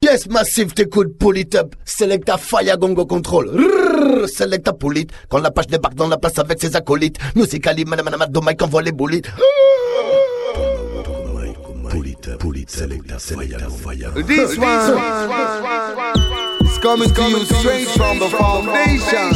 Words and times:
Yes, 0.00 0.28
Massive, 0.28 0.74
t'écoutes 0.74 1.18
Pull 1.18 1.40
Up. 1.56 1.74
Selecta 1.84 2.38
Fire 2.38 2.78
Gongo 2.78 3.04
Control. 3.04 3.50
Rrrr, 3.50 4.28
Selecta 4.28 4.72
Pull 4.72 5.06
Quand 5.28 5.38
la 5.38 5.50
page 5.50 5.66
débarque 5.66 5.96
dans 5.96 6.06
la 6.06 6.16
place 6.16 6.38
avec 6.38 6.60
ses 6.60 6.76
acolytes. 6.76 7.18
Musically, 7.34 7.84
madame, 7.84 8.04
madame, 8.04 8.30
de 8.30 8.38
Mike 8.38 8.62
envoie 8.62 8.82
les 8.82 8.92
boulites. 8.92 9.28
Selecta 12.68 13.18
Fire. 13.18 14.12
This 14.24 14.56
one 16.84 17.02
is 17.02 17.12
coming 17.12 17.12
to 17.12 17.28
you 17.28 17.44
straight 17.58 17.88
from 17.88 18.20
the 18.20 18.28
foundation. 18.28 19.34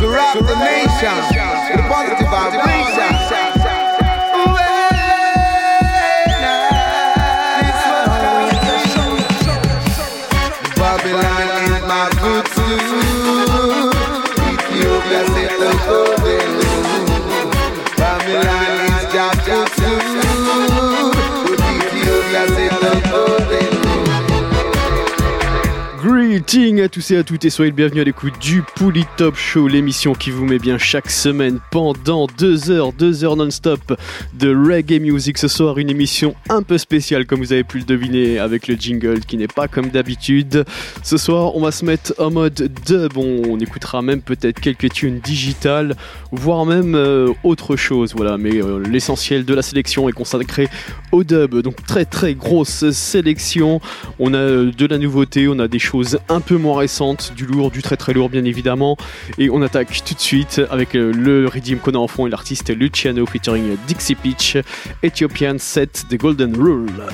To 0.00 0.06
rock 0.06 0.34
the 0.34 0.54
nation. 0.54 1.16
With 1.72 1.88
positive 1.88 2.28
vibration. 2.28 3.51
Greetings 26.42 26.80
à 26.80 26.88
tous 26.88 27.12
et 27.12 27.16
à 27.16 27.22
toutes 27.22 27.44
et 27.44 27.50
soyez 27.50 27.70
le 27.70 27.76
bienvenu 27.76 28.00
à 28.00 28.04
l'écoute 28.04 28.34
du 28.40 28.62
Pouli 28.74 29.04
Top 29.16 29.36
Show, 29.36 29.68
l'émission 29.68 30.12
qui 30.12 30.32
vous 30.32 30.44
met 30.44 30.58
bien 30.58 30.76
chaque 30.76 31.08
semaine 31.08 31.60
pendant 31.70 32.26
deux 32.36 32.68
heures, 32.70 32.92
deux 32.92 33.22
heures 33.22 33.36
non-stop 33.36 33.96
de 34.34 34.52
reggae 34.52 35.00
music. 35.00 35.38
Ce 35.38 35.46
soir, 35.46 35.78
une 35.78 35.88
émission 35.88 36.34
un 36.48 36.62
peu 36.62 36.78
spéciale 36.78 37.26
comme 37.26 37.38
vous 37.38 37.52
avez 37.52 37.62
pu 37.62 37.78
le 37.78 37.84
deviner 37.84 38.40
avec 38.40 38.66
le 38.66 38.74
jingle 38.74 39.20
qui 39.20 39.36
n'est 39.36 39.46
pas 39.46 39.68
comme 39.68 39.90
d'habitude. 39.90 40.64
Ce 41.04 41.16
soir, 41.16 41.54
on 41.54 41.60
va 41.60 41.70
se 41.70 41.84
mettre 41.84 42.12
en 42.18 42.32
mode 42.32 42.72
dub, 42.86 43.16
on, 43.16 43.60
écoutera 43.60 44.02
même 44.02 44.20
peut-être 44.20 44.58
quelques 44.58 44.90
tunes 44.92 45.20
digitales, 45.20 45.96
voire 46.32 46.66
même 46.66 46.96
euh, 46.96 47.32
autre 47.44 47.76
chose. 47.76 48.14
Voilà, 48.16 48.36
mais 48.36 48.60
euh, 48.60 48.82
l'essentiel 48.84 49.44
de 49.44 49.54
la 49.54 49.62
sélection 49.62 50.08
est 50.08 50.12
consacré 50.12 50.68
au 51.12 51.22
dub. 51.22 51.54
Donc 51.60 51.86
très 51.86 52.04
très 52.04 52.34
grosse 52.34 52.90
sélection. 52.90 53.80
On 54.18 54.34
a 54.34 54.38
euh, 54.38 54.72
de 54.72 54.86
la 54.86 54.98
nouveauté, 54.98 55.46
on 55.46 55.60
a 55.60 55.68
des 55.68 55.78
choses 55.78 56.18
un 56.32 56.40
peu 56.40 56.56
moins 56.56 56.78
récentes, 56.78 57.32
du 57.36 57.44
lourd, 57.44 57.70
du 57.70 57.82
très 57.82 57.96
très 57.96 58.12
lourd 58.12 58.30
bien 58.30 58.44
évidemment. 58.44 58.96
Et 59.38 59.50
on 59.50 59.60
attaque 59.62 60.02
tout 60.04 60.14
de 60.14 60.20
suite 60.20 60.60
avec 60.70 60.96
euh, 60.96 61.12
le 61.12 61.46
rythme 61.46 61.76
qu'on 61.76 61.92
a 61.92 61.98
en 61.98 62.08
fond 62.08 62.26
et 62.26 62.30
l'artiste 62.30 62.74
Luciano 62.74 63.26
featuring 63.26 63.76
Dixie 63.86 64.14
Peach, 64.14 64.56
Ethiopian 65.02 65.56
set 65.58 66.04
The 66.08 66.16
Golden 66.16 66.56
Rule. 66.56 67.04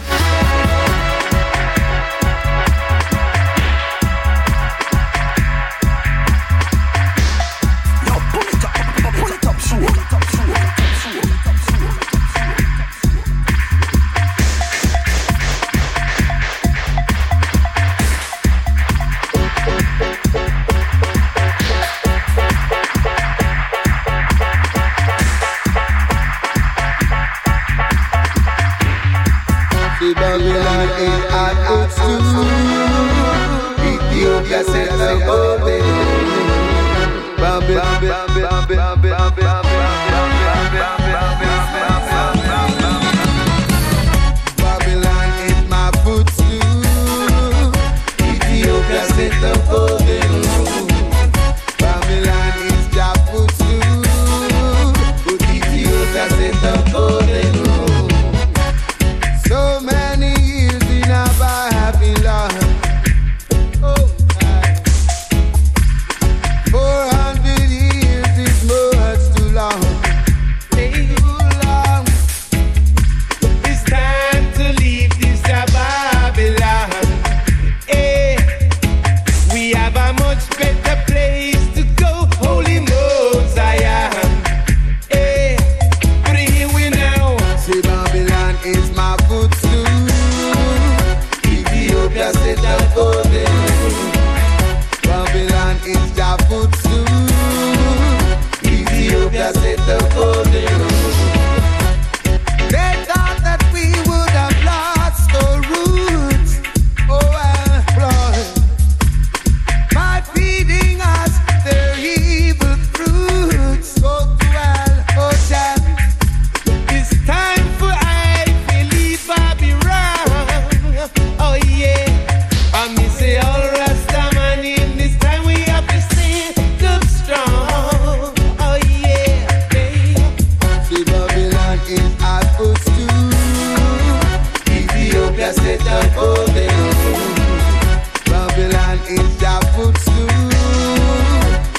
in 139.09 139.39
their 139.39 139.61
footstool. 139.73 140.29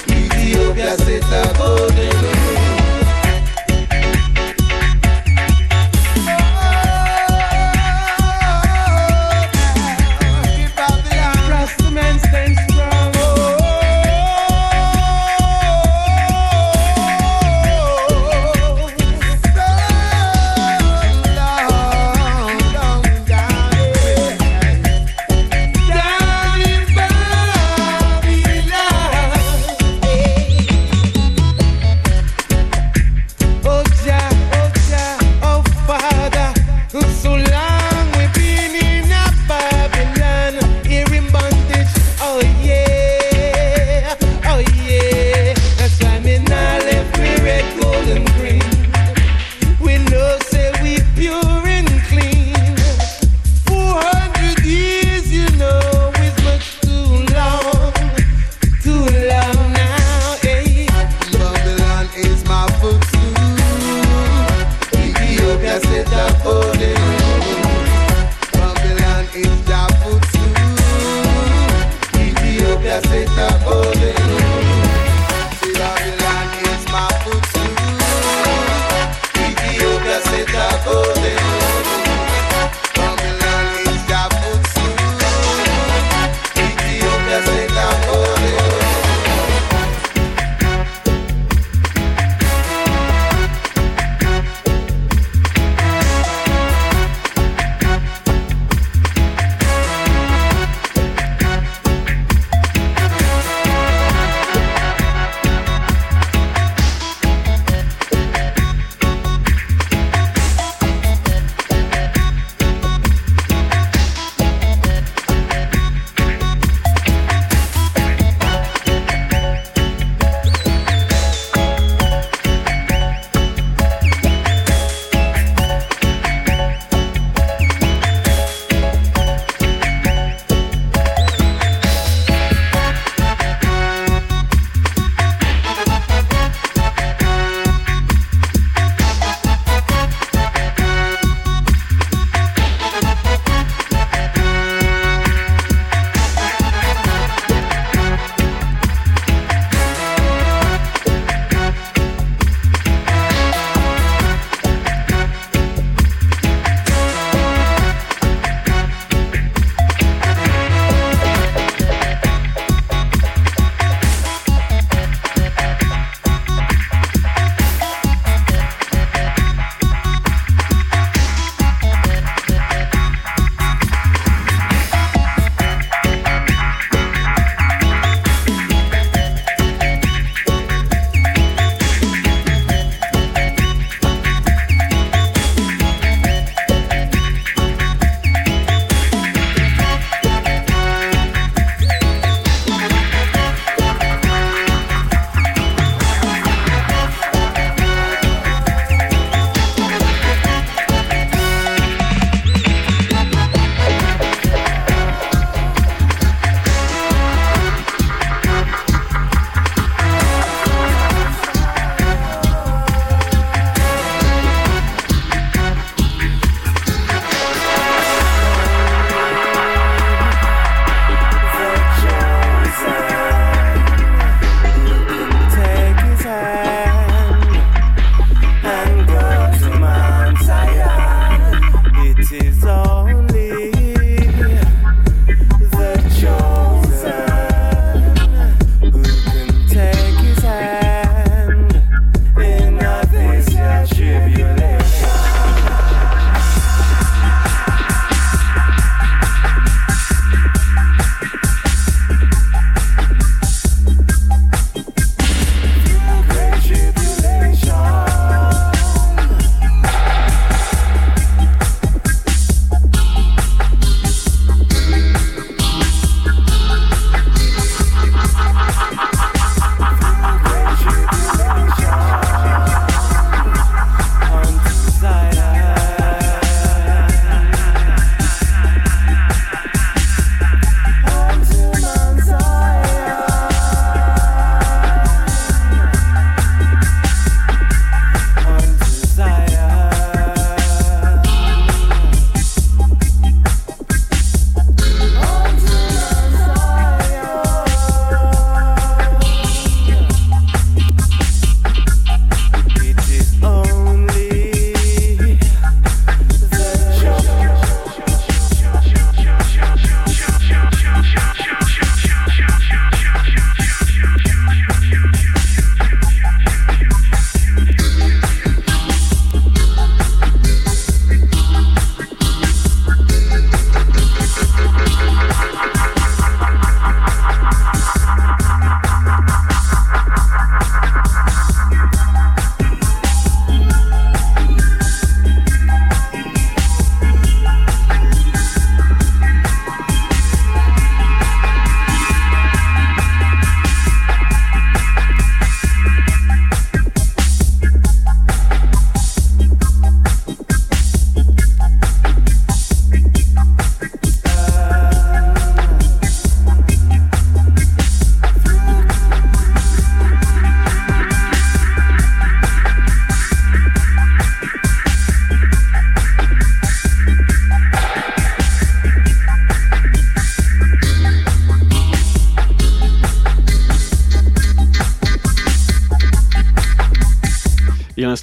Ethiopia 0.08 0.96
set 0.96 1.22
a 1.22 1.58
golden 1.58 2.19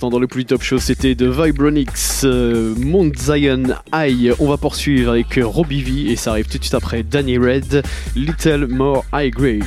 dans 0.10 0.20
le 0.20 0.28
plus 0.28 0.46
top 0.46 0.62
show, 0.62 0.80
c'était 0.80 1.16
de 1.16 1.28
Vibronix, 1.28 2.22
euh, 2.24 2.74
Mount 2.78 3.12
Zion 3.18 3.64
High. 3.94 4.34
On 4.40 4.48
va 4.48 4.58
poursuivre 4.58 5.12
avec 5.12 5.40
Robbie 5.42 5.82
V 5.82 6.12
et 6.12 6.16
ça 6.16 6.32
arrive 6.32 6.48
tout 6.48 6.58
de 6.58 6.64
suite 6.64 6.74
après 6.74 7.04
Danny 7.04 7.38
Red, 7.38 7.84
Little 8.16 8.68
More 8.68 9.06
High 9.14 9.34
Grade. 9.34 9.64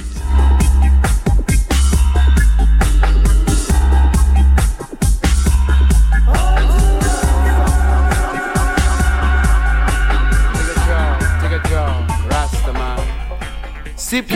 Sip 13.97 14.27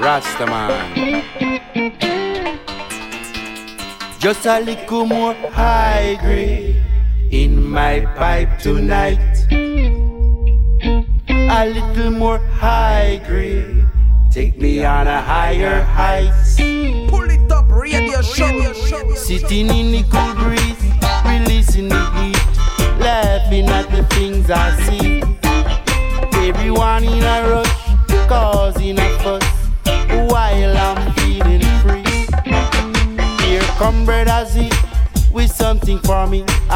Rastaman. 0.00 0.70
Just 4.18 4.46
a 4.46 4.58
little 4.58 5.06
more 5.06 5.32
high 5.52 6.18
grade 6.20 6.82
in 7.30 7.64
my 7.64 8.00
pipe 8.16 8.58
tonight. 8.58 9.46
A 11.28 11.64
little 11.70 12.10
more 12.10 12.38
high 12.38 13.22
grade. 13.28 13.86
Take 14.32 14.58
me 14.58 14.84
on 14.84 15.06
a 15.06 15.22
higher 15.22 15.82
height. 15.82 16.32
Pull 17.08 17.30
it 17.30 17.52
up, 17.52 17.70
radio 17.70 18.20
show. 18.20 18.72
Sitting 19.14 19.68
in 19.68 19.92
the 19.92 20.02
cool 20.10 20.34
breeze, 20.34 20.82
releasing 21.24 21.88
the 21.88 22.04
heat, 22.18 22.98
laughing 22.98 23.68
at 23.68 23.88
the 23.92 24.02
things 24.16 24.50
I 24.50 24.74
see. 24.82 25.22
Everyone 26.48 27.04
in 27.04 27.22
a 27.22 27.37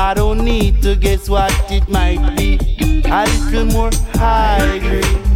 I 0.02 0.14
don't 0.14 0.44
need 0.44 0.82
to 0.82 0.97
guess 0.97 1.28
what 1.28 1.52
it 1.71 1.88
might 1.88 2.37
be. 2.37 2.59
A 3.04 3.25
little 3.25 3.66
more 3.66 3.90
high 4.14 4.80
grade. 4.80 5.32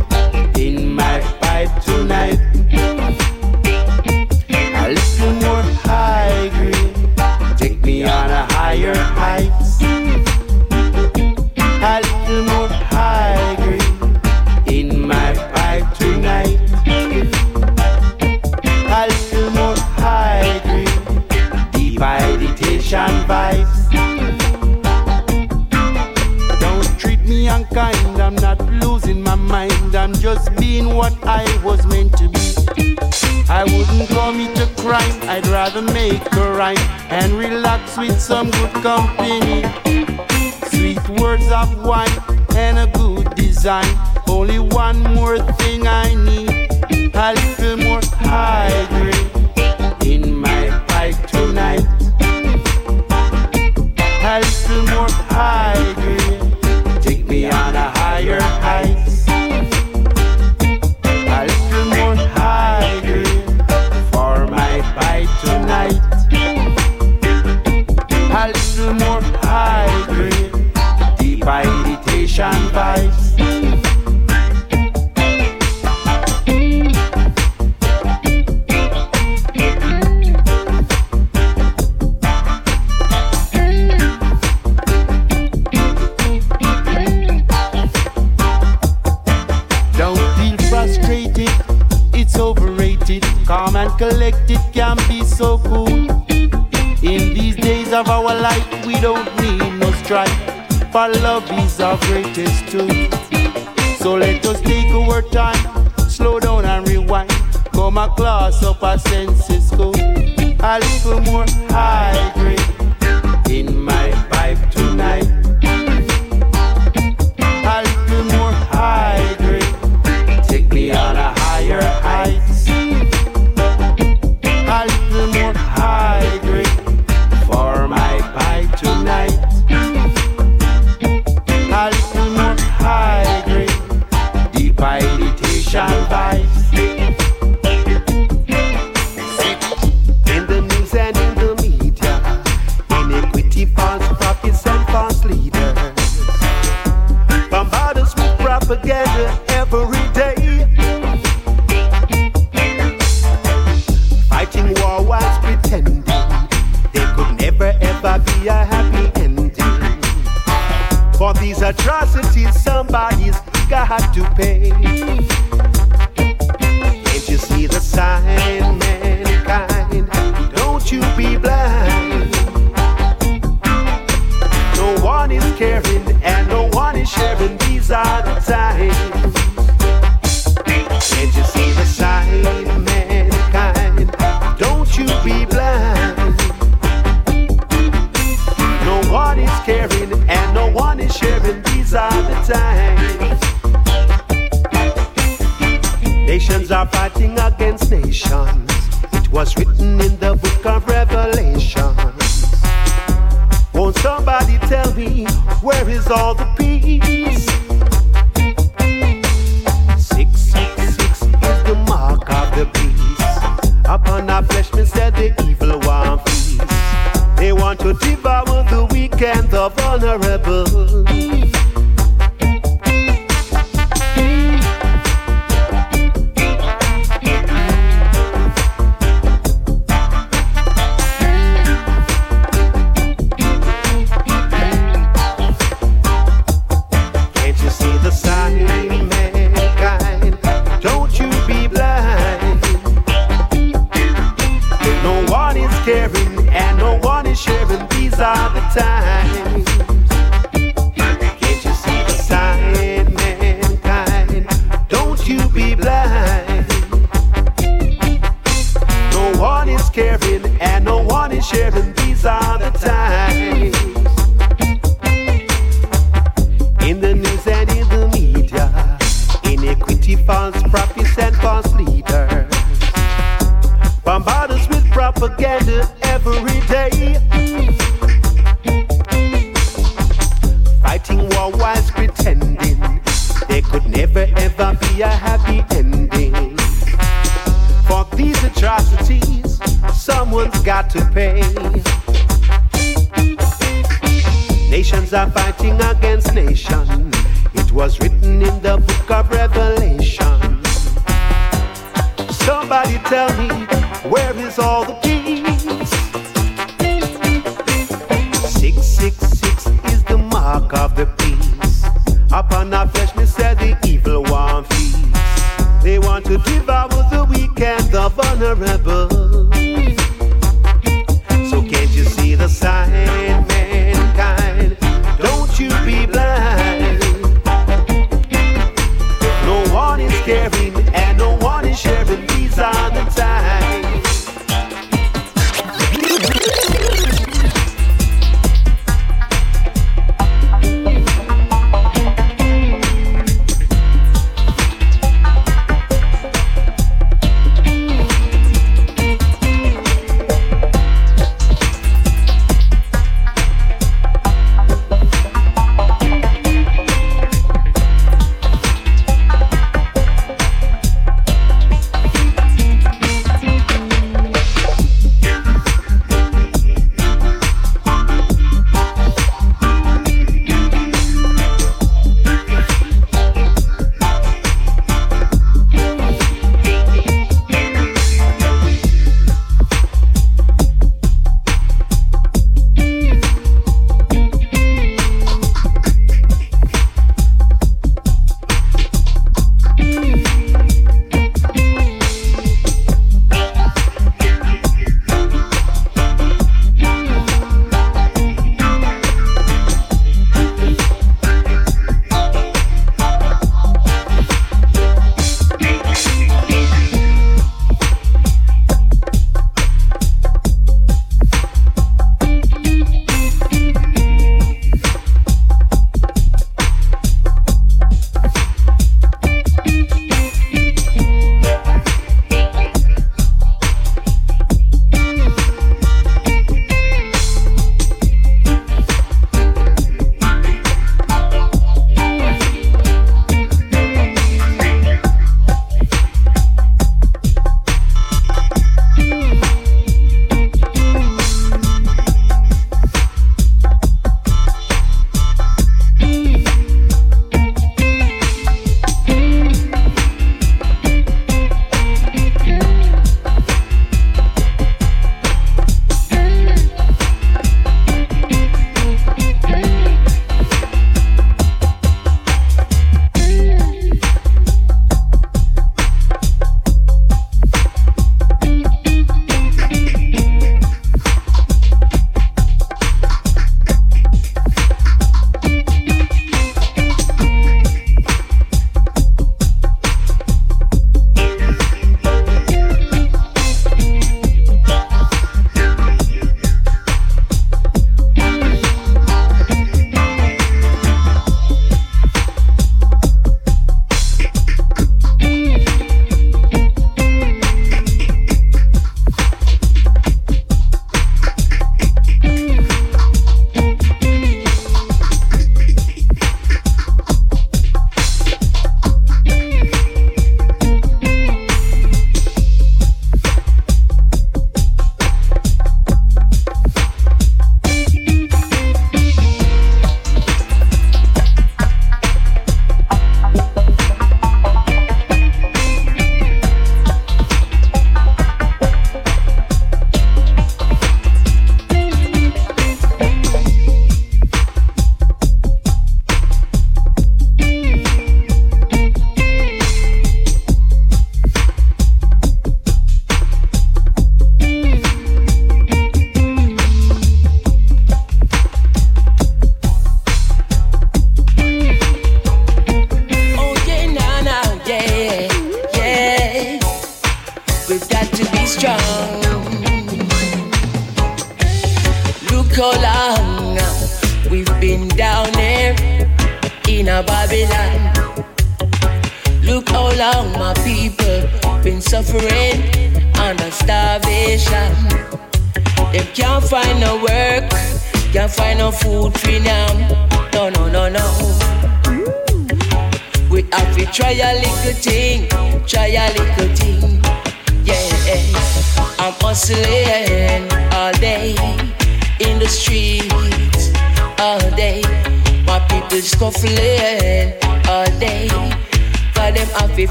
with 38.08 38.20
some 38.20 38.50
good. 38.50 38.65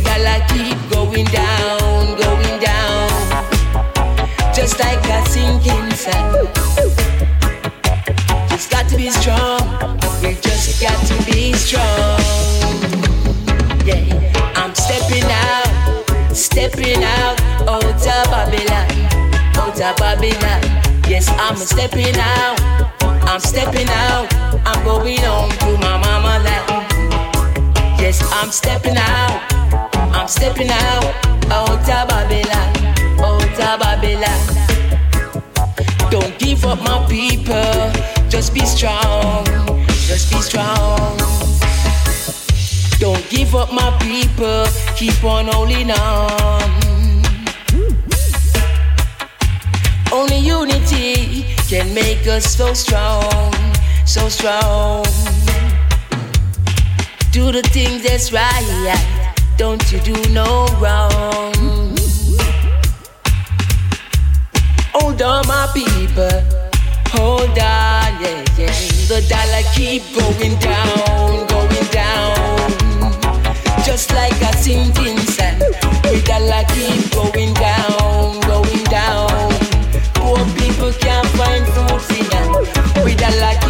We 0.00 0.06
dollar 0.06 0.40
keep 0.48 0.78
going 0.90 1.26
down, 1.26 2.16
going 2.16 2.60
down. 2.60 3.10
Just 4.54 4.78
like 4.78 5.04
a 5.04 5.28
sinking 5.28 5.90
sun. 5.92 6.46
Just 8.48 8.70
got 8.70 8.88
to 8.88 8.96
be 8.96 9.10
strong. 9.10 9.60
We 10.22 10.34
just 10.40 10.80
got 10.80 10.98
to 11.06 11.24
be 11.24 11.52
strong. 11.54 12.20
Yeah, 13.84 14.04
I'm 14.56 14.74
stepping 14.74 15.24
out, 15.24 16.34
stepping 16.34 17.02
out, 17.02 17.40
out 17.68 17.84
of 17.84 18.04
Babylon, 18.30 18.90
out 19.56 19.80
of 19.80 19.96
Babylon. 19.96 20.60
Yes, 21.08 21.28
I'm 21.30 21.56
stepping 21.56 22.16
out, 22.16 22.60
I'm 23.28 23.40
stepping 23.40 23.88
out, 23.88 24.32
I'm 24.66 24.84
going 24.84 25.18
home 25.18 25.50
to 25.50 25.78
my 25.78 25.96
mama 25.98 26.44
land. 26.44 26.90
Yes, 28.00 28.22
I'm 28.32 28.50
stepping 28.50 28.96
out, 28.96 29.89
stepping 30.30 30.70
out, 30.70 31.04
out 31.50 31.70
of 31.70 32.08
Babylon, 32.08 32.70
out 33.18 33.42
of 33.42 33.80
Babylon. 33.80 34.40
Don't 36.08 36.38
give 36.38 36.64
up, 36.64 36.78
my 36.82 37.04
people. 37.08 37.92
Just 38.28 38.54
be 38.54 38.64
strong. 38.64 39.44
Just 40.06 40.30
be 40.30 40.40
strong. 40.40 41.18
Don't 43.00 43.28
give 43.28 43.56
up, 43.56 43.72
my 43.72 43.90
people. 44.00 44.66
Keep 44.94 45.24
on 45.24 45.46
holding 45.48 45.90
on. 45.90 46.70
Only 50.12 50.38
unity 50.38 51.44
can 51.68 51.92
make 51.92 52.28
us 52.28 52.56
so 52.56 52.72
strong, 52.72 53.52
so 54.06 54.28
strong. 54.28 55.04
Do 57.32 57.50
the 57.50 57.62
things 57.72 58.04
that's 58.04 58.32
right. 58.32 59.19
Don't 59.60 59.92
you 59.92 60.00
do 60.00 60.14
no 60.30 60.64
wrong. 60.80 61.94
Hold 64.94 65.20
on, 65.20 65.46
my 65.46 65.68
people. 65.74 66.32
Hold 67.12 67.50
on, 67.50 68.08
yeah, 68.22 68.42
yeah. 68.56 68.72
The 69.10 69.20
dollar 69.28 69.64
keep 69.76 70.02
going 70.16 70.58
down, 70.60 71.46
going 71.48 71.88
down. 71.92 73.12
Just 73.84 74.10
like 74.14 74.32
a 74.40 74.56
sinking 74.56 75.18
sand. 75.28 75.60
The 75.60 76.22
dollar 76.24 76.64
keep 76.72 77.12
going 77.12 77.52
down, 77.52 78.40
going 78.48 78.84
down. 78.84 79.28
Poor 80.14 80.38
people 80.56 80.90
can't 81.04 81.28
find 81.36 81.66
food 81.66 82.00
for 82.00 82.24
now. 82.32 82.64
The 83.04 83.14
dollar 83.14 83.54
keep 83.60 83.69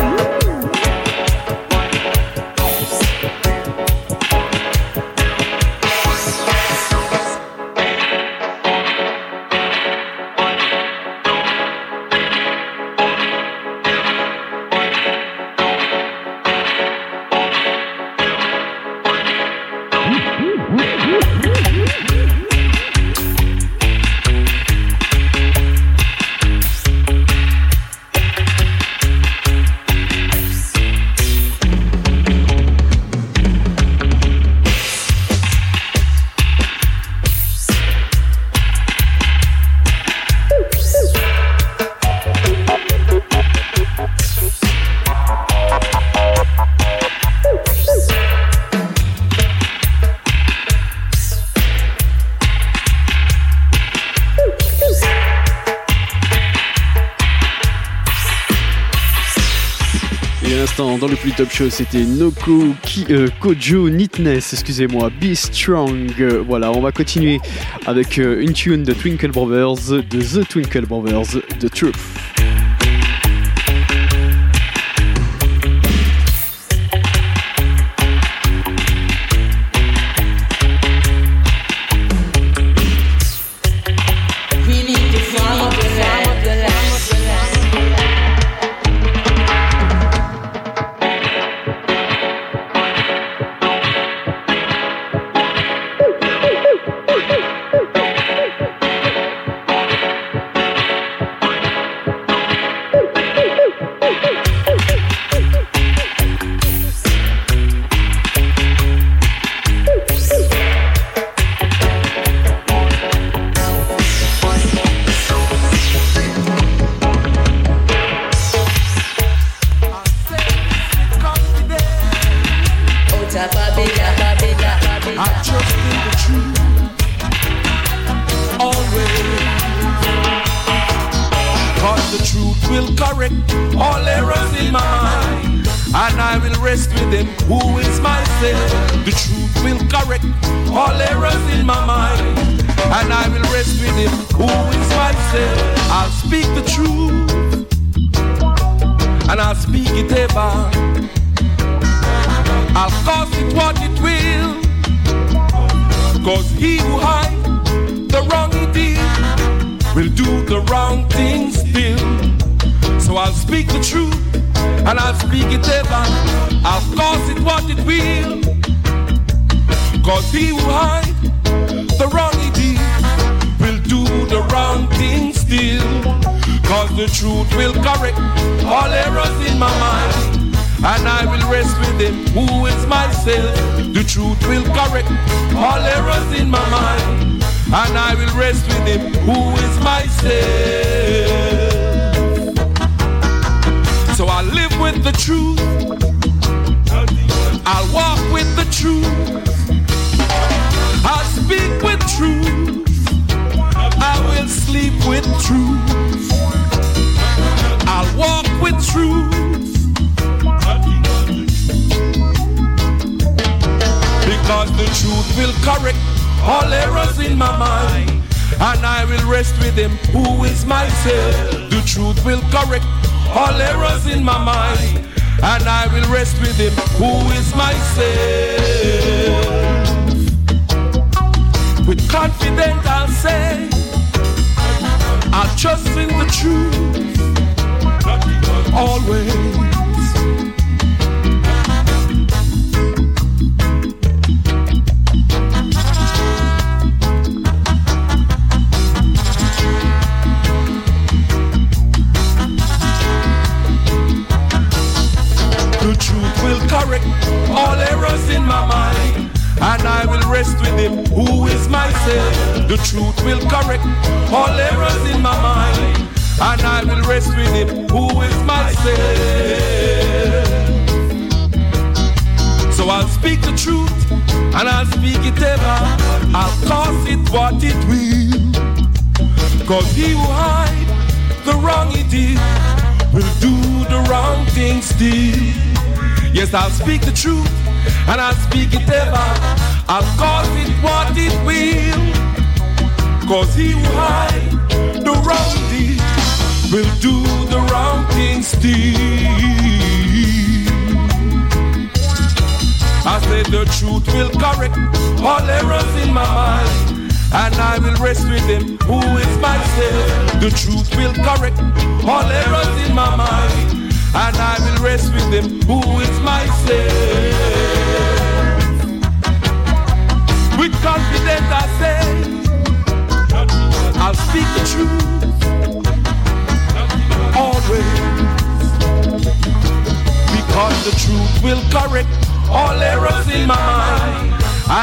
top 61.35 61.51
show, 61.51 61.69
c'était 61.69 62.03
Noko 62.03 62.73
Ki, 62.83 63.05
euh, 63.09 63.27
Kojo 63.39 63.89
Neatness, 63.89 64.53
excusez-moi, 64.53 65.09
Be 65.21 65.33
Strong. 65.33 66.13
voilà, 66.47 66.71
on 66.71 66.81
va 66.81 66.91
continuer 66.91 67.39
avec 67.85 68.17
euh, 68.17 68.41
une 68.41 68.53
tune 68.53 68.83
de 68.83 68.93
Twinkle 68.93 69.31
Brothers, 69.31 70.03
de 70.03 70.21
The 70.21 70.47
Twinkle 70.47 70.85
Brothers, 70.85 71.41
The 71.59 71.69
Truth. 71.69 72.20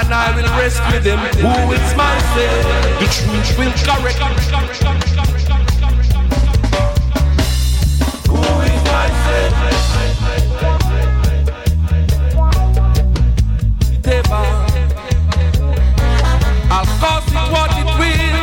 and 0.00 0.14
I 0.14 0.30
will 0.36 0.46
rescue 0.56 1.00
them 1.00 1.18
who 1.18 1.72
is 1.72 1.80
say 2.34 2.50
The 3.00 3.06
truth 3.16 3.50
will 3.58 3.74
correct. 3.82 4.20
Who 8.28 8.42
is 8.62 8.82
myself? 8.94 9.54
Deva. 14.02 14.42
I'll 16.70 16.86
cause 17.02 17.26
it 17.26 17.46
what 17.52 17.70
it 17.80 17.88
will. 17.98 18.38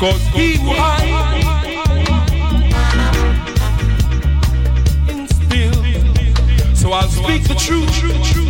Cause 0.00 0.24
he 0.34 0.48
who 0.56 0.72
So 6.74 6.86
I'll 6.92 7.08
speak 7.08 7.42
the 7.44 7.54
truth. 7.54 8.47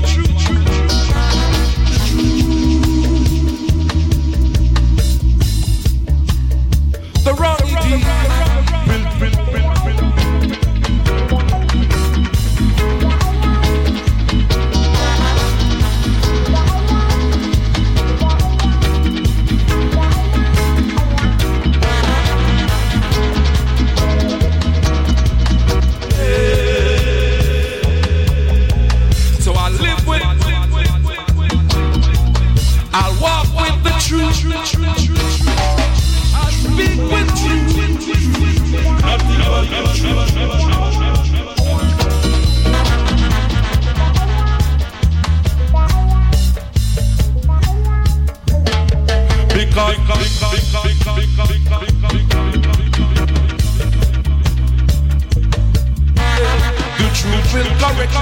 will 57.55 57.65
correct. 57.79 58.15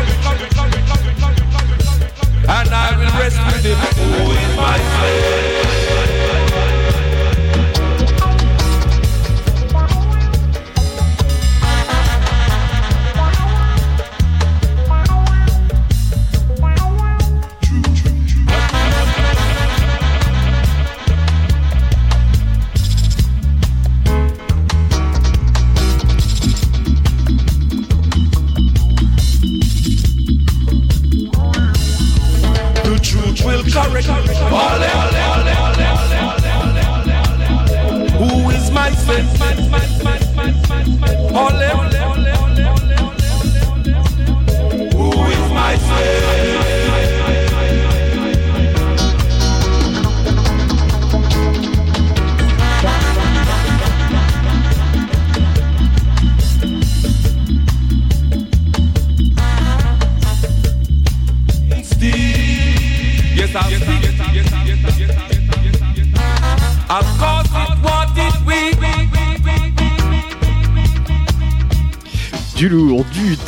And 2.49 2.69
I 2.71 2.97
will 2.97 3.13
rescue 3.19 3.61
the 3.63 3.75
poor 3.95 4.37
in 4.37 4.57
my 4.57 4.79
faith. 4.79 5.56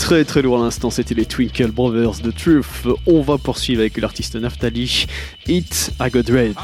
Très 0.08 0.24
très 0.24 0.40
lourd 0.40 0.58
à 0.58 0.64
l'instant, 0.64 0.88
c'était 0.88 1.14
les 1.14 1.26
Twinkle 1.26 1.70
Brothers 1.70 2.22
The 2.22 2.34
Truth. 2.34 2.86
On 3.06 3.20
va 3.20 3.36
poursuivre 3.36 3.80
avec 3.80 3.98
l'artiste 3.98 4.36
Naftali, 4.36 5.04
Hit 5.46 5.92
I 6.00 6.08
Got 6.08 6.32
Red. 6.32 6.56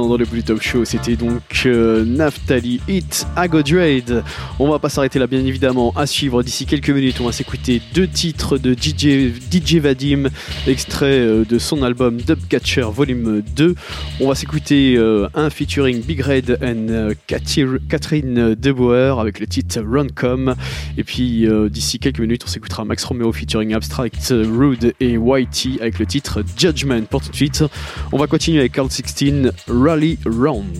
Dans 0.00 0.16
le 0.16 0.24
plus 0.24 0.42
top 0.42 0.62
show, 0.62 0.84
c'était 0.86 1.16
donc 1.16 1.42
euh, 1.66 2.04
Naftali 2.04 2.80
Hit 2.88 3.26
Agodrade. 3.36 4.24
On 4.58 4.70
va 4.70 4.78
pas 4.78 4.88
s'arrêter 4.88 5.18
là 5.18 5.26
bien 5.26 5.44
évidemment, 5.44 5.92
à 5.96 6.06
suivre 6.06 6.42
d'ici 6.42 6.64
quelques 6.64 6.88
minutes, 6.88 7.20
on 7.20 7.26
va 7.26 7.32
s'écouter 7.32 7.82
deux 7.94 8.08
titres 8.08 8.56
de 8.56 8.72
DJ, 8.72 9.34
DJ 9.50 9.76
Vadim, 9.76 10.30
extrait 10.66 11.20
euh, 11.20 11.44
de 11.44 11.58
son 11.58 11.82
album 11.82 12.16
Dubcatcher 12.16 12.86
Volume 12.90 13.42
2. 13.54 13.74
On 14.24 14.28
va 14.28 14.36
s'écouter 14.36 14.94
euh, 14.96 15.28
un 15.34 15.50
featuring 15.50 16.00
Big 16.00 16.20
Red 16.20 16.58
and 16.62 17.10
Catherine 17.26 18.54
Debauer 18.54 19.18
avec 19.18 19.40
le 19.40 19.48
titre 19.48 19.80
Runcom. 19.84 20.54
Et 20.96 21.02
puis 21.02 21.48
d'ici 21.68 21.98
quelques 21.98 22.20
minutes, 22.20 22.44
on 22.44 22.48
s'écoutera 22.48 22.84
Max 22.84 23.02
Romeo 23.02 23.32
featuring 23.32 23.74
Abstract, 23.74 24.32
Rude 24.32 24.94
et 25.00 25.16
Whitey 25.16 25.80
avec 25.80 25.98
le 25.98 26.06
titre 26.06 26.44
Judgment. 26.56 27.02
Pour 27.10 27.20
tout 27.20 27.30
de 27.30 27.36
suite, 27.36 27.64
on 28.12 28.16
va 28.16 28.28
continuer 28.28 28.60
avec 28.60 28.72
Carl 28.72 28.88
16 28.88 29.52
Rally 29.66 30.20
Round. 30.24 30.76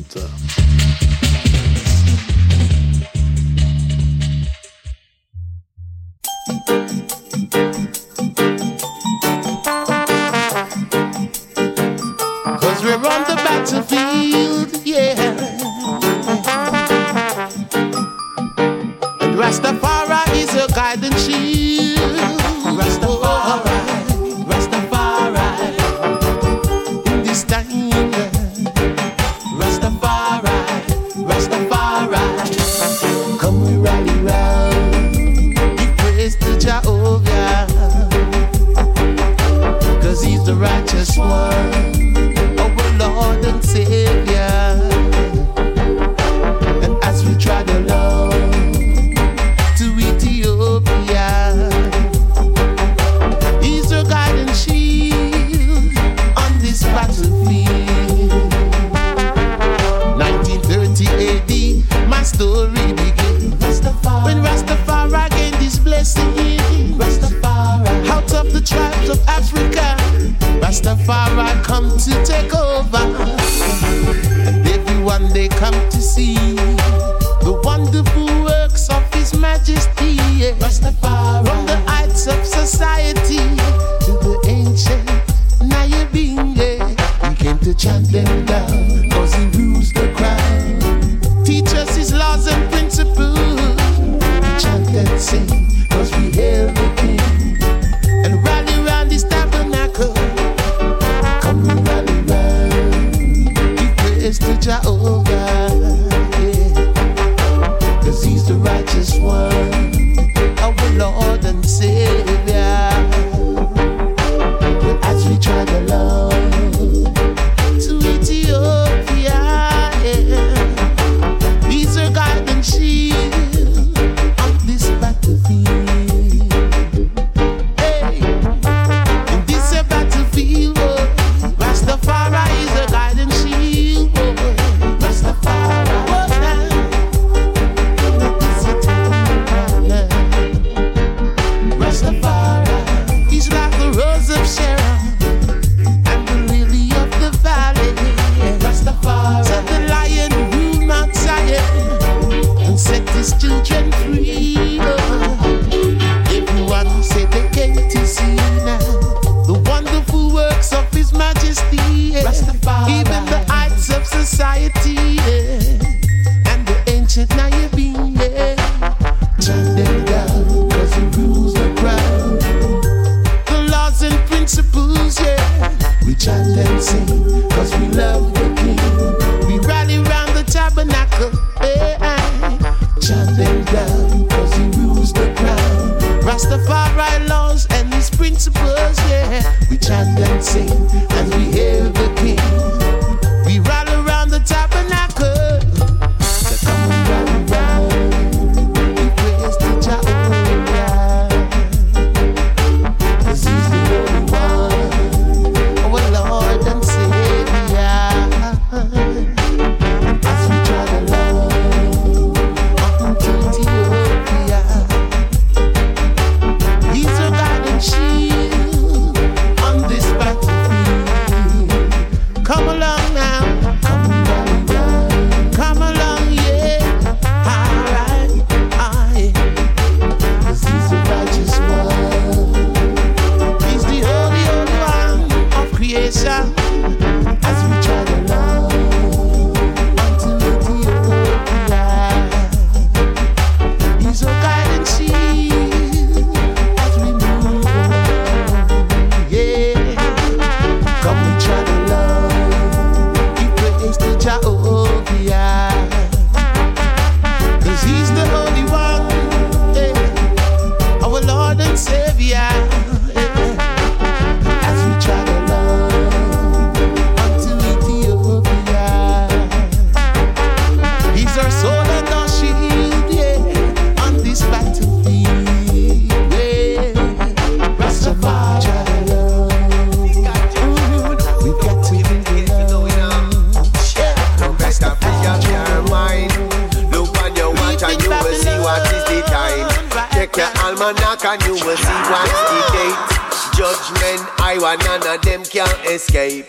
Escape. 295.93 296.49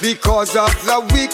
Because 0.00 0.54
of 0.54 0.70
the 0.86 1.00
wicked 1.12 1.27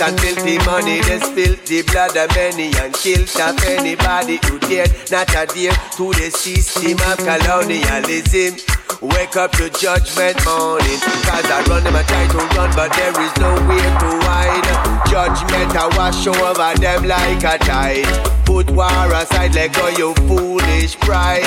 on 0.00 0.16
filthy 0.18 0.58
money. 0.64 1.00
They 1.00 1.20
spilt 1.20 1.66
the 1.66 1.82
blood 1.82 2.16
of 2.16 2.34
many 2.34 2.72
and 2.76 2.94
killed 2.94 3.28
off 3.40 3.62
anybody 3.64 4.38
who 4.44 4.58
dared 4.60 4.90
not 5.10 5.28
adhere 5.34 5.72
to 5.96 6.12
the 6.12 6.30
system 6.30 6.98
of 7.10 7.18
colonialism. 7.18 8.56
Wake 9.02 9.36
up 9.36 9.52
to 9.52 9.70
judgment 9.70 10.36
morning. 10.44 11.00
Cause 11.24 11.48
I 11.48 11.64
run 11.68 11.84
them, 11.84 11.96
I 11.96 12.02
try 12.02 12.26
to 12.28 12.38
run, 12.56 12.70
but 12.76 12.92
there 12.92 13.14
is 13.20 13.32
nowhere 13.38 13.92
to 14.00 14.10
hide. 14.28 15.06
Judgment, 15.08 15.76
I 15.76 15.88
wash 15.96 16.26
over 16.26 16.74
them 16.80 17.04
like 17.04 17.44
a 17.44 17.58
tide. 17.58 18.39
Put 18.50 18.68
war 18.72 19.14
aside, 19.14 19.54
let 19.54 19.72
go 19.74 19.86
your 19.90 20.12
foolish 20.26 20.98
pride. 20.98 21.46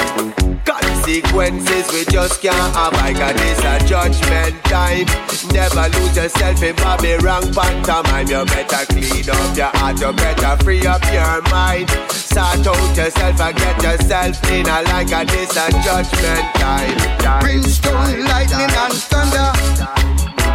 Consequences 0.64 1.92
we 1.92 2.06
just 2.06 2.42
can't 2.42 2.74
avoid 2.74 3.18
Cause 3.20 3.36
this 3.36 3.60
a 3.60 3.76
judgment 3.86 4.56
time. 4.64 5.06
Never 5.52 5.90
lose 6.00 6.16
yourself 6.16 6.64
in 6.64 6.74
Bobby 6.78 7.16
wrong 7.20 7.44
pantomime. 7.52 8.28
You 8.30 8.46
better 8.46 8.86
clean 8.86 9.30
up 9.30 9.58
your 9.58 9.72
heart 9.76 10.00
You 10.00 10.14
better 10.14 10.64
free 10.64 10.88
up 10.88 11.04
your 11.12 11.42
mind. 11.52 11.90
Sort 12.10 12.66
out 12.72 12.96
yourself 12.96 13.42
and 13.42 13.58
get 13.58 13.84
yourself 13.84 14.50
in 14.50 14.66
a 14.66 14.82
like 14.88 15.12
a 15.12 15.26
this 15.28 15.52
a 15.60 15.68
judgment 15.84 16.48
time. 16.56 17.42
Brimstone, 17.42 18.24
lightning 18.32 18.72
and 18.80 18.96
thunder. 19.12 19.52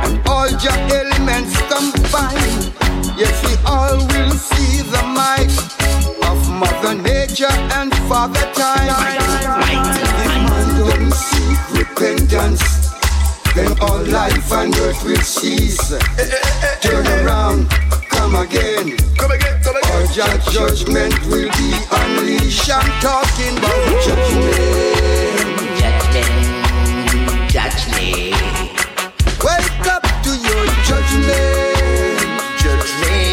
And 0.00 0.26
all 0.26 0.48
your 0.48 0.78
elements 0.96 1.60
combine 1.68 2.72
Yes, 3.18 3.36
we 3.44 3.54
all 3.66 3.98
will 3.98 4.32
see 4.32 4.80
the 4.80 5.02
might 5.12 5.97
Mother 6.58 6.94
Nature 6.94 7.46
and 7.78 7.94
Father 8.08 8.46
Time. 8.52 8.88
If 10.24 10.34
man 10.50 10.68
don't 10.78 11.12
seek 11.12 11.60
repentance. 11.78 12.62
Then 13.54 13.78
all 13.80 14.02
life 14.04 14.52
and 14.52 14.74
earth 14.78 15.04
will 15.04 15.20
cease. 15.20 15.94
Turn 16.80 17.06
around, 17.06 17.70
come 18.10 18.34
again. 18.34 18.96
All 19.20 20.04
your 20.18 20.38
judgment 20.50 21.14
will 21.26 21.50
be 21.58 21.70
unleashed. 21.92 22.70
I'm 22.70 22.90
talking 23.00 23.56
about 23.58 24.02
judgment. 24.04 24.98
Wake 29.44 29.86
up 29.86 30.02
to 30.24 30.30
your 30.30 30.66
judgment. 30.88 32.18
Judgment, 32.58 33.27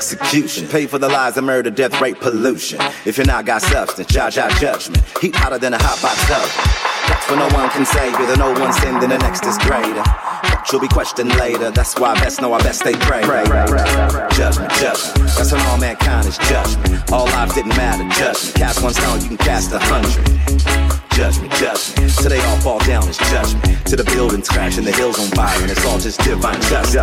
execution. 0.00 0.66
Pay 0.66 0.86
for 0.86 0.98
the 0.98 1.08
lies 1.08 1.36
of 1.36 1.44
murder, 1.44 1.68
death, 1.68 2.00
rape, 2.00 2.18
pollution. 2.20 2.80
If 3.04 3.18
you're 3.18 3.26
not 3.26 3.44
got 3.44 3.60
substance, 3.60 4.08
judge 4.08 4.38
our 4.38 4.48
judgment. 4.52 5.04
Heat 5.20 5.34
hotter 5.36 5.58
than 5.58 5.74
a 5.74 5.78
hot 5.78 6.00
box 6.00 6.24
oven. 6.32 6.48
That's 7.06 7.28
what 7.28 7.36
no 7.36 7.58
one 7.58 7.68
can 7.68 7.84
save 7.84 8.18
you. 8.18 8.26
The 8.26 8.36
no 8.36 8.50
one 8.58 8.72
sin, 8.72 8.98
the 8.98 9.08
next 9.08 9.44
is 9.44 9.58
greater. 9.58 10.49
You'll 10.70 10.80
be 10.80 10.88
questioned 10.88 11.34
later. 11.36 11.70
That's 11.70 11.98
why 11.98 12.12
I 12.12 12.14
best 12.20 12.40
know 12.40 12.52
I 12.52 12.62
best 12.62 12.80
stay 12.80 12.92
pray. 12.92 13.22
Judgment, 13.22 14.70
judgment. 14.72 15.30
That's 15.34 15.50
when 15.52 15.60
all 15.62 15.78
mankind 15.78 16.26
is 16.28 16.38
judgment. 16.38 17.10
All 17.10 17.26
lives 17.26 17.54
didn't 17.54 17.76
matter. 17.76 18.04
Judgment. 18.14 18.54
Cast 18.54 18.82
one 18.82 18.94
stone, 18.94 19.20
you 19.20 19.28
can 19.28 19.36
cast 19.36 19.72
a 19.72 19.78
hundred. 19.80 20.24
Judgment, 21.10 21.52
judgment. 21.54 22.14
Till 22.14 22.30
they 22.30 22.40
all 22.40 22.56
fall 22.58 22.78
down 22.80 23.08
is 23.08 23.18
judgment. 23.18 23.86
To 23.88 23.96
the 23.96 24.04
buildings 24.04 24.48
crash 24.48 24.78
and 24.78 24.86
the 24.86 24.92
hills 24.92 25.18
on 25.18 25.26
fire, 25.34 25.60
and 25.60 25.70
it's 25.70 25.84
all 25.84 25.98
just 25.98 26.20
divine 26.22 26.60
justice. 26.62 26.94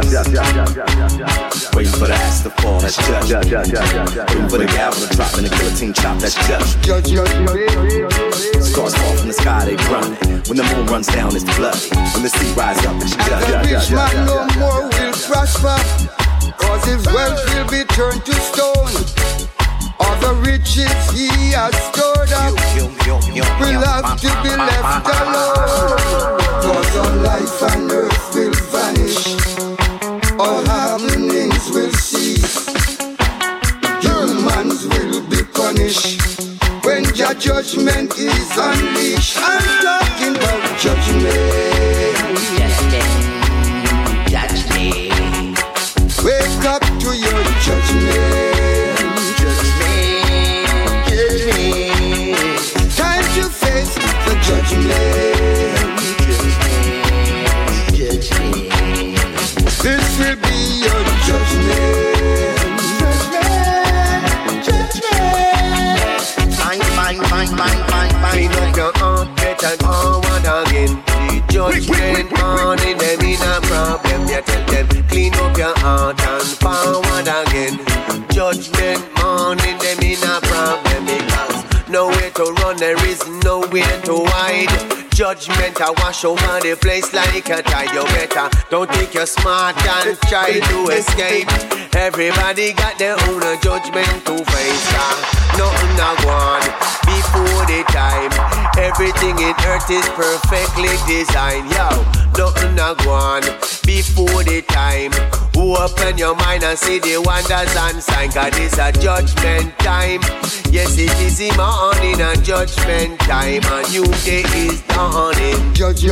Waiting 1.75 1.91
for 1.91 2.07
the 2.07 2.15
ass 2.15 2.43
to 2.43 2.49
fall, 2.61 2.79
that's 2.79 2.95
judgment. 3.27 3.51
Waiting 3.51 4.49
for 4.49 4.57
the 4.57 4.67
gavel 4.71 5.05
to 5.05 5.13
drop 5.13 5.33
and 5.35 5.45
the 5.45 5.49
guillotine 5.51 5.91
chop, 5.93 6.17
that's 6.19 6.35
judgment. 6.47 6.85
Stars 8.63 8.95
fall 8.95 9.15
from 9.17 9.27
the 9.27 9.33
sky, 9.33 9.65
they 9.65 9.75
running. 9.91 10.15
When 10.47 10.55
the 10.55 10.63
moon 10.63 10.85
runs 10.87 11.07
down, 11.07 11.35
it's 11.35 11.43
bloody. 11.59 11.91
When 12.15 12.23
the 12.23 12.29
sea 12.31 12.53
rise 12.55 12.79
up, 12.85 12.95
it's 13.03 13.11
The 13.47 13.59
rich 13.63 13.91
man 13.91 14.25
no 14.25 14.45
more 14.59 14.83
will 14.83 15.13
prosper, 15.13 15.79
cause 16.57 16.83
his 16.83 17.05
wealth 17.07 17.39
will 17.55 17.69
be 17.71 17.85
turned 17.95 18.25
to 18.25 18.33
stone. 18.33 18.91
All 19.99 20.15
the 20.19 20.33
riches 20.43 20.91
he 21.11 21.51
has 21.55 21.73
stored 21.87 22.31
up 22.33 22.53
will 23.61 23.81
have 23.87 24.19
to 24.19 24.27
be 24.43 24.49
left 24.49 25.07
alone. 25.07 26.37
Cause 26.61 26.95
all 26.97 27.15
life 27.23 27.63
on 27.71 27.89
earth 27.89 28.35
will 28.35 28.53
vanish, 28.67 29.23
all 30.37 30.61
happenings 30.65 31.71
will 31.71 31.91
cease. 31.93 32.67
Humans 34.01 34.87
will 34.87 35.21
be 35.29 35.41
punished 35.53 36.19
when 36.83 37.05
your 37.15 37.33
judgment 37.35 38.17
is 38.17 38.57
unleashed. 38.57 39.37
I'm 39.39 39.63
talking 39.81 40.35
about 40.35 40.79
judgment. 40.79 41.66
Judgment. 47.67 48.95
Judgment. 49.39 50.67
Judgment. 51.11 52.39
Time 52.95 53.27
to 53.35 53.43
face 53.61 53.93
the 53.95 54.33
judgment. 54.47 55.97
Judgment. 57.97 58.71
This 59.83 60.07
will 60.19 60.37
be 60.47 60.57
your 60.85 61.01
judgment. 61.27 62.67
Fine, 66.55 66.85
fine, 66.97 67.19
fine, 67.31 67.51
fine, 67.57 67.81
fine, 67.91 68.15
fine. 68.23 68.51
Forward 69.79 70.47
again. 70.47 70.93
The 71.05 71.37
judgment 71.49 72.37
them 72.97 73.21
in 73.21 73.41
a 73.41 73.59
problem. 73.61 74.27
Tell 74.27 74.85
them, 74.85 74.96
clean 75.17 75.33
up 75.33 75.57
your 75.57 75.75
heart 75.79 76.21
and 76.21 76.43
forward 76.61 77.27
again. 77.41 77.75
Judgment 78.29 79.01
morning, 79.17 79.77
them 79.81 79.99
in 80.05 80.21
a 80.21 80.37
problem 80.45 81.05
because 81.09 81.89
nowhere 81.89 82.29
to 82.37 82.56
run, 82.67 82.77
there 82.77 82.99
is 83.07 83.25
nowhere 83.43 84.01
to 84.03 84.25
hide. 84.27 84.71
Judgment, 85.11 85.81
I 85.81 85.91
wash 86.03 86.23
over 86.25 86.59
the 86.61 86.77
place 86.79 87.13
like 87.13 87.49
a 87.49 87.61
tide. 87.63 87.91
You 87.93 88.03
better 88.13 88.49
don't 88.69 88.89
think 88.91 89.13
you're 89.13 89.25
smart 89.25 89.75
and 89.77 90.17
try 90.29 90.59
to 90.59 90.79
escape. 90.89 91.47
Everybody 91.95 92.73
got 92.73 92.99
their 92.99 93.17
own 93.29 93.41
judgment 93.61 94.25
to 94.27 94.35
face. 94.37 94.87
Uh, 94.93 95.15
nothing 95.57 95.95
I 95.97 96.13
want 96.27 96.65
before 97.07 97.63
the 97.65 97.81
time. 97.89 98.31
Everything 98.77 99.39
in 99.39 99.55
earth 99.65 99.89
is 99.89 100.07
perfectly 100.13 100.93
designed. 101.07 101.71
Yo, 101.71 101.89
nothing 102.37 102.77
I 102.79 102.93
want 103.05 103.45
before 103.85 104.43
the 104.43 104.61
time. 104.67 105.11
Open 105.57 106.17
your 106.17 106.35
mind 106.35 106.63
and 106.63 106.77
see 106.77 106.99
the 106.99 107.17
wonders 107.17 107.75
and 107.75 108.03
signs. 108.03 108.35
Cause 108.35 108.53
it's 108.59 108.77
a 108.77 108.91
judgment 108.91 109.77
time. 109.79 110.21
Yes, 110.69 110.97
it 110.97 111.11
is 111.21 111.39
in 111.39 111.55
morning 111.55 112.19
and 112.21 112.43
judgment 112.43 112.56
time. 112.65 113.61
A 113.71 113.89
new 113.91 114.05
day 114.25 114.43
is 114.55 114.81
dawning. 114.87 115.73
Judge. 115.73 116.05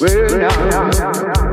Well. 0.00 1.45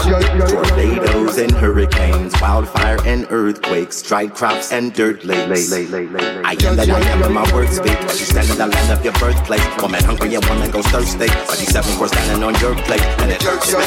Tornadoes 0.00 1.36
and 1.36 1.52
hurricanes, 1.52 2.32
wildfire 2.40 2.96
and 3.04 3.26
earthquakes, 3.30 4.00
dried 4.02 4.34
crops 4.34 4.72
and 4.72 4.94
dirt 4.94 5.24
lakes. 5.24 5.70
I 5.72 6.56
am 6.64 6.76
that 6.76 6.88
I 6.88 7.00
am 7.10 7.22
in 7.22 7.32
my 7.34 7.44
words 7.52 7.76
speak. 7.76 7.98
But 8.00 8.18
you 8.18 8.24
stand 8.24 8.48
in 8.48 8.56
the 8.56 8.66
land 8.66 8.90
of 8.90 9.04
your 9.04 9.12
birthplace. 9.14 9.60
Woman 9.82 10.02
hungry 10.02 10.34
and 10.34 10.44
woman 10.46 10.70
goes 10.70 10.86
thirsty. 10.86 11.28
But 11.46 11.58
these 11.58 11.70
seven 11.70 11.98
were 11.98 12.08
standing 12.08 12.42
on 12.42 12.54
your 12.60 12.74
plate. 12.88 13.02
And 13.20 13.30
it 13.30 13.42
hurts 13.42 13.72
me. 13.72 13.84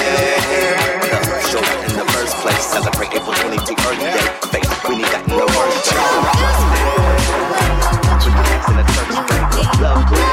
The 1.50 1.60
in 1.90 1.98
the 1.98 2.06
first 2.14 2.36
place. 2.38 2.62
Celebrate 2.62 3.10
April 3.14 3.34
22 3.34 3.74
Earth 3.74 3.98
Day. 3.98 4.30
Faith, 4.54 4.70
we 4.90 4.98
need 4.98 5.10
that 5.10 5.26
in 5.26 5.34
the 5.34 5.48
first 5.50 5.82
place. 5.90 6.62
In 8.70 8.78
the 8.78 8.86
church, 8.94 9.18
love, 9.82 10.33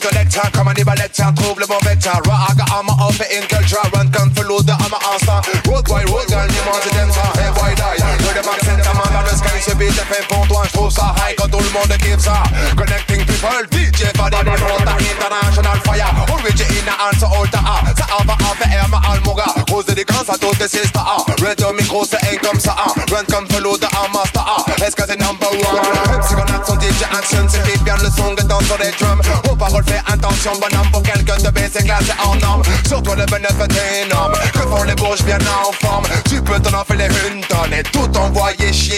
lecture, 0.00 1.34
trouve 1.34 1.60
le 1.60 1.66
bon 1.66 1.78
vecteur. 1.82 2.20
Raga, 2.24 2.64
I'm 2.70 2.88
a 2.88 2.92
off 3.04 3.20
in 3.20 3.46
culture, 3.48 3.76
run, 3.94 4.10
come, 4.10 4.30
follow 4.30 4.62
the, 4.62 4.72
I'm 4.72 4.92
a 4.92 4.98
answer. 5.12 5.40
Road 5.68 5.84
boy, 5.84 6.04
road 6.08 6.26
girl, 6.28 6.48
you 6.48 6.62
want 6.66 6.82
to 6.82 6.90
dance, 6.94 7.16
hey 7.36 7.50
boy, 7.52 7.74
die. 7.74 8.00
The 8.32 8.42
max 8.46 8.64
center, 8.64 8.94
man, 8.94 9.12
dans 9.12 9.22
le 9.22 9.36
sky, 9.36 9.60
ce 9.60 9.74
beat 9.74 9.90
est 9.90 10.08
fait 10.08 10.26
pour 10.28 10.46
toi, 10.48 10.62
j'trouve 10.66 10.90
ça 10.90 11.14
high 11.18 11.36
quand 11.36 11.48
tout 11.48 11.58
le 11.60 11.70
monde 11.70 11.92
kiffe 11.98 12.20
ça. 12.20 12.42
Connecting 12.76 13.24
people, 13.26 13.64
DJ 13.70 14.08
for 14.16 14.30
the 14.30 14.40
remote, 14.40 14.88
international 14.88 15.78
fire. 15.84 16.10
Original 16.32 16.96
answer, 17.08 17.26
alter 17.26 17.60
A. 17.60 17.82
Ça 17.96 18.06
va 18.24 18.36
faire 18.58 18.88
ma 18.88 19.00
almoga. 19.12 19.44
Cause 19.68 19.86
dédicace 19.86 20.28
à 20.28 20.38
toutes 20.38 20.58
les 20.58 20.68
sisters 20.68 21.04
A. 21.04 21.16
Red 21.44 21.62
au 21.62 21.72
micro, 21.74 22.04
c'est 22.04 22.16
un 22.16 22.36
comme 22.38 22.58
ça 22.58 22.74
A. 22.78 22.88
Run 23.14 23.24
comme 23.30 23.46
follow 23.48 23.76
the 23.76 23.84
A, 23.84 24.08
master 24.12 24.42
A. 24.42 24.84
Est-ce 24.84 24.96
que 24.96 25.02
c'est 25.06 25.18
number 25.20 25.50
one? 25.50 26.22
Si 26.26 26.34
on 26.34 26.40
a 26.40 26.64
son 26.66 26.76
DJ 27.02 27.16
action, 27.16 27.46
c'est 27.48 27.82
bien 27.82 27.96
le 27.96 28.10
son 28.10 28.34
que 28.34 28.42
dans 28.44 28.60
sur 28.60 28.78
les 28.78 28.90
drums. 28.92 29.20
Aux 29.50 29.56
paroles, 29.56 29.84
fais 29.86 30.00
attention, 30.06 30.52
bonhomme, 30.52 30.90
pour 30.92 31.02
quelqu'un 31.02 31.36
de 31.36 31.50
baisser 31.50 31.84
classé 31.84 32.12
en 32.24 32.36
norme. 32.36 32.62
Sur 32.86 33.02
toi, 33.02 33.16
le 33.16 33.24
bénéfice 33.26 33.76
est 33.76 34.06
énorme. 34.06 34.32
Que 34.52 34.60
font 34.60 34.82
les 34.84 34.94
bourges 34.94 35.22
bien 35.22 35.38
en 35.38 35.72
forme? 35.72 36.04
Tu 36.28 36.40
peux 36.42 36.58
t'en 36.60 36.78
enfiler 36.78 37.08
une 37.30 37.40
tonne 37.42 37.72
et 37.72 37.82
tout 37.84 38.08
envoyer 38.16 38.72
chier. 38.72 38.96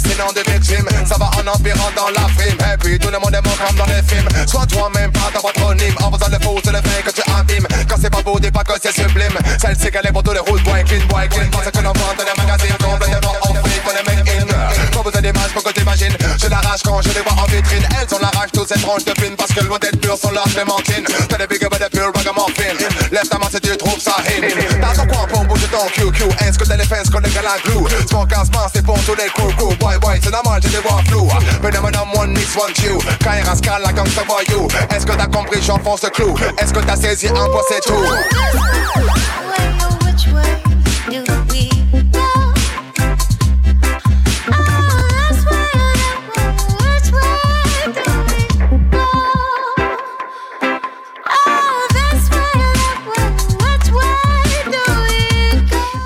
Dessinant 0.00 0.32
des 0.32 0.42
victimes 0.52 0.86
Ça 1.06 1.16
va 1.16 1.30
en 1.38 1.46
empirant 1.46 1.90
dans 1.96 2.08
la 2.08 2.28
frime. 2.36 2.58
Et 2.72 2.76
puis 2.78 2.98
tout 2.98 3.10
le 3.10 3.18
monde 3.18 3.34
est 3.34 3.42
mort 3.42 3.56
comme 3.56 3.76
dans 3.76 3.86
les 3.86 4.02
films. 4.02 4.28
Sois 4.46 4.66
toi-même 4.66 5.10
pas 5.12 5.30
ta 5.32 5.40
patronyme. 5.40 5.94
En 6.02 6.12
faisant 6.12 6.30
le 6.30 6.38
faux, 6.44 6.58
c'est 6.62 6.72
le 6.72 6.82
fait 6.82 7.02
que 7.02 7.10
tu 7.10 7.22
abîmes. 7.32 7.66
Quand 7.88 7.96
c'est 8.00 8.10
pas 8.10 8.22
beau, 8.22 8.38
dis 8.38 8.50
pas 8.50 8.64
que 8.64 8.74
c'est 8.82 8.92
sublime. 8.92 9.36
Celle-ci 9.60 9.90
qu'elle 9.90 10.06
est 10.06 10.12
pour 10.12 10.22
tous 10.22 10.32
les 10.32 10.40
routes, 10.40 10.62
boy, 10.64 10.84
clean, 10.84 11.04
boy, 11.08 11.28
clean. 11.28 11.48
Parce 11.50 11.70
que 11.70 11.78
l'on 11.78 11.92
vend 11.92 12.12
dans 12.18 12.24
les 12.24 12.36
magazines 12.36 12.76
complètement 12.76 13.34
en 13.40 13.54
free 13.54 13.80
pour 13.84 13.92
les 13.96 14.04
make 14.04 14.28
in 14.28 14.46
Pas 14.46 15.02
besoin 15.02 15.22
d'images 15.22 15.52
pour 15.52 15.62
que 15.96 16.04
t'imagines 16.04 16.16
Je 16.42 16.48
l'arrache 16.48 16.82
quand 16.84 17.00
je 17.02 17.08
les 17.08 17.20
vois 17.20 17.32
en 17.32 17.46
vitrine. 17.46 17.86
Elles 18.00 18.14
ont 18.14 18.18
la 18.20 18.28
rage, 18.28 18.50
toutes 18.52 18.68
ces 18.68 18.80
tranches 18.80 19.04
de 19.04 19.14
film 19.20 19.36
Parce 19.36 19.52
que 19.52 19.64
loin 19.64 19.78
d'être 19.78 20.00
pures 20.00 20.16
sont 20.16 20.30
leurs 20.30 20.44
clémentines. 20.44 21.04
T'as 21.28 21.38
des 21.38 21.46
big 21.46 21.60
but 21.60 21.78
des 21.78 21.98
pure 21.98 22.12
ragamuffin 22.14 22.74
Lève 23.12 23.28
ta 23.28 23.38
main 23.38 23.46
si 23.50 23.60
tu 23.60 23.76
trouves 23.76 24.00
ça 24.00 24.16
in. 24.28 24.80
Dans 24.80 24.92
ton 24.92 25.06
coin 25.06 25.26
pour 25.26 25.44
bouger 25.44 25.66
ton 25.68 25.86
QQ 25.88 26.24
Est-ce 26.46 26.58
que 26.58 26.64
t'as 26.64 26.76
les 26.76 26.84
fans 26.84 27.02
qu'on 27.12 27.22
est 27.22 27.34
galant 27.34 27.58
glue 27.64 28.06
Smoke 28.08 28.34
as 28.34 28.44
c'est 28.74 28.84
pour 28.84 28.98
tous 29.04 29.14
les 29.14 29.30
coucou 29.30 29.74
Boy, 29.76 29.98
boy, 29.98 30.18
c'est 30.22 30.30
normal, 30.30 30.60
j'ai 30.62 30.70
des 30.70 30.78
voix 30.78 31.00
floues. 31.08 31.28
Mais 31.62 31.70
non, 31.70 31.82
madame, 31.82 32.08
one 32.14 32.32
mix, 32.32 32.56
one 32.56 32.74
chew 32.74 32.98
Quand 33.22 33.32
il 33.38 33.46
rascale 33.46 33.82
la 33.84 33.92
gangsta 33.92 34.22
voyou 34.26 34.68
Est-ce 34.94 35.06
que 35.06 35.12
t'as 35.12 35.26
compris, 35.26 35.62
j'enfonce 35.62 36.02
le 36.02 36.10
clou? 36.10 36.34
Est-ce 36.58 36.72
que 36.72 36.80
t'as 36.80 36.96
saisi 36.96 37.28
un 37.28 37.46
peu, 37.46 37.60
c'est 37.68 37.80
tout? 37.80 39.45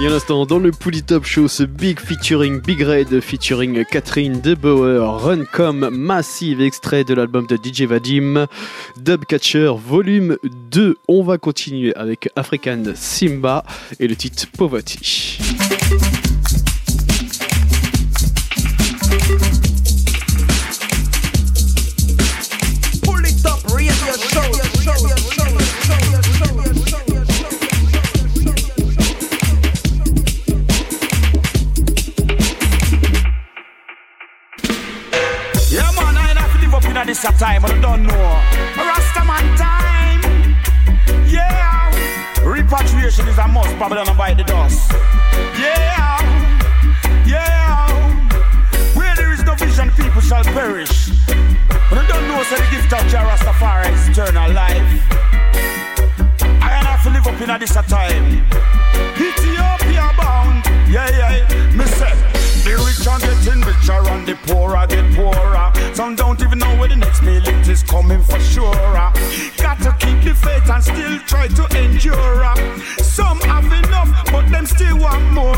Et 0.00 0.06
un 0.06 0.12
instant, 0.12 0.46
dans 0.46 0.58
le 0.58 0.70
Pouli 0.70 1.02
Top 1.02 1.26
Show, 1.26 1.46
ce 1.46 1.62
Big 1.62 2.00
featuring 2.00 2.62
Big 2.62 2.80
Red 2.80 3.20
featuring 3.20 3.84
Catherine 3.84 4.40
DeBauer, 4.40 5.22
Run 5.22 5.90
Massive, 5.90 6.62
extrait 6.62 7.04
de 7.04 7.12
l'album 7.12 7.46
de 7.46 7.56
DJ 7.56 7.82
Vadim, 7.82 8.46
Dubcatcher 8.96 9.74
volume 9.76 10.38
2. 10.70 10.96
On 11.06 11.22
va 11.22 11.36
continuer 11.36 11.94
avec 11.96 12.30
African 12.34 12.82
Simba 12.94 13.62
et 13.98 14.08
le 14.08 14.16
titre 14.16 14.46
Poverty. 14.56 15.38
This 37.22 37.34
a 37.34 37.38
time, 37.38 37.64
I 37.64 37.80
don't 37.80 38.04
know. 38.04 38.40
Rastaman 38.76 39.56
time. 39.56 40.22
Yeah. 41.28 41.92
Repatriation 42.44 43.28
is 43.28 43.38
a 43.38 43.46
must, 43.48 43.76
probably 43.76 44.04
don't 44.04 44.16
bite 44.16 44.36
the 44.36 44.44
dust. 44.44 44.92
Yeah. 45.58 46.16
Yeah. 47.26 47.88
Where 48.94 49.14
there 49.16 49.32
is 49.32 49.42
no 49.44 49.54
vision, 49.54 49.90
people 49.90 50.20
shall 50.20 50.44
perish. 50.44 51.10
But 51.90 51.98
I 51.98 52.06
don't 52.08 52.26
know, 52.28 52.42
so 52.44 52.56
the 52.56 52.68
gift 52.70 52.92
of 52.92 53.06
Jah 53.10 53.28
Rastafari 53.28 53.92
is 53.92 54.08
eternal 54.08 54.52
life. 54.52 54.90
I 56.62 56.70
and 56.78 56.86
have 56.86 57.02
to 57.02 57.10
live 57.10 57.26
up 57.26 57.40
in 57.40 57.50
a 57.50 57.58
this 57.58 57.74
time. 57.74 58.46
Ethiopia 59.16 60.10
bound, 60.16 60.64
yeah, 60.88 61.10
yeah. 61.10 61.76
Me 61.76 61.84
say, 61.84 62.29
the 62.70 62.76
rich 62.84 63.06
are 63.06 63.18
getting 63.18 63.60
richer 63.62 64.00
and 64.14 64.26
the 64.26 64.34
poor 64.46 64.76
are 64.76 64.86
get 64.86 65.06
poorer. 65.14 65.72
Some 65.94 66.14
don't 66.14 66.40
even 66.40 66.58
know 66.58 66.72
where 66.78 66.88
the 66.88 66.96
next 66.96 67.22
meal 67.22 67.42
it 67.42 67.68
is 67.68 67.82
coming 67.82 68.22
for 68.22 68.38
sure. 68.38 68.74
Got 69.58 69.78
to 69.82 69.92
keep 69.98 70.22
the 70.22 70.34
faith 70.34 70.68
and 70.70 70.82
still 70.82 71.18
try 71.26 71.48
to 71.48 71.64
endure. 71.82 72.54
Some 73.02 73.40
have 73.40 73.66
enough, 73.66 74.10
but 74.30 74.48
them 74.50 74.66
still 74.66 74.98
want 74.98 75.32
more. 75.32 75.56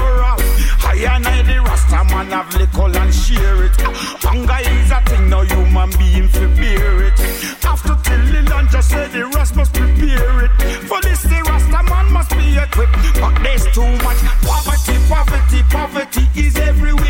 I 0.85 0.97
and 1.15 1.27
I, 1.27 1.43
the 1.43 1.61
Rasta 1.61 2.05
man, 2.11 2.31
have 2.33 2.55
liquor 2.57 2.89
and 2.99 3.13
share 3.15 3.65
it. 3.65 3.77
Hunger 4.25 4.61
is 4.61 4.91
a 4.91 5.01
thing, 5.05 5.29
no 5.29 5.43
human 5.43 5.91
being 5.99 6.29
for 6.29 6.49
bear 6.57 7.05
it. 7.09 7.19
After 7.65 7.97
till 8.05 8.25
the 8.33 8.41
land 8.51 8.69
just 8.71 8.91
say 8.91 9.09
the 9.09 9.27
rest 9.27 9.55
must 9.57 9.75
prepare 9.75 10.45
it. 10.47 10.53
For 10.89 11.01
this, 11.03 11.23
the 11.23 11.43
Rasta 11.49 11.83
man 11.91 12.13
must 12.13 12.31
be 12.31 12.57
equipped. 12.57 12.97
But 13.21 13.35
there's 13.43 13.67
too 13.77 13.93
much 14.05 14.21
poverty, 14.49 14.97
poverty, 15.09 15.63
poverty 15.69 16.25
is 16.37 16.57
everywhere. 16.57 17.02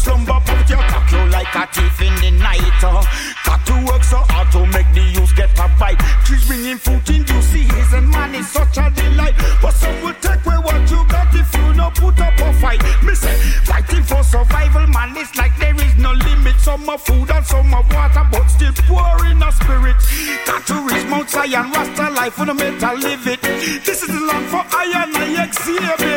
And 0.00 0.24
slumber, 0.24 0.40
poverty 0.46 0.74
attack 0.74 1.12
you 1.12 1.24
like 1.28 1.54
a 1.54 1.66
thief 1.72 2.00
in 2.00 2.14
the 2.20 2.30
night. 2.40 2.82
Uh. 2.82 3.04
Got 3.44 3.66
to 3.66 3.74
work 3.84 4.04
so 4.04 4.16
hard 4.32 4.48
to 4.52 4.64
make 4.72 4.88
the 4.94 5.02
youth 5.12 5.34
get 5.36 5.52
a 5.58 5.68
bite. 5.78 5.98
Trees 6.24 6.46
bringing 6.46 6.78
food 6.78 7.04
in 7.10 7.26
you 7.26 7.42
see 7.42 7.68
and 7.92 8.08
man 8.08 8.34
is 8.34 8.48
such 8.48 8.78
a 8.78 8.88
delight. 8.90 9.34
But 9.60 9.72
some 9.72 10.00
will 10.02 10.14
take 10.20 10.44
away 10.46 10.56
what 10.56 10.80
you 10.90 11.04
got 11.08 11.28
if 11.34 11.52
you 11.54 11.74
no 11.74 11.90
put 11.90 12.18
up 12.20 12.38
a 12.40 12.52
fight. 12.60 12.80
Me 13.02 13.14
say, 13.14 13.36
fighting 13.64 14.02
for 14.04 14.22
survival, 14.22 14.86
man, 14.86 15.16
it's 15.16 15.36
like 15.36 15.56
there 15.58 15.74
is 15.76 15.96
no 15.96 16.12
limit. 16.12 16.56
Some 16.60 16.88
of 16.88 17.02
food 17.02 17.30
and 17.30 17.44
some 17.44 17.74
of 17.74 17.84
water, 17.92 18.24
but 18.32 18.46
still 18.48 18.72
poor 18.88 19.26
in 19.26 19.42
a 19.42 19.52
spirit. 19.52 19.96
Got 20.46 20.66
to 20.68 20.76
reach 20.86 21.06
Mount 21.08 21.28
Zion, 21.28 21.72
Rasta 21.72 22.10
life, 22.10 22.34
fundamental 22.34 22.96
live 22.96 23.26
it. 23.26 23.42
This 23.84 24.02
is 24.02 24.08
the 24.08 24.20
land 24.20 24.46
for 24.48 24.64
iron, 24.72 25.12
I 25.16 25.44
exhibit 25.44 26.09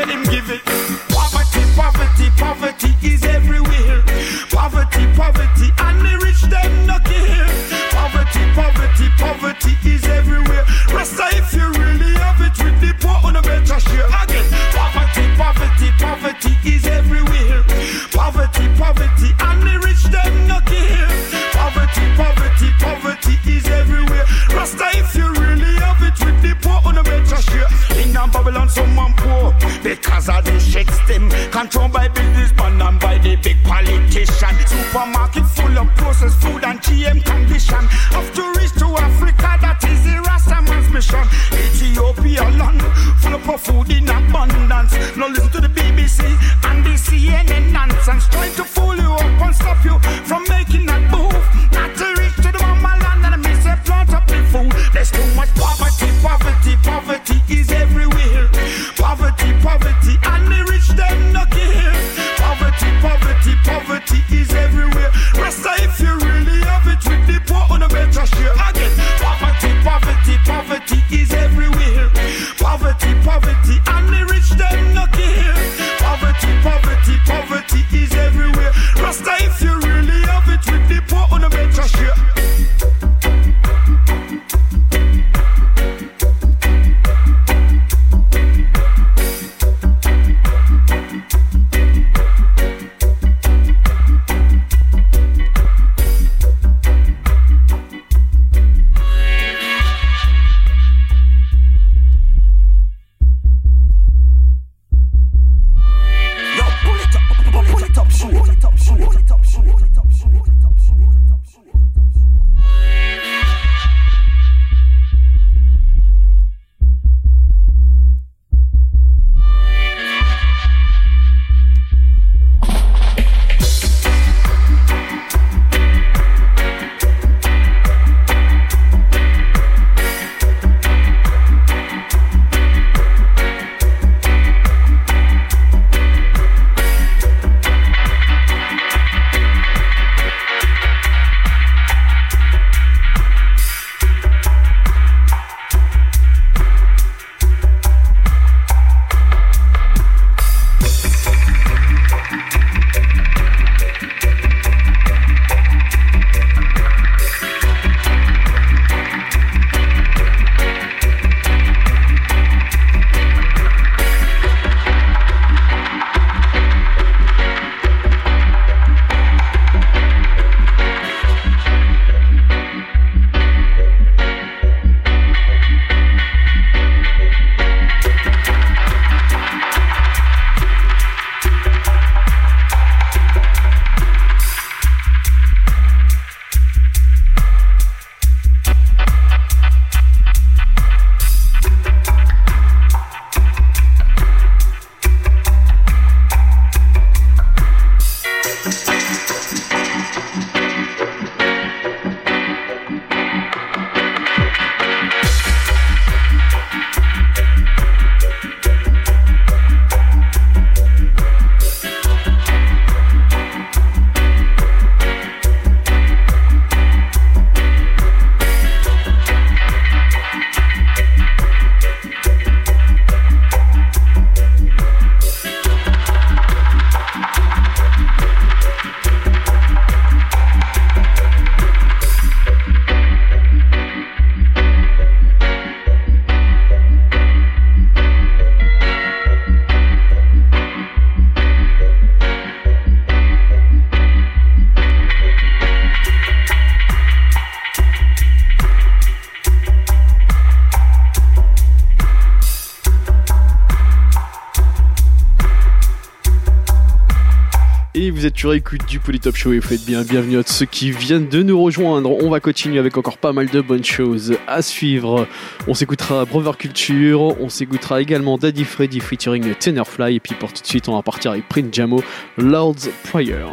vous 258.24 258.28
êtes 258.28 258.38
sur 258.38 258.54
écoute 258.54 258.86
du 258.88 259.00
Polytop 259.00 259.36
Show 259.36 259.52
et 259.52 259.60
vous 259.60 259.68
faites 259.68 259.84
bien 259.84 260.02
bienvenue 260.02 260.38
à 260.38 260.44
ceux 260.46 260.66
qui 260.66 260.92
viennent 260.92 261.28
de 261.28 261.44
nous 261.44 261.62
rejoindre. 261.62 262.10
On 262.24 262.30
va 262.30 262.40
continuer 262.40 262.80
avec 262.80 262.96
encore 262.98 263.18
pas 263.18 263.34
mal 263.34 263.50
de 263.50 263.60
bonnes 263.60 263.84
choses 263.84 264.38
à 264.48 264.62
suivre. 264.62 265.28
On 265.68 265.74
s'écoutera 265.74 266.24
Brother 266.24 266.58
Culture, 266.58 267.38
on 267.42 267.50
s'écoutera 267.50 268.02
également 268.02 268.38
Daddy 268.38 268.64
Freddy 268.64 269.02
featuring 269.02 269.54
Tenorfly 269.56 270.16
et 270.16 270.20
puis 270.22 270.36
pour 270.36 270.54
tout 270.54 270.62
de 270.62 270.68
suite 270.68 270.88
on 270.88 270.96
va 270.96 271.02
partir 271.02 271.32
avec 271.32 271.50
Prince 271.50 271.74
Jamo, 271.74 272.02
Lord's 272.38 272.90
Prayer. 273.12 273.50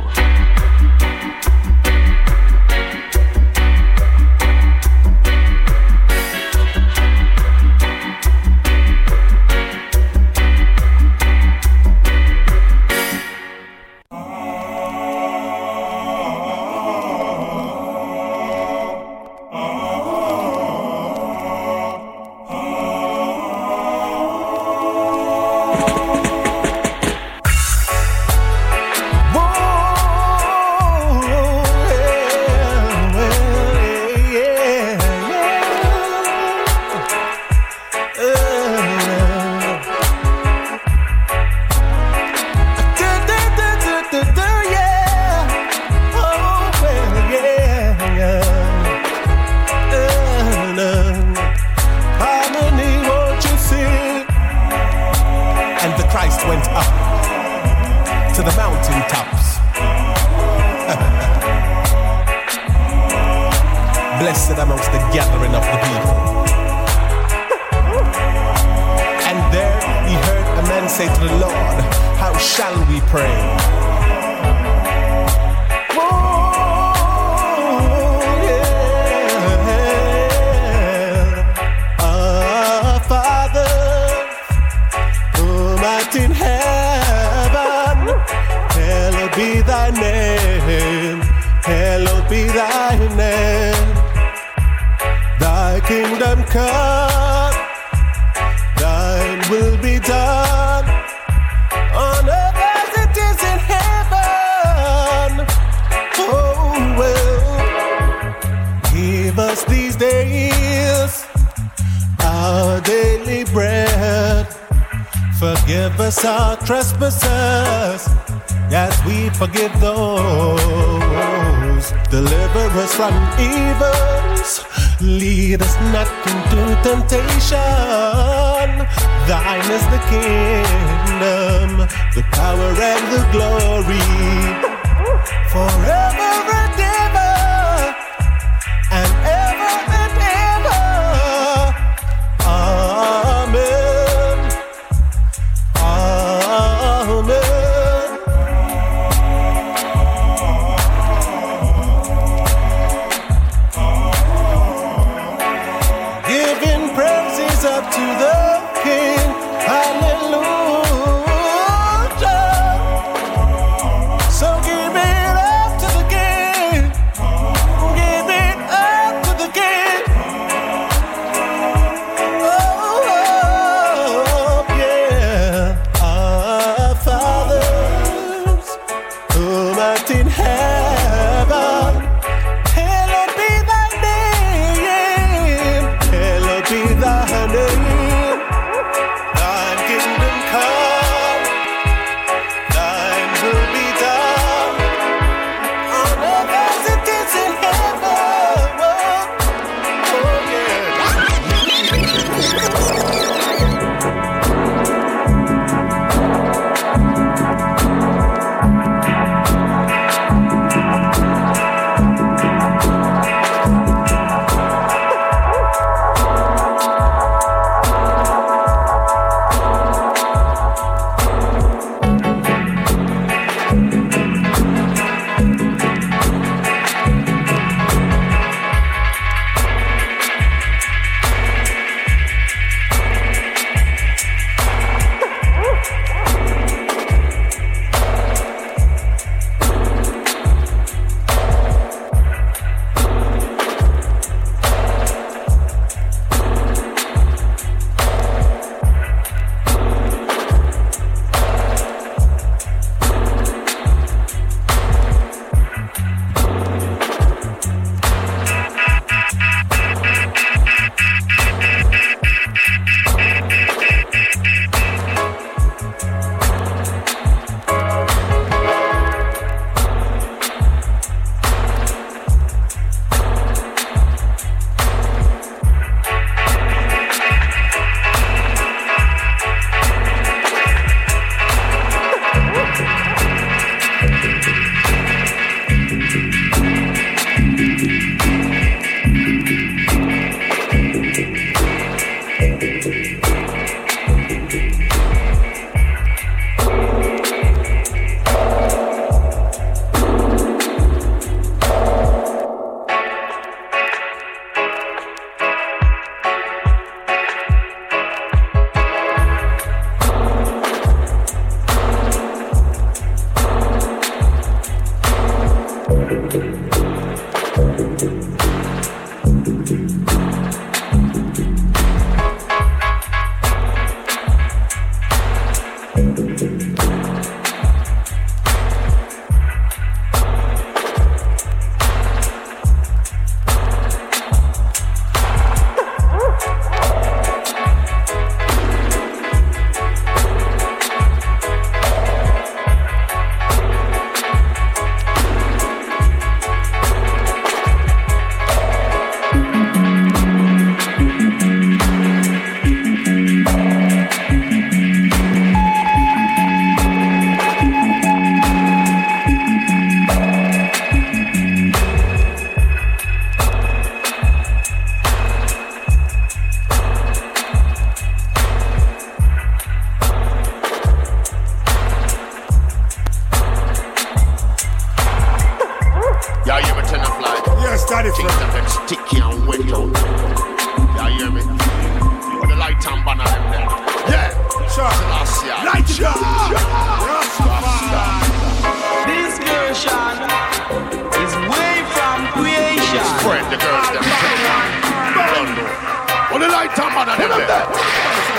light 396.61 396.79
up 396.79 396.95
on 396.95 397.07
there. 397.07 398.30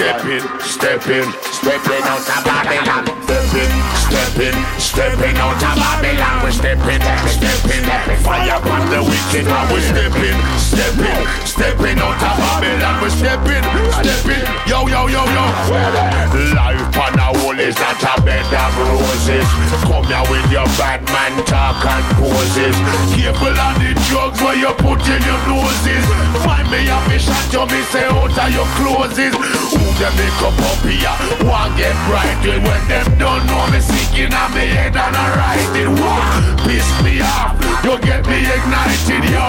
Step 0.00 0.24
in, 0.24 0.40
Stepping, 0.64 1.28
stepping, 1.28 1.28
stepping 1.52 2.04
out 2.08 2.24
of 2.24 2.40
Babylon. 2.40 3.04
Step 3.20 3.52
in, 3.52 3.68
Stepping, 4.00 4.56
stepping, 4.80 4.80
stepping 4.80 5.36
out 5.36 5.60
of 5.60 5.76
Babylon. 5.76 6.40
We're 6.40 6.56
stepping, 6.56 7.04
stepping, 7.28 7.84
fire 8.24 8.56
upon 8.56 8.88
the 8.88 9.04
wicked. 9.04 9.44
We're 9.44 9.84
stepping, 9.84 10.40
stepping, 10.56 11.20
stepping 11.44 11.98
out 12.00 12.16
of 12.16 12.32
Babylon. 12.32 12.96
We're 13.04 13.12
stepping, 13.12 13.60
stepping, 14.00 14.40
yo, 14.64 14.88
yo, 14.88 15.04
yo, 15.04 15.20
yo. 15.20 15.44
Life 15.68 16.96
on 16.96 17.12
the 17.12 17.28
whole 17.36 17.60
is 17.60 17.76
not 17.76 18.00
a 18.00 18.22
bed 18.24 18.48
of 18.56 18.72
roses. 18.80 19.44
Come 19.84 20.08
here 20.08 20.24
with 20.32 20.48
your 20.50 20.64
bad 20.80 21.04
man 21.12 21.44
talk 21.44 21.76
and 21.84 22.08
poses. 22.16 22.72
Careful 23.12 23.52
of 23.52 23.76
the 23.76 23.92
drugs 24.08 24.40
where 24.40 24.56
you 24.56 24.72
put 24.80 25.04
in 25.04 25.20
your 25.28 25.40
noses. 25.44 26.04
Find 26.40 26.70
me 26.72 26.88
a 26.88 26.96
fish 27.04 27.28
and 27.28 27.52
you 27.52 27.66
me 27.68 27.84
say 27.92 28.08
out 28.08 28.32
of 28.32 28.48
your 28.48 28.64
closes 28.80 29.89
them 29.98 30.14
make 30.16 30.42
up 30.42 30.58
up 30.60 30.82
here. 30.84 31.14
One 31.46 31.72
get 31.76 31.96
brighted 32.06 32.62
when 32.62 32.82
them 32.88 33.06
don't 33.18 33.46
know 33.46 33.66
me. 33.72 33.80
Sticking 33.80 34.32
on 34.34 34.52
me 34.52 34.66
head 34.68 34.96
and 34.96 35.16
I 35.16 35.26
write 35.34 35.72
it 35.72 35.88
One 35.88 36.60
piss 36.68 36.86
me 37.02 37.20
off, 37.24 37.56
you 37.82 37.96
get 38.04 38.26
me 38.28 38.44
ignited 38.44 39.24
Yo, 39.30 39.48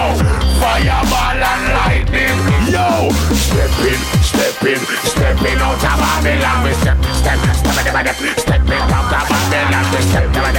fireball 0.58 1.36
and 1.36 1.64
lightning. 1.76 2.38
Yo, 2.72 3.10
stepping, 3.36 4.00
stepping, 4.24 4.80
stepping 5.04 5.58
out 5.60 5.76
of 5.76 5.98
Babylon. 6.00 6.64
We 6.64 6.72
step, 6.80 6.98
step, 7.20 7.38
step, 7.60 7.86
step, 7.86 8.16
stepping 8.38 8.88
out 8.88 9.04
of 9.04 9.28
Babylon. 9.28 9.84
We 9.92 10.00
step, 10.08 10.26
step, 10.32 10.56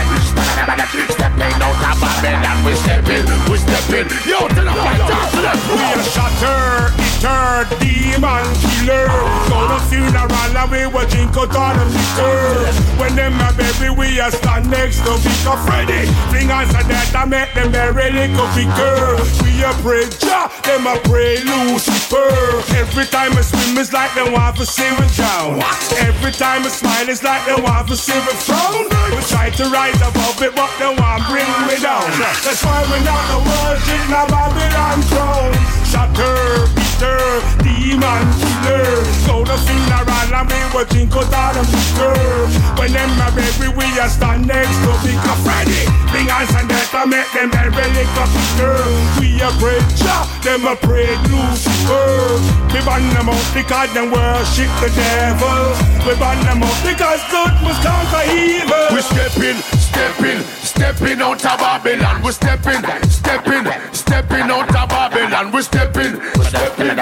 step, 0.70 0.90
stepping 1.18 1.58
out 1.60 1.76
of 1.82 1.98
Babylon. 1.98 2.58
We 2.66 2.74
stepping, 2.76 3.26
we 3.50 3.58
stepping, 3.58 4.08
yo 4.30 4.48
to 4.48 4.62
the 4.62 4.74
fight, 4.74 5.02
step, 5.02 5.28
step 5.34 5.58
We 5.72 5.82
are 5.82 6.04
shattered 6.04 7.13
turned 7.24 7.72
demon 7.80 8.44
killer. 8.60 9.08
So 9.48 9.58
the 9.72 9.80
funeral 9.88 10.28
and 10.28 10.68
we 10.68 10.84
will 10.92 11.08
drink 11.08 11.32
out 11.40 11.56
all 11.56 11.72
the 11.72 11.86
liquor. 11.88 12.68
When 13.00 13.16
them 13.16 13.40
a 13.40 13.48
baby, 13.56 13.96
we 13.96 14.20
a 14.20 14.28
stand 14.28 14.68
next 14.70 15.00
to 15.08 15.16
Vicar 15.24 15.56
Freddy. 15.64 16.12
Bring 16.28 16.52
us 16.52 16.68
a 16.76 16.84
death 16.84 17.16
and 17.16 17.32
make 17.32 17.54
them 17.56 17.72
bury 17.72 18.12
little 18.12 18.48
Vicar. 18.52 19.24
We 19.40 19.64
a 19.64 19.72
pray 19.80 20.12
Jah, 20.20 20.52
them 20.68 20.84
a 20.84 21.00
pray 21.08 21.40
Lucifer. 21.48 22.28
Every 22.76 23.08
time 23.08 23.32
I 23.40 23.42
swim, 23.42 23.80
it's 23.80 23.94
like 23.94 24.12
them 24.16 24.34
want 24.36 24.58
to 24.58 24.66
see 24.66 24.92
me 25.00 25.08
drown. 25.16 25.64
Every 26.04 26.36
time 26.36 26.68
I 26.68 26.70
smile, 26.76 27.08
it's 27.08 27.24
like 27.24 27.46
them 27.48 27.64
want 27.64 27.88
to 27.88 27.96
see 27.96 28.20
me 28.20 28.36
frown. 28.44 28.84
We 29.16 29.24
try 29.32 29.50
to 29.50 29.66
rise 29.72 29.96
above 30.04 30.44
it, 30.44 30.52
but 30.60 30.72
them 30.76 31.00
want 31.00 31.24
bring 31.32 31.48
me 31.72 31.80
down. 31.80 32.04
That's 32.44 32.60
why 32.68 32.84
we're 32.92 33.00
not 33.08 33.24
the 33.32 33.40
worship, 33.48 34.04
now 34.12 34.28
Babylon 34.28 35.00
throne. 35.08 35.56
Shatter 35.88 36.83
killer, 37.04 37.42
demon 37.64 38.26
killer. 38.64 39.04
so 39.26 39.44
the 39.44 39.58
funeral 39.66 40.04
and 40.34 40.48
we 40.50 40.60
will 40.74 40.88
think 40.88 41.16
of 41.16 41.30
that 41.30 41.56
and 41.56 41.68
When 42.80 42.92
them 42.92 43.12
a 43.20 43.28
baby, 43.36 43.70
we 43.76 43.86
a 44.00 44.08
stand 44.10 44.48
next 44.48 44.78
to 44.82 44.92
Big 45.04 45.20
Freddy. 45.44 45.84
Big 46.12 46.28
hands 46.30 46.54
and 46.56 46.68
death 46.70 46.96
and 46.96 47.10
make 47.10 47.30
them 47.36 47.52
every 47.54 47.88
little 47.94 48.28
picture. 48.34 48.82
We 49.20 49.42
a 49.44 49.50
preacher, 49.60 50.20
them 50.42 50.66
a 50.66 50.76
prayed 50.76 51.20
Lucifer. 51.30 52.40
We 52.72 52.80
ban 52.82 53.04
them 53.14 53.30
out 53.30 53.48
because 53.54 53.92
them 53.94 54.10
worship 54.12 54.72
the 54.82 54.90
devil. 54.96 55.76
We 56.08 56.14
ban 56.18 56.40
them 56.46 56.64
out 56.64 56.80
because 56.82 57.22
good 57.30 57.54
must 57.62 57.82
conquer 57.84 58.26
evil. 58.32 58.88
We 58.96 59.02
stepping, 59.02 59.60
stepping, 59.78 60.42
stepping 60.64 60.73
out 61.24 61.46
of 61.46 61.60
Babylon. 61.60 62.22
We 62.22 62.32
stepping, 62.32 62.84
stepping, 63.10 63.66
stepping 63.94 64.50
out 64.52 64.76
of 64.76 64.90
Babylon. 64.90 65.52
We 65.52 65.62
stepping, 65.62 66.22
stepping. 66.44 66.98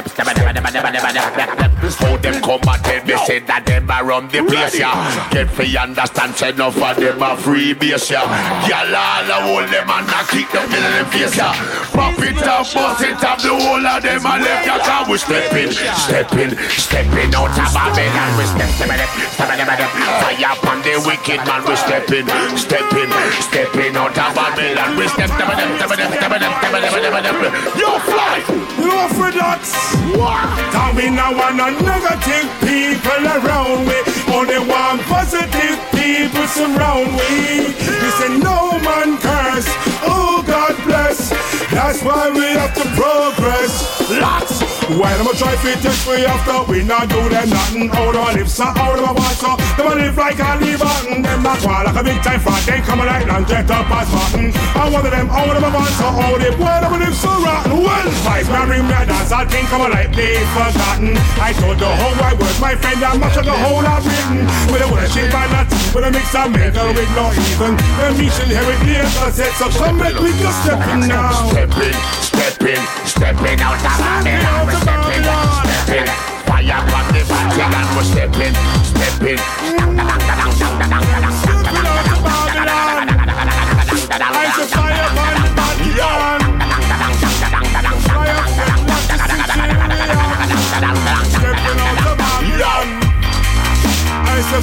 How 2.01 2.17
them 2.17 2.41
come 2.41 2.61
and 2.65 2.83
tell 2.83 3.05
me 3.05 3.17
say 3.25 3.39
that 3.39 3.65
them 3.65 3.89
a 3.89 4.03
run 4.03 4.27
the 4.29 4.43
place, 4.43 4.77
yeah. 4.79 4.93
Get 5.31 5.49
free 5.49 5.77
understand, 5.77 6.35
say 6.35 6.49
enough 6.49 6.77
of 6.81 6.95
them 6.95 7.21
a 7.21 7.35
free 7.37 7.73
base, 7.73 8.09
yeah. 8.11 8.25
Gyal 8.65 8.95
all 8.95 9.31
hold 9.45 9.69
them 9.69 9.89
and 9.89 10.07
a 10.07 10.21
kick 10.29 10.49
them 10.49 10.69
in 10.71 10.85
the 10.97 11.03
face, 11.11 11.35
yeah. 11.35 11.53
Pop 11.91 12.17
it 12.19 12.37
up, 12.47 12.65
bust 12.73 13.03
it 13.03 13.23
up, 13.23 13.37
the 13.41 13.49
whole 13.49 13.85
of 13.85 14.01
them 14.01 14.25
a 14.25 14.33
left, 14.39 14.65
yeah. 14.65 14.79
Cause 14.79 15.07
we 15.09 15.17
stepping, 15.17 15.71
stepping, 15.71 16.51
stepping 16.69 17.31
out 17.35 17.53
of 17.53 17.69
Babylon. 17.73 18.31
We 18.37 18.45
step, 18.45 18.69
step, 18.77 18.89
step, 18.89 19.09
step, 19.35 19.67
step, 19.67 19.89
Fire 19.91 20.53
upon 20.53 20.79
the 20.81 20.95
wicked 21.05 21.41
man. 21.43 21.61
We 21.67 21.75
stepping, 21.75 22.27
stepping, 22.57 23.11
stepping 23.41 23.60
out 23.67 24.17
of 24.17 24.35
Babylon. 24.35 24.97
We 24.97 25.07
step, 25.07 25.29
step, 25.29 25.53
step, 25.53 25.69
step, 25.77 25.91
step, 25.91 26.09
step, 26.09 26.31
step, 26.31 26.61
step, 26.61 27.21
step, 27.21 27.77
Yo, 27.77 27.99
fly. 28.09 28.41
You 28.81 28.91
orthodox. 28.91 29.73
What? 30.17 30.49
Cause 30.73 30.95
we 30.95 31.09
now 31.09 31.37
want 31.37 31.55
no 31.57 31.69
negative 31.69 32.49
people 32.61 33.23
around 33.37 33.85
me. 33.87 33.99
Only 34.33 34.59
one 34.59 34.99
positive 35.05 35.77
people 35.91 36.47
surround 36.47 37.11
me. 37.13 37.69
We 38.01 38.09
say 38.17 38.37
no 38.39 38.79
man 38.81 39.17
curse. 39.19 39.69
Oh 40.03 40.43
God 40.45 40.75
bless. 40.85 41.40
That's 41.71 42.03
why 42.03 42.29
we 42.29 42.43
have 42.59 42.73
to 42.75 42.83
progress. 42.99 43.87
Lots. 44.11 44.59
When 44.91 45.07
I'm 45.07 45.23
a 45.23 45.31
try 45.39 45.55
to 45.55 45.71
test 45.79 46.03
we 46.03 46.25
after 46.27 46.67
we 46.67 46.83
not 46.83 47.07
do 47.07 47.15
them 47.31 47.47
nothing. 47.47 47.87
Out 47.95 48.11
of 48.11 48.35
lips, 48.35 48.59
uh, 48.59 48.75
out 48.75 48.99
of 48.99 49.05
my 49.07 49.15
water. 49.15 49.55
Uh. 49.55 49.75
Them 49.79 49.87
a 49.87 49.95
live 49.95 50.17
like 50.17 50.35
a 50.35 50.59
leave 50.59 50.83
button. 50.83 51.23
Them 51.23 51.43
not 51.43 51.63
wild 51.63 51.87
like 51.87 51.95
a 51.95 52.03
big 52.03 52.19
time 52.19 52.41
fat. 52.43 52.59
They 52.67 52.83
come 52.83 52.99
a 52.99 53.05
like 53.07 53.25
land 53.25 53.47
jet 53.47 53.71
up 53.71 53.87
as 53.87 54.11
button. 54.11 54.51
I 54.51 54.91
of 54.91 55.03
them 55.07 55.29
out 55.31 55.55
of 55.55 55.61
my 55.63 55.71
water. 55.71 56.11
All 56.11 56.35
the 56.35 56.51
boy 56.59 56.75
them 56.83 56.91
a 56.91 56.97
live 56.99 57.15
so 57.15 57.31
rotten. 57.39 57.71
Well, 57.79 58.09
vice 58.27 58.49
man 58.51 58.67
ring 58.67 58.83
me 58.83 58.91
a 58.91 59.07
dance. 59.07 59.31
I 59.31 59.47
think 59.47 59.71
I'm 59.71 59.87
like 59.87 60.11
they 60.11 60.43
forgotten. 60.51 61.15
I 61.39 61.55
told 61.55 61.79
the 61.79 61.87
whole 61.87 62.15
wide 62.19 62.35
world, 62.35 62.59
my 62.59 62.75
friend, 62.75 62.99
how 62.99 63.15
much 63.15 63.39
of 63.39 63.45
the 63.47 63.55
whole 63.55 63.79
I've 63.79 64.03
written. 64.03 64.43
With 64.67 64.83
a 64.83 64.87
worship 64.91 65.31
and 65.31 65.51
not 65.55 65.71
with 65.95 66.03
a 66.03 66.11
mix 66.11 66.35
of 66.35 66.51
mental 66.51 66.91
with 66.91 67.11
no 67.15 67.31
even. 67.31 67.79
Me 68.19 68.27
should 68.27 68.51
hear 68.51 68.59
it 68.59 68.81
later 68.83 69.31
said, 69.31 69.53
so 69.55 69.69
come 69.79 69.97
back, 69.99 70.19
we 70.19 70.31
just 70.35 70.63
stepping 70.63 71.07
now 71.07 71.60
stepping, 71.61 71.93
stepping, 72.21 72.81
stepping 73.05 73.61
out 73.61 73.77
the 73.77 73.89
body. 74.01 74.33
We're 74.65 74.73
stepping, 74.81 75.21
stepping, 75.61 76.07
fire 76.49 76.73
on 76.73 77.05
the 77.13 77.21
body, 77.29 77.61
we're 77.95 78.03
stepping, 78.03 78.55
stepping. 78.83 79.39
I 79.43 80.49
fire 84.65 85.03
on 85.03 85.21
the 85.21 85.41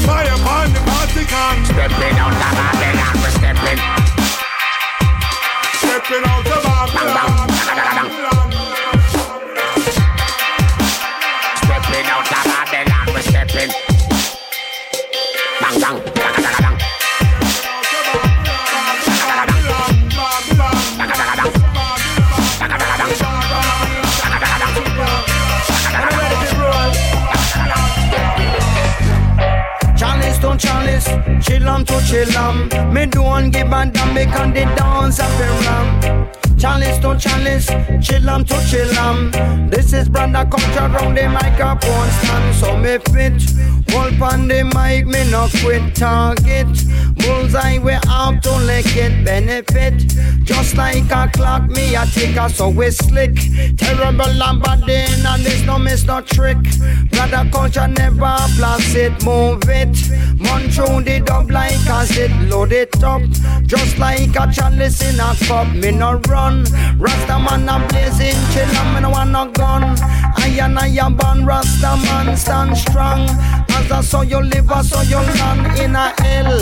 fire 0.07 0.35
upon 0.35 0.73
the 0.73 0.81
Vatican. 0.81 1.65
Stepping 1.65 2.19
on 2.19 2.33
the 2.33 2.39
Babylon, 2.39 3.15
we're 3.23 3.31
stepping. 3.31 4.08
Stepping 6.09 6.25
out 6.31 6.41
of 6.41 6.63
Babylon. 6.65 7.49
Stepping 11.59 12.07
out 12.09 12.33
of 12.33 12.45
Babylon, 12.49 13.07
we're 13.13 13.21
stepping. 13.21 13.71
Bang, 15.61 15.77
bang, 15.79 15.97
bang, 16.15 16.33
bang, 16.41 16.57
bang. 16.63 16.77
Chalice 29.99 30.39
to 30.39 30.57
chalice, 30.57 31.09
chillum 31.45 31.81
to 31.85 32.01
chillum. 32.01 32.57
Me 32.95 33.05
don't 33.05 33.51
give 33.51 33.67
a 33.67 33.85
damn 33.85 34.15
because 34.15 34.55
the 34.55 34.65
dance 34.75 35.21
up 35.21 35.29
and 35.29 35.51
ram. 35.51 35.58
Chalice 36.59 36.99
to 36.99 37.17
chalice, 37.17 37.67
chillum 38.01 38.45
to 38.45 38.55
chillum. 38.55 39.71
This 39.71 39.93
is 39.93 40.09
brother 40.09 40.45
culture 40.51 40.89
round 40.89 41.17
the 41.17 41.29
microphone 41.29 42.11
stand, 42.19 42.55
so 42.57 42.77
me 42.77 42.99
fit. 43.13 43.39
Hold 43.93 44.21
on 44.21 44.49
the 44.49 44.65
mic, 44.75 45.07
me 45.07 45.31
no 45.31 45.47
quit 45.61 45.95
target. 45.95 46.67
Bullseye 47.19 47.79
we 47.79 47.93
out 48.09 48.43
to 48.43 48.57
lick 48.59 48.97
it 48.97 49.25
benefit. 49.25 49.95
Just 50.45 50.77
like 50.77 51.11
a 51.11 51.31
clock, 51.33 51.69
me 51.69 51.95
a 51.95 52.07
ticker, 52.07 52.49
so 52.49 52.69
we 52.69 52.91
slick. 52.91 53.35
Terrible 53.77 54.33
lambadin, 54.41 55.25
and 55.25 55.43
this 55.45 55.63
no 55.65 55.79
miss 55.79 56.05
no 56.05 56.21
trick. 56.21 56.59
Brother 57.11 57.49
culture 57.53 57.89
never 57.89 58.37
plus 58.57 58.95
it, 58.95 59.25
move 59.25 59.63
it. 59.69 59.97
Through 60.79 61.03
the 61.03 61.21
dub 61.25 61.51
like 61.51 61.75
a 61.91 62.07
zit, 62.07 62.31
load 62.49 62.73
it 62.73 63.03
up. 63.03 63.23
Just 63.67 63.99
like 63.99 64.37
a 64.37 64.53
chalice 64.53 65.03
in 65.03 65.19
a 65.19 65.35
cup, 65.47 65.67
me 65.75 65.91
no 65.91 66.21
run. 66.29 66.65
Rasta 66.99 67.39
man 67.39 67.69
a 67.69 67.85
blazing, 67.89 68.37
chill 68.53 68.69
and 68.79 68.95
me 68.95 69.01
no 69.01 69.11
want 69.11 69.31
no 69.31 69.51
gun. 69.51 69.97
I 70.37 70.57
and 70.61 70.79
I 70.79 70.87
a 70.87 71.11
born 71.11 71.45
Rasta 71.45 71.97
man 72.07 72.37
stand 72.37 72.77
strong. 72.77 73.29
As 73.71 73.91
I 73.91 74.01
saw 74.03 74.23
you 74.23 74.41
live, 74.41 74.71
I 74.71 74.83
saw 74.83 75.03
you 75.03 75.17
land 75.17 75.79
in 75.81 75.97
a 75.97 76.15
hell. 76.23 76.59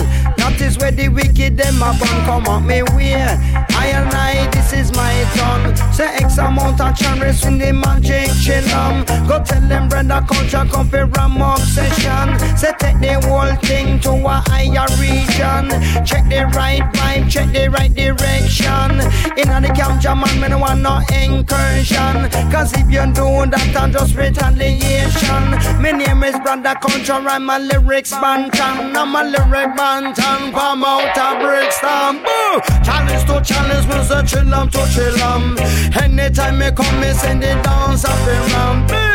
That 0.46 0.60
is 0.60 0.78
where 0.78 0.92
the 0.92 1.08
wicked 1.08 1.56
them 1.56 1.82
a 1.82 1.90
born 1.98 2.22
come 2.22 2.46
up 2.46 2.62
me 2.62 2.80
way. 2.94 3.18
I 3.18 3.86
and 3.90 4.14
I, 4.14 4.48
this 4.50 4.72
is 4.72 4.94
my 4.94 5.12
turn. 5.34 5.74
Say 5.92 6.06
X 6.22 6.38
amount 6.38 6.80
of 6.80 6.96
channels 6.96 7.44
in 7.44 7.58
the 7.58 7.72
magic 7.72 8.30
chillum. 8.38 9.04
Go 9.26 9.42
tell 9.42 9.60
them 9.66 9.88
brother 9.88 10.24
culture 10.24 10.64
come 10.70 10.88
for 10.88 11.04
ram 11.06 11.42
obsession. 11.42 12.38
Say 12.56 12.72
take 12.78 13.00
the 13.00 13.18
whole 13.26 13.54
thing 13.66 13.98
to 14.06 14.12
a 14.14 14.40
higher 14.46 14.86
region. 15.02 15.66
Check 16.06 16.30
the 16.30 16.46
right 16.54 16.82
vibe, 16.94 17.28
check 17.28 17.52
the 17.52 17.68
right 17.68 17.92
direction. 17.92 19.02
In 19.36 19.50
the 19.50 19.72
camp, 19.74 20.00
man, 20.04 20.40
me 20.40 20.48
no 20.48 20.58
want 20.58 20.80
no 20.80 21.02
incursion. 21.10 22.30
Cause 22.54 22.72
if 22.72 22.88
you 22.88 23.04
do 23.12 23.50
that, 23.50 23.74
I'm 23.76 23.90
just 23.90 24.14
retaliation. 24.14 25.42
My 25.82 25.90
name 25.90 26.22
is 26.22 26.38
Brother 26.38 26.74
Culture, 26.80 27.14
I'm 27.14 27.50
a 27.50 27.58
lyrics 27.58 28.12
bantam. 28.12 28.96
I'm 28.96 29.14
a 29.14 29.24
lyric 29.24 29.76
bantam, 30.36 30.52
from 30.52 30.84
out 30.84 31.18
of 31.18 31.40
Brixton. 31.40 32.22
Boo! 32.22 32.60
Challenge 32.84 33.24
to 33.26 33.42
challenge, 33.44 33.86
me 33.86 34.02
say 34.04 34.22
chillum 34.22 34.70
to 34.70 34.78
chillum. 34.78 36.02
Anytime 36.02 36.58
me 36.58 36.70
come, 36.70 37.00
me 37.00 37.12
send 37.12 37.44
it 37.44 37.62
down, 37.64 37.94
up 37.94 38.04
and 38.04 39.05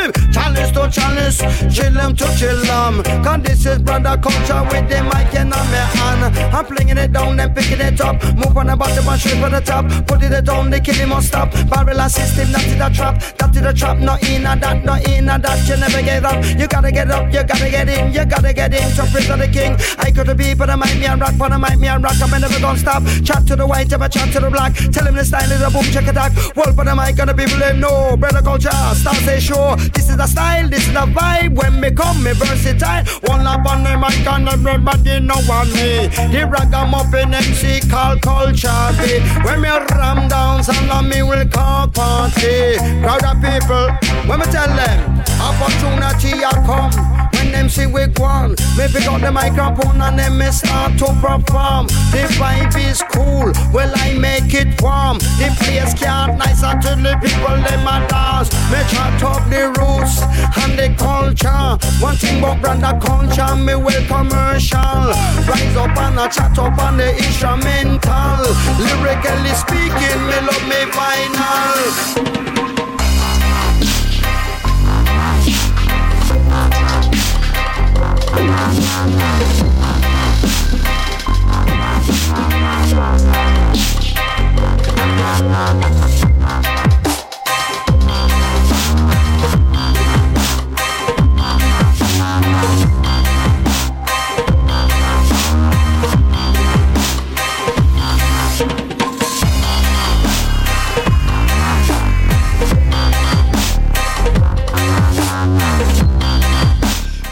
Oh, 0.51 0.89
challenge 0.89 1.37
to 1.37 1.47
challenge, 1.47 1.73
chillum 1.73 2.17
to 2.17 2.25
chillum. 2.25 3.23
Cause 3.23 3.41
this 3.43 3.65
is 3.65 3.79
Brother 3.79 4.17
Culture 4.17 4.63
with 4.63 4.89
the 4.89 5.03
mic 5.03 5.33
in 5.33 5.49
my 5.49 5.57
hand. 5.57 6.37
I'm 6.53 6.65
flinging 6.65 6.97
it 6.97 7.11
down 7.13 7.39
and 7.39 7.55
picking 7.55 7.79
it 7.79 8.01
up. 8.01 8.21
Move 8.35 8.57
on 8.57 8.67
the 8.67 8.75
bottom 8.75 9.07
and 9.07 9.19
straight 9.19 9.41
for 9.41 9.49
the 9.49 9.61
top. 9.61 9.85
Put 10.07 10.23
it 10.23 10.45
down, 10.45 10.69
the 10.69 10.79
killing 10.79 11.09
must 11.09 11.27
stop. 11.29 11.51
Barrel 11.69 12.09
system, 12.09 12.51
not 12.51 12.63
in 12.65 12.79
the 12.79 12.89
trap. 12.89 13.21
That 13.37 13.55
in 13.55 13.63
the 13.63 13.73
trap, 13.73 13.97
not 13.99 14.23
in 14.23 14.45
a 14.45 14.55
that, 14.55 14.83
not 14.83 15.07
in 15.07 15.29
a 15.29 15.39
that. 15.39 15.67
You 15.67 15.77
never 15.77 16.01
get 16.01 16.25
up. 16.25 16.43
You 16.59 16.67
gotta 16.67 16.91
get 16.91 17.11
up, 17.11 17.33
you 17.33 17.43
gotta 17.43 17.69
get 17.69 17.89
in, 17.89 18.13
you 18.13 18.25
gotta 18.25 18.53
get 18.53 18.73
in. 18.73 18.89
So 18.91 19.05
praise 19.07 19.29
of 19.29 19.39
the 19.39 19.47
king. 19.47 19.77
I 19.99 20.11
could 20.11 20.35
be, 20.37 20.53
but 20.53 20.69
I 20.69 20.75
might 20.75 20.97
me 20.97 21.05
and 21.05 21.21
rock, 21.21 21.33
but 21.37 21.51
I 21.51 21.57
might 21.57 21.79
me 21.79 21.87
and 21.87 22.03
rock. 22.03 22.15
I'm 22.21 22.41
never 22.41 22.59
gonna 22.59 22.77
stop. 22.77 23.03
Chat 23.23 23.47
to 23.47 23.55
the 23.55 23.65
white, 23.65 23.91
ever 23.93 24.09
chat 24.09 24.31
to 24.33 24.39
the 24.39 24.49
black. 24.49 24.73
Tell 24.75 25.05
him 25.07 25.15
the 25.15 25.23
style 25.23 25.51
is 25.51 25.61
a 25.61 25.69
boom, 25.69 25.83
check 25.93 26.07
attack. 26.07 26.33
Wolf, 26.55 26.75
but 26.75 26.87
I 26.87 26.93
might 26.93 27.15
gonna 27.15 27.33
be 27.33 27.45
blame. 27.45 27.79
No, 27.79 28.17
brother 28.17 28.41
culture, 28.41 28.69
start 28.95 29.17
say 29.17 29.39
sure. 29.39 29.75
This 29.93 30.09
is 30.09 30.17
the 30.17 30.27
style, 30.27 30.40
this 30.71 30.87
is 30.87 30.93
the 30.93 31.05
vibe. 31.05 31.55
When 31.55 31.79
me 31.79 31.91
come, 31.91 32.23
me 32.23 32.31
versatile. 32.33 33.03
One 33.27 33.45
up 33.45 33.65
on 33.65 33.83
the 33.83 33.97
mic 33.97 34.25
and 34.25 34.47
everybody 34.47 35.19
know 35.19 35.41
on 35.51 35.67
me. 35.73 36.07
The 36.31 36.47
ragamuffin 36.47 37.33
MC 37.33 37.81
call 37.89 38.17
culture 38.19 38.89
be. 38.99 39.19
When 39.43 39.61
me 39.61 39.69
ram 39.69 40.27
down, 40.27 40.63
some 40.63 40.89
of 40.89 41.05
me 41.05 41.21
will 41.21 41.47
call 41.47 41.87
party. 41.87 42.77
Crowd 43.03 43.23
of 43.23 43.37
people, 43.43 43.87
when 44.27 44.39
me 44.39 44.45
tell 44.45 44.67
them, 44.67 45.19
opportunity 45.39 46.43
I 46.43 46.51
come. 46.65 47.21
When 47.33 47.51
them 47.51 47.69
see 47.69 47.87
we 47.87 48.05
gone, 48.07 48.51
me 48.77 48.85
pick 48.93 49.07
up 49.07 49.21
the 49.21 49.31
microphone 49.31 49.99
and 49.99 50.17
then 50.19 50.37
me 50.37 50.51
start 50.51 50.97
to 50.99 51.07
perform. 51.19 51.87
The 52.13 52.29
vibe 52.37 52.77
is 52.77 53.01
cool, 53.11 53.51
well 53.73 53.91
I 53.95 54.13
make 54.17 54.53
it 54.53 54.79
warm. 54.81 55.17
The 55.39 55.49
place 55.59 55.93
can't 55.95 56.37
nice 56.37 56.61
until 56.63 56.97
the 56.97 57.17
people 57.17 57.57
them 57.65 57.87
a 57.87 58.07
dance. 58.07 58.53
Me 58.71 58.79
chat 58.93 59.23
up 59.23 59.41
the 59.49 59.73
roots 59.79 60.21
and 60.63 60.77
the 60.77 60.93
culture. 60.97 61.77
One 62.03 62.15
thing 62.15 62.39
about 62.39 62.61
brother 62.61 62.99
culture, 62.99 63.55
me 63.55 63.75
will 63.75 64.05
commercial. 64.07 65.13
Rise 65.47 65.75
up 65.77 65.97
and 65.97 66.19
a 66.19 66.27
chat 66.29 66.57
up 66.57 66.77
on 66.79 66.97
the 66.97 67.09
instrumental. 67.15 68.45
Lyrically 68.79 69.53
speaking, 69.53 70.21
me 70.27 70.37
love 70.47 70.65
me 70.67 70.81
vinyl. 70.95 72.41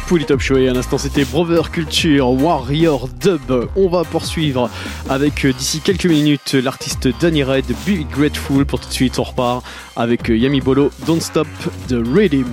Pouli 0.09 0.25
Top 0.25 0.39
Show 0.39 0.57
et 0.57 0.67
à 0.67 0.73
l'instant 0.73 0.97
c'était 0.97 1.23
Brother 1.23 1.69
Culture 1.69 2.31
Warrior 2.31 3.07
Dub. 3.09 3.69
On 3.75 3.89
va 3.89 4.03
poursuivre 4.03 4.67
avec 5.07 5.45
euh, 5.45 5.53
d'ici 5.53 5.81
quelques 5.81 6.07
minutes 6.07 6.53
l'artiste 6.53 7.09
Danny 7.21 7.43
Red, 7.43 7.65
Be 7.85 8.09
Grateful. 8.11 8.65
Pour 8.65 8.79
tout 8.79 8.89
de 8.89 8.93
suite, 8.93 9.19
on 9.19 9.23
repart 9.23 9.63
avec 9.95 10.31
euh, 10.31 10.35
Yami 10.35 10.61
Bolo, 10.61 10.89
Don't 11.05 11.21
Stop 11.21 11.47
the 11.89 11.97
Rhythm. 12.11 12.43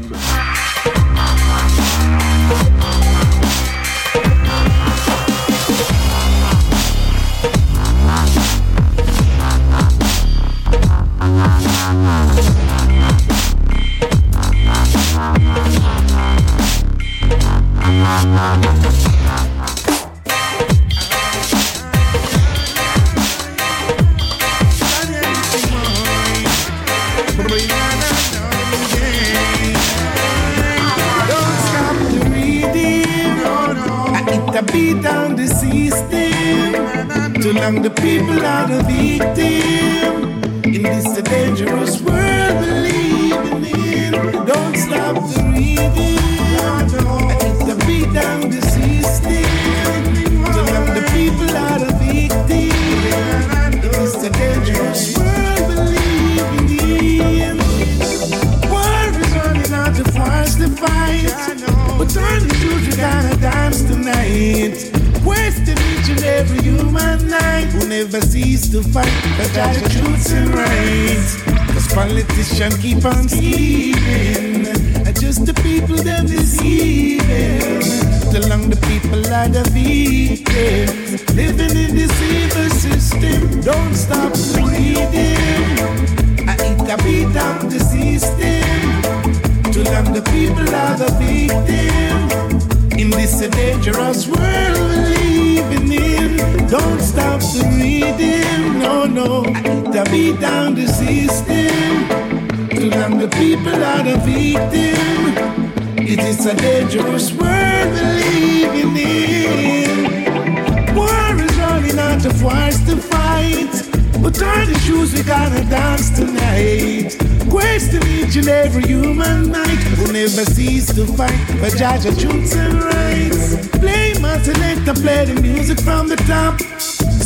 Fight 121.27 121.59
for 121.59 121.77
judge 121.77 122.03
truths 122.21 122.55
and 122.55 122.83
rights. 122.83 123.69
Play 123.79 124.15
my 124.21 124.39
selector, 124.43 124.95
play 124.95 125.25
the 125.25 125.41
music 125.41 125.81
from 125.81 126.09
the 126.09 126.17
top. 126.17 126.61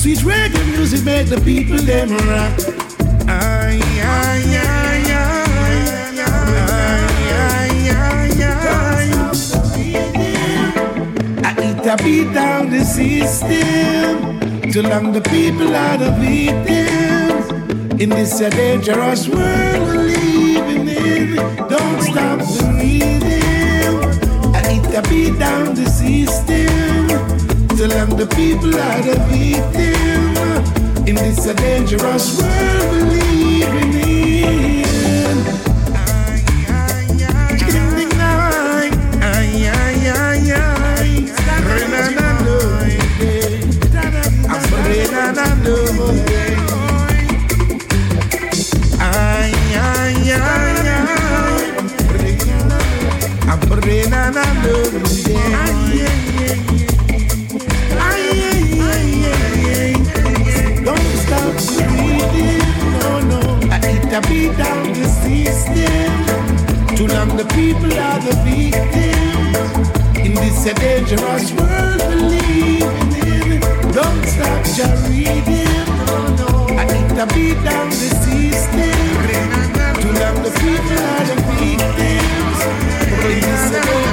Sweet 0.01 0.19
reggae 0.19 0.65
music 0.67 1.05
make 1.05 1.29
the 1.29 1.41
people 1.41 1.79
them 1.79 2.11
rock. 2.29 2.59
Ay, 3.29 3.81
ay, 4.03 4.57
ay. 4.57 4.91
I 11.43 11.53
eat 11.67 11.87
a 11.87 11.97
beat 12.03 12.33
down 12.33 12.71
the 12.71 12.85
system. 12.85 14.41
Too 14.71 14.83
long 14.83 15.13
the 15.13 15.21
people 15.21 15.75
are 15.75 15.99
the 15.99 16.11
victims 16.21 18.01
in 18.01 18.11
this 18.11 18.39
dangerous 18.39 19.29
world 19.29 19.81
we're 19.89 20.05
living 20.07 20.89
in. 20.89 21.70
I 25.01 25.09
beat 25.09 25.39
down 25.39 25.75
the 25.75 25.87
system. 25.87 27.09
Too 27.75 27.87
long 27.87 28.11
the 28.19 28.27
people 28.37 28.75
are 28.75 29.01
the 29.01 29.17
victims 29.31 31.09
in 31.09 31.15
this 31.15 31.47
dangerous 31.55 32.39
world 32.39 32.93
we're 32.93 33.15
living 33.15 33.95
in. 33.95 34.70
On 54.31 54.37
a 54.37 54.61
Don't 60.85 61.11
stop 61.25 61.55
no, 63.01 63.21
no. 63.31 63.41
I 63.71 63.79
eat 63.91 64.13
a 64.13 64.21
beat 64.29 64.57
down 64.57 64.93
the 64.93 65.07
system. 65.23 66.11
Too 66.97 67.07
long 67.09 67.37
the 67.37 67.45
people 67.55 67.93
are 67.99 68.21
the 68.21 68.35
victims. 68.45 69.89
In 70.19 70.35
this 70.35 70.65
dangerous 70.75 71.53
world 71.53 72.01
we 72.11 72.81
living 72.83 73.13
in. 73.27 73.61
Don't 73.93 74.25
stop 74.27 74.65
reading, 75.09 75.87
no, 76.07 76.19
no. 76.37 76.51
I 76.79 76.85
eat 76.85 77.19
a 77.19 77.27
beat 77.35 77.59
down 77.65 77.89
the 77.91 78.11
system. 78.25 79.11
Too 80.01 80.13
long 80.23 80.37
the 80.43 80.53
people 80.63 80.99
are 81.15 81.25
the 81.31 81.37
victims. 81.51 82.61
In 83.23 83.41
this 83.41 83.71
dangerous 83.71 84.10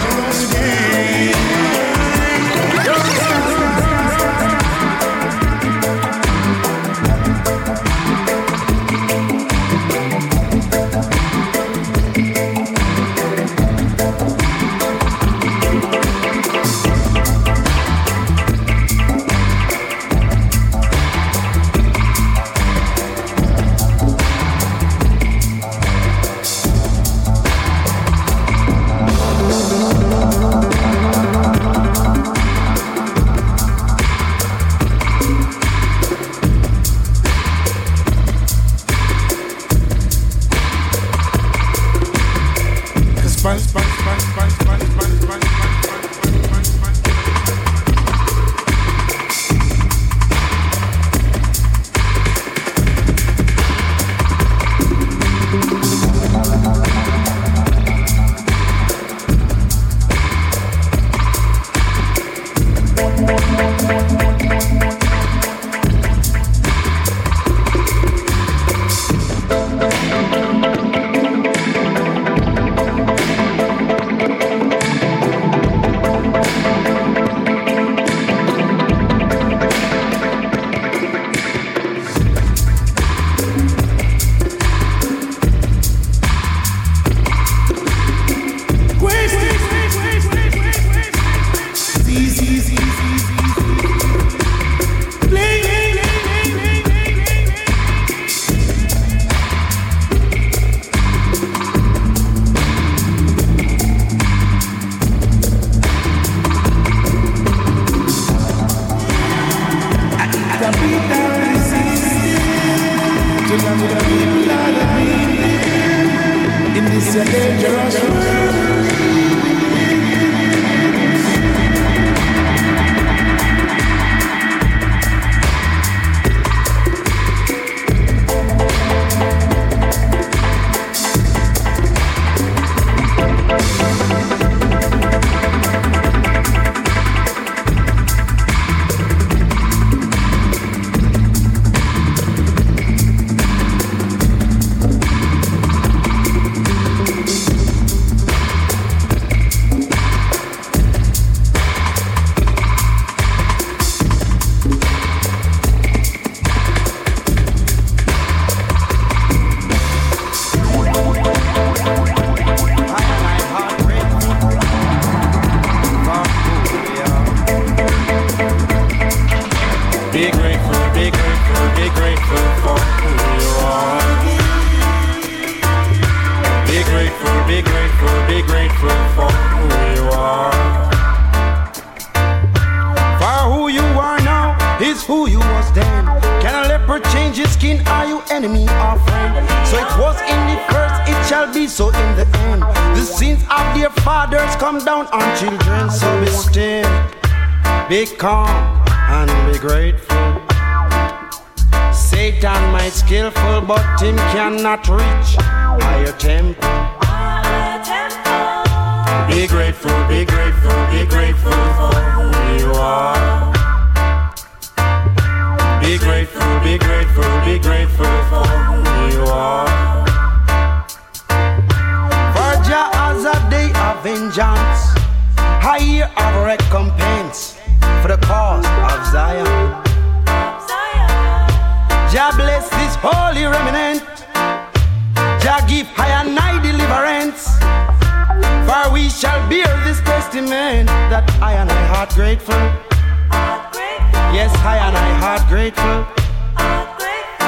Yes, 244.37 244.53
I 244.57 244.77
and 244.77 244.95
I 244.95 245.09
heart 245.17 245.41
grateful 245.49 246.05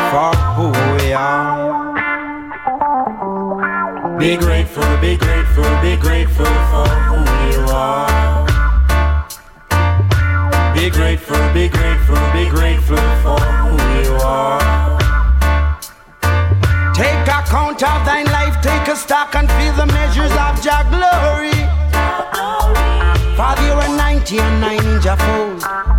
for 0.10 0.34
who 0.58 0.74
we 0.98 1.14
are. 1.14 1.94
Be 4.18 4.36
grateful, 4.36 4.90
be 4.98 5.16
grateful, 5.16 5.70
be 5.86 5.96
grateful 5.98 6.50
for 6.72 6.90
who 7.06 7.20
you 7.52 7.62
are. 7.70 8.10
Be 10.74 10.90
grateful, 10.90 11.38
be 11.54 11.70
grateful, 11.70 12.18
be 12.34 12.50
grateful 12.50 13.06
for 13.22 13.38
who 13.38 13.78
you 14.02 14.18
are. 14.26 14.98
Take 16.96 17.28
account 17.28 17.84
of 17.84 18.04
thine 18.04 18.26
life, 18.34 18.60
take 18.64 18.88
a 18.88 18.96
stock 18.96 19.36
and 19.36 19.48
feel 19.62 19.74
the 19.74 19.86
measures 19.94 20.34
of 20.42 20.58
your 20.66 20.84
glory. 20.90 21.54
Father, 23.38 23.62
you 23.68 23.76
were 23.78 23.96
90 23.96 24.40
and 24.40 24.60
9 24.60 24.86
in 24.86 25.02
your 25.04 25.18
fold. 25.18 25.99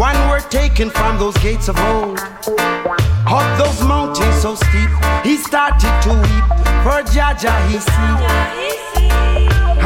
One 0.00 0.16
were 0.30 0.40
taken 0.40 0.88
from 0.88 1.18
those 1.18 1.36
gates 1.42 1.68
of 1.68 1.78
old. 1.78 2.18
Up 2.18 3.58
those 3.58 3.82
mountains 3.82 4.40
so 4.40 4.54
steep, 4.54 4.88
he 5.22 5.36
started 5.36 5.92
to 6.04 6.14
weep. 6.24 6.46
For 6.80 7.04
Jaja 7.12 7.52
he 7.68 7.76
see. 7.78 8.16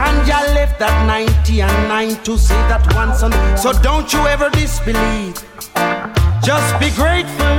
And 0.05 0.28
ya 0.28 0.39
left 0.55 0.78
that 0.78 0.95
90 1.09 1.62
and 1.62 1.89
9 1.89 2.23
to 2.23 2.39
save 2.39 2.69
that 2.69 2.95
one 2.95 3.12
son. 3.16 3.32
So 3.59 3.73
don't 3.73 4.12
you 4.12 4.20
ever 4.28 4.51
disbelieve. 4.51 5.35
Just 6.45 6.78
be 6.78 6.91
grateful 6.95 7.57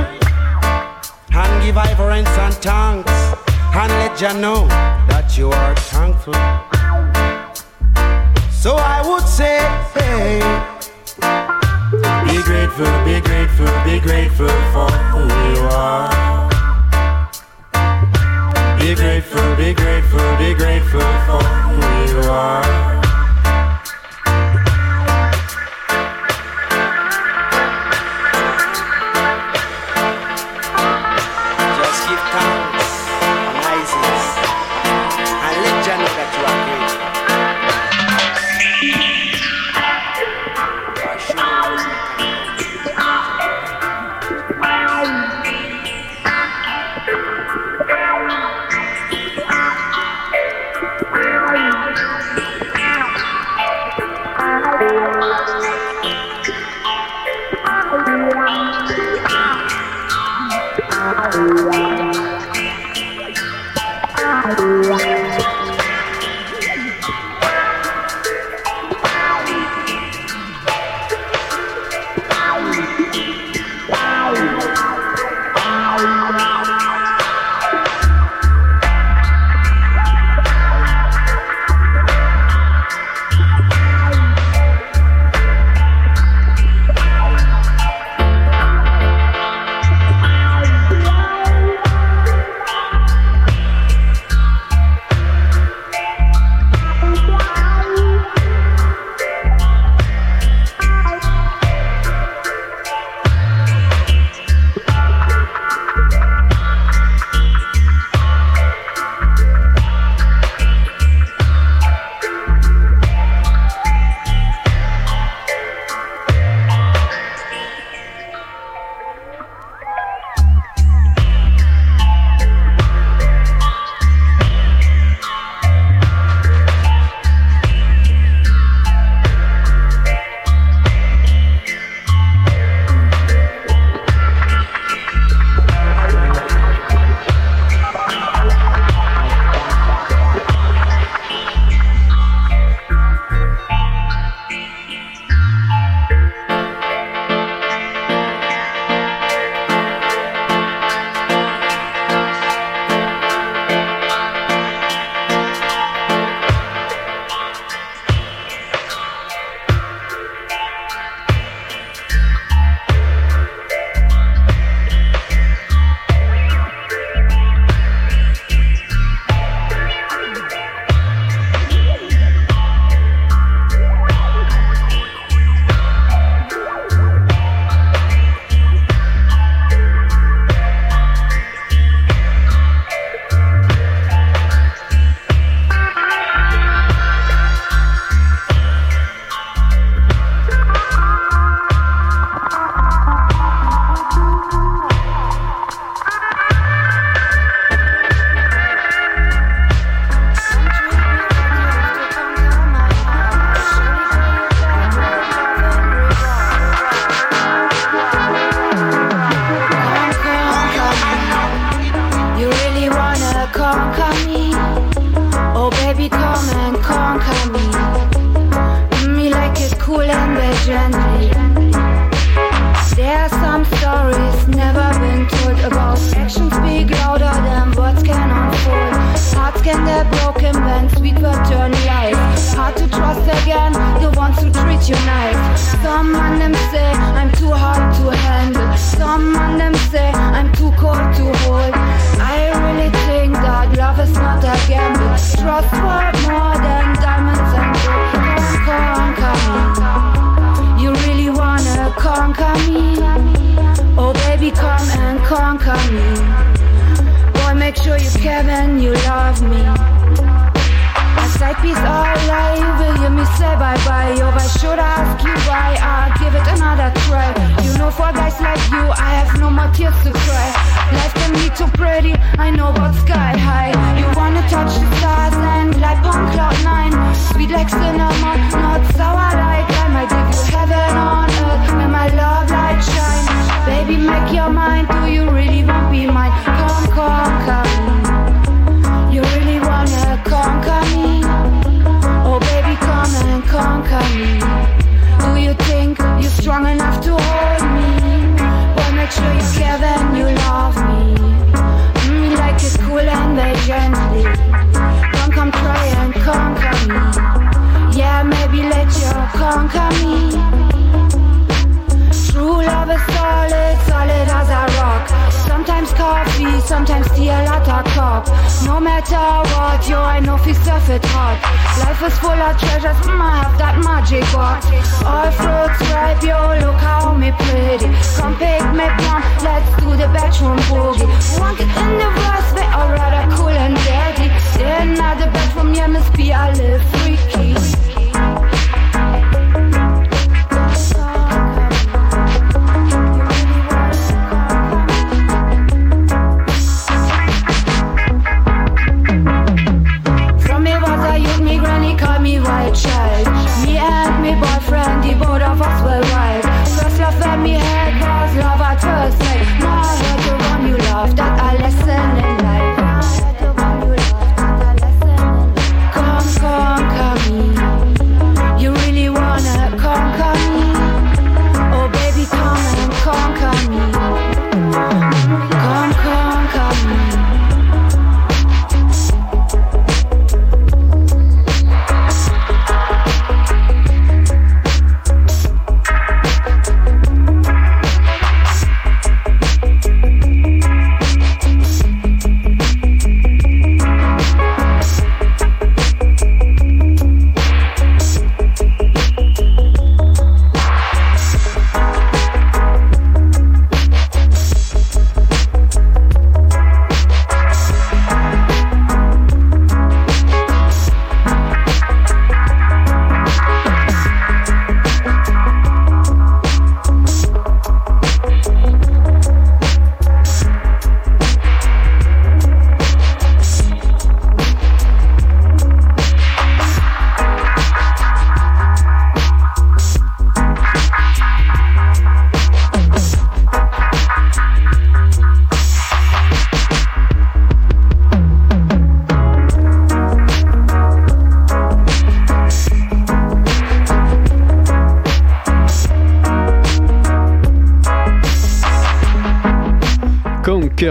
and 1.36 1.62
give 1.62 1.76
reverence 1.76 2.30
and 2.40 2.54
thanks. 2.54 3.12
And 3.74 3.92
let 4.00 4.18
ya 4.18 4.32
know 4.32 4.66
that 5.12 5.36
you 5.36 5.50
are 5.50 5.76
thankful. 5.92 6.32
So 8.50 8.76
I 8.76 9.06
would 9.06 9.28
say, 9.28 9.58
hey, 9.92 10.75
be 12.36 12.42
grateful, 12.42 13.04
be 13.04 13.20
grateful, 13.20 13.66
be 13.84 13.98
grateful 14.00 14.48
for 14.72 14.90
who 15.10 15.22
you 15.24 15.60
are. 15.70 16.48
Be 18.78 18.94
grateful, 18.94 19.56
be 19.56 19.72
grateful, 19.72 20.36
be 20.36 20.52
grateful 20.54 21.00
for 21.00 21.42
who 21.42 22.12
you 22.12 22.28
are. 22.28 22.95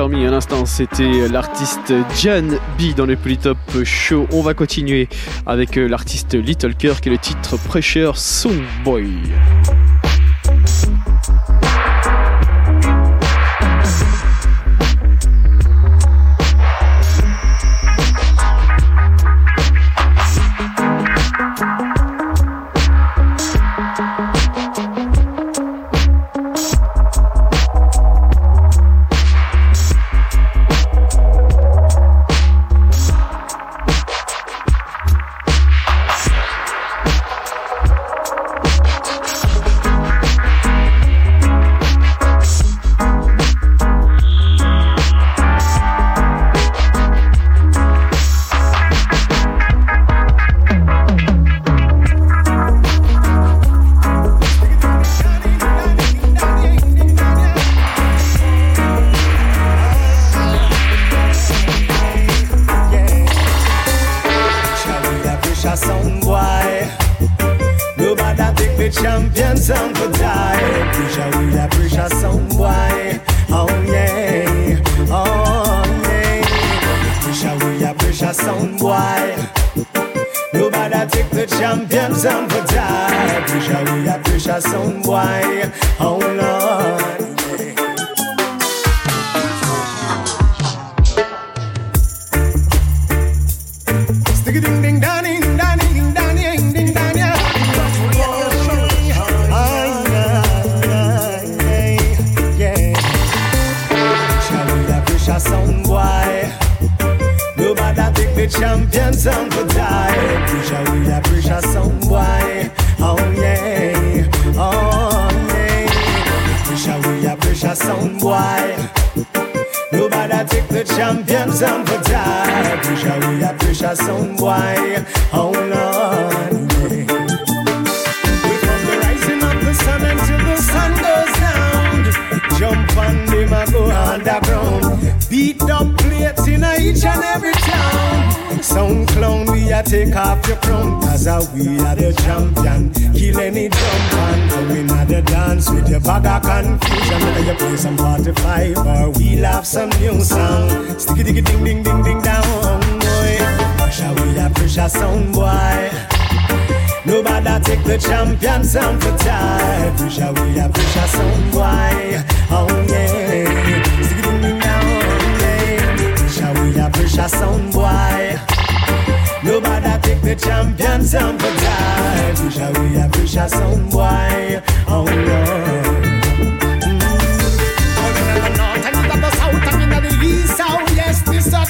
À 0.06 0.08
l'instant, 0.08 0.68
c'était 0.68 1.02
euh, 1.02 1.28
l'artiste 1.28 1.92
Jan 2.16 2.60
B 2.78 2.94
dans 2.96 3.08
le 3.08 3.16
Polytop 3.16 3.58
Show. 3.84 4.28
On 4.32 4.44
va 4.44 4.54
continuer 4.54 5.10
avec 5.48 5.80
euh, 5.80 5.88
l'artiste 5.88 6.36
Little 6.36 6.76
Kirk 6.76 7.08
et 7.08 7.10
le 7.10 7.18
titre 7.18 7.58
Pressure 7.58 8.16
Soon 8.16 8.62
Boy. 8.84 9.10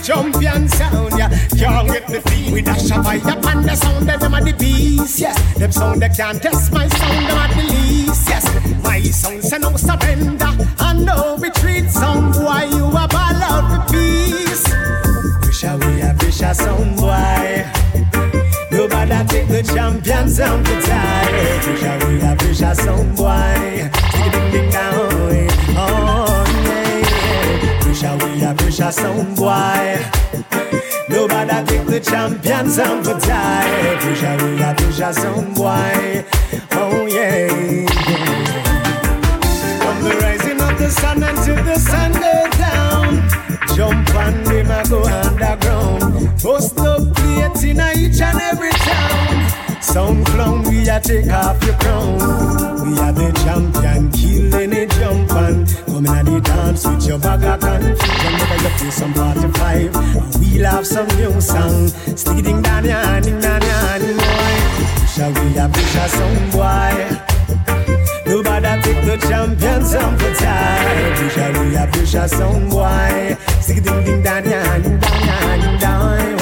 Champion 0.06 0.70
sound. 0.70 1.18
Yeah, 1.18 1.30
can't 1.58 1.88
get 1.88 2.08
the 2.08 2.22
feel 2.30 2.54
with 2.54 2.68
a 2.68 2.76
fire 3.04 3.18
upon 3.18 3.64
the 3.64 3.76
sound. 3.76 4.08
Them 4.08 4.34
are 4.34 4.44
the 4.44 4.54
beast. 4.54 5.20
Yes, 5.20 5.58
them 5.58 5.72
sound 5.72 6.02
they 6.02 6.10
can't 6.10 6.42
test 6.42 6.72
my 6.72 6.88
sound. 6.88 7.26
Them 7.28 7.38
are 7.38 7.54
the 7.56 7.64
least. 7.74 8.30
Yes, 8.30 8.46
my 8.84 9.02
sound 9.02 9.44
say 9.44 9.58
no 9.58 9.76
surrender 9.76 10.52
and 10.80 11.06
no 11.06 11.38
retreat. 11.38 11.90
Sound 11.90 12.34
boy, 12.34 12.70
you 12.70 12.86
a 12.86 13.08
ball 13.08 13.42
out 13.50 13.66
for 13.72 13.94
peace. 13.94 14.64
Pressure 15.42 15.78
we 15.78 16.02
a 16.02 16.14
pressure 16.14 16.54
sound 16.54 16.98
boy. 16.98 17.66
Nobody 18.72 19.28
take 19.28 19.48
the 19.48 19.64
champion 19.74 20.30
sound 20.30 20.66
to 20.68 20.82
tie. 20.82 21.60
Pressure 21.64 22.08
we 22.08 22.22
a 22.22 22.36
pressure 22.36 22.76
sound 22.76 23.18
boy. 23.18 23.90
Ding 24.14 24.32
ding 24.32 24.52
ding 24.52 24.70
down. 24.70 25.48
Oh 25.78 26.22
we 26.22 26.25
a 28.86 28.92
sound 28.92 29.36
boy. 29.36 29.98
Nobody 31.10 31.66
take 31.66 31.88
the 31.88 32.00
champion 32.00 32.70
sound 32.70 33.06
for 33.06 33.20
tie. 33.20 33.98
Pressure 34.00 34.38
we 34.46 34.62
a 34.62 34.76
pressure 34.76 35.14
sound 35.14 35.56
boy. 35.56 36.24
Oh 36.72 37.08
yeah. 37.08 37.48
From 39.82 40.04
the 40.04 40.16
rising 40.22 40.62
of 40.62 40.78
the 40.78 40.90
sun 40.90 41.24
until 41.24 41.64
the 41.64 41.78
sun 41.80 42.12
goes 42.12 42.58
down. 42.60 43.28
Jump 43.76 44.16
on 44.16 44.34
him 44.52 44.70
and 44.70 44.90
go 44.90 45.04
underground. 45.04 46.40
Post 46.40 46.78
up 46.78 47.02
plates 47.16 47.64
in 47.64 47.80
a 47.80 47.92
each 47.98 48.22
and 48.22 48.40
every 48.40 48.72
town. 48.72 49.82
Sound 49.82 50.26
clown, 50.28 50.62
we 50.64 50.88
a 50.88 51.00
take 51.00 51.32
off 51.32 51.64
your 51.64 51.76
crown. 51.76 52.18
We 52.84 53.00
are 53.00 53.14
the 53.14 53.32
champion, 53.44 54.12
kill 54.12 54.54
any 54.54 54.86
jump 54.86 55.32
and 55.32 55.85
Come 56.06 56.20
in 56.20 56.28
and 56.28 56.44
dance 56.44 56.86
with 56.86 57.08
your 57.08 57.18
bagatan. 57.18 57.82
Whenever 57.82 58.64
you 58.64 58.70
feel 58.78 58.92
some 58.92 59.14
45, 59.14 59.96
and 59.96 60.36
we 60.40 60.60
love 60.60 60.86
some 60.86 61.08
new 61.18 61.42
song. 61.42 61.88
Sticky 62.16 62.42
ding 62.44 62.62
dong, 62.62 62.86
ya, 62.86 63.20
ding 63.20 63.40
dong, 63.40 63.62
ya, 63.62 63.98
ding 63.98 64.16
boy. 64.16 64.56
Push 65.02 65.18
away 65.18 65.58
a 65.58 65.68
push 65.68 65.96
a 65.96 66.08
some 66.10 66.50
boy. 66.52 66.96
Nobody 68.28 68.82
take 68.84 69.06
the 69.06 69.18
champion 69.28 69.82
on 69.82 70.18
the 70.18 70.30
tie. 70.38 71.14
Push 71.18 71.38
away 71.38 71.76
a 71.76 71.88
push 71.92 72.14
a 72.14 72.28
some 72.28 72.70
boy. 72.70 73.38
Sticky 73.62 73.82
ding 73.82 74.04
ding 74.04 74.22
dong, 74.22 74.46
ya, 74.46 74.78
ding 74.78 75.00
dong, 75.00 75.22
ya, 75.26 75.58
ding 75.58 75.78
boy. 75.82 76.36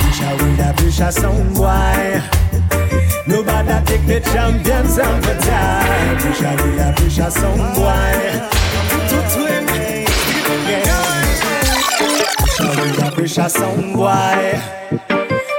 Push 0.00 0.22
away 0.22 0.60
a 0.60 0.72
push 0.76 1.00
a 1.00 1.10
some 1.10 1.54
boy. 1.54 2.49
Nobody 3.26 3.84
take 3.84 4.06
the 4.06 4.20
champions 4.32 4.98
and 4.98 5.22
the 5.22 5.34
time. 5.44 6.16
Push 6.18 6.40
a 6.40 6.56
real, 6.56 6.92
push 6.94 7.18
some 7.32 7.74
boy. 7.74 8.16
Tout 9.08 9.26
twin. 9.34 9.66
Push 12.40 12.60
a 12.60 12.68
real, 12.82 13.10
push 13.12 13.38
some 13.52 13.92
boy. 13.92 14.60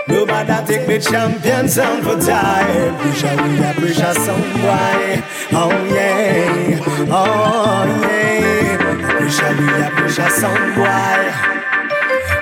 Nobody 0.08 0.58
take 0.66 0.88
the 0.88 1.00
champions 1.00 1.78
and 1.78 2.04
for 2.04 2.20
time. 2.20 2.98
Push 2.98 3.24
a 3.24 3.36
real, 3.44 3.74
push 3.76 4.00
a 4.00 4.14
some 4.16 4.54
boy. 4.62 5.24
Oh 5.54 5.72
yeah, 5.94 6.80
oh 7.10 7.86
yeah. 8.02 9.20
Push 9.20 9.40
a 9.40 9.54
real, 9.54 9.90
push 9.92 10.20
a 10.20 10.30
some 10.30 10.76
boy. 10.76 11.51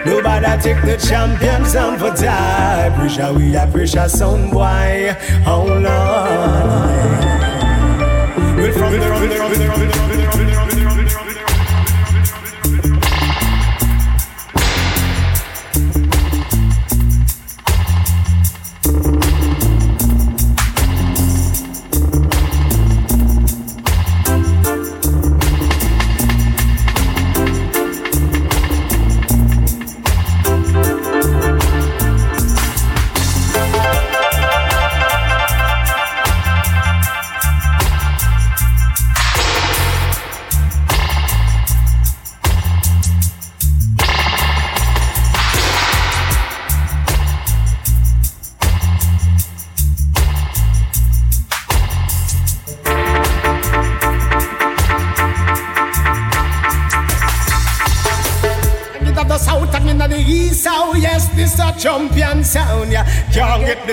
Nobody 0.05 0.61
take 0.61 0.81
the 0.83 0.97
champion 0.97 1.65
sound 1.65 1.99
for 1.99 2.11
time. 2.11 2.93
Pressure 2.93 3.33
we 3.33 3.55
a 3.55 3.67
pressure 3.67 4.07
sound 4.07 4.51
boy. 4.51 5.15
Oh 5.45 5.65
Lord. 5.65 5.85
Well, 8.57 8.73
from 8.73 8.93
the 8.93 8.99
from 8.99 9.29
the 9.29 9.35
from 9.35 9.51
the 9.51 9.65
from 9.65 9.87
the 9.87 9.93
from 9.93 10.09
the 10.09 10.18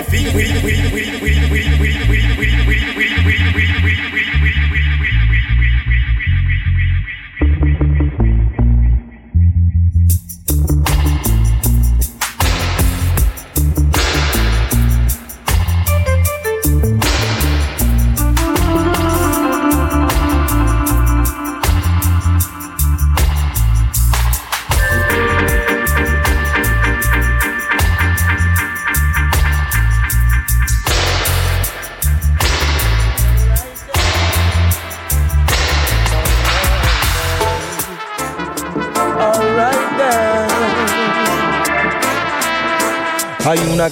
the 0.05 0.61
we 0.63 0.76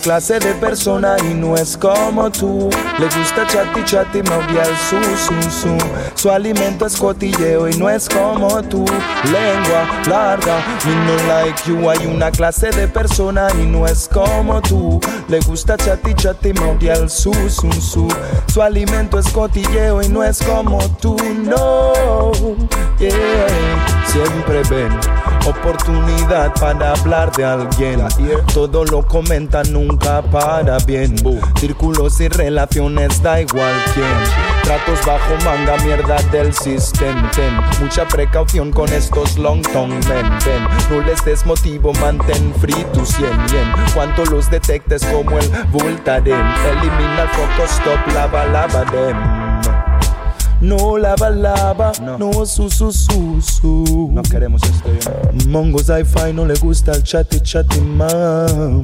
clase 0.06 0.38
de 0.38 0.53
persona 0.53 1.15
y 1.27 1.34
no 1.34 1.56
es 1.56 1.76
como 1.76 2.30
tú. 2.30 2.69
Le 2.99 3.06
gusta 3.06 3.48
chati 3.48 3.84
chati, 3.86 4.22
maudiar 4.22 4.68
su 4.88 5.02
su 5.02 5.49
su. 5.49 5.77
Su 6.14 6.30
alimento 6.30 6.86
es 6.86 6.95
cotilleo 6.95 7.68
y 7.68 7.76
no 7.77 7.90
es 7.90 8.07
como 8.07 8.61
tú. 8.61 8.86
Lengua 9.23 10.03
larga, 10.07 10.60
y 10.86 10.90
no 10.90 11.27
like 11.27 11.60
you. 11.65 11.90
Hay 11.90 12.06
una 12.06 12.30
clase 12.30 12.69
de 12.69 12.88
persona 12.88 13.48
y 13.60 13.65
no 13.65 13.88
es 13.88 14.07
como 14.07 14.61
tú. 14.61 14.99
Le 15.27 15.40
gusta 15.40 15.76
chati 15.76 16.14
chati, 16.14 16.53
maudiar 16.53 17.10
su 17.10 17.34
su 17.49 17.72
su. 17.73 18.07
Su 18.53 18.61
alimento 18.61 19.18
es 19.18 19.27
cotilleo 19.30 20.03
y 20.03 20.07
no 20.10 20.23
es 20.23 20.38
como 20.44 20.88
tú. 20.98 21.18
No, 21.45 22.32
yeah. 22.99 24.03
Siempre 24.06 24.61
ven 24.69 24.99
oportunidad 25.48 26.53
para 26.60 26.91
hablar 26.94 27.32
de 27.36 27.44
alguien. 27.44 28.02
Todo 28.53 28.86
lo 28.86 29.06
comenta, 29.06 29.64
nunca 29.64 29.94
para 29.97 30.77
bien. 30.80 31.15
Círculos 31.59 32.19
y 32.19 32.27
relaciones, 32.27 33.22
da 33.22 33.41
igual 33.41 33.73
quién. 33.93 34.05
Tratos 34.63 35.05
bajo 35.05 35.35
manga, 35.43 35.77
mierda 35.84 36.22
del 36.31 36.53
sistema. 36.53 37.31
mucha 37.80 38.07
precaución 38.07 38.72
con 38.72 38.91
estos 38.91 39.38
long 39.38 39.61
tongue 39.73 39.99
men. 40.07 40.26
No 40.89 41.01
les 41.01 41.23
des 41.26 41.45
motivo, 41.45 41.93
mantén 41.93 42.53
free 42.55 42.85
tu 42.93 43.05
100 43.05 43.30
bien. 43.51 43.72
Cuanto 43.93 44.26
los 44.26 44.49
detectes 44.49 45.05
como 45.05 45.38
el 45.38 45.49
Voltaren. 45.72 46.45
Elimina 46.72 47.23
el 47.23 47.30
foco, 47.30 47.63
stop, 47.65 48.13
lava, 48.13 48.45
lava 48.45 48.85
dem. 48.85 49.44
No 50.61 50.98
lava 50.98 51.30
lava, 51.30 51.91
no, 52.02 52.18
no 52.18 52.45
su 52.45 52.69
su 52.69 52.91
su 52.91 53.41
su. 53.41 54.10
No 54.11 54.22
queremos 54.23 54.61
esto. 54.64 54.90
Mongos 55.49 55.90
hi-fi 55.90 56.34
no 56.34 56.45
le 56.45 56.56
gusta 56.56 56.94
el 56.94 57.03
chatty 57.03 57.40
chatty 57.41 57.82
man. 57.82 58.84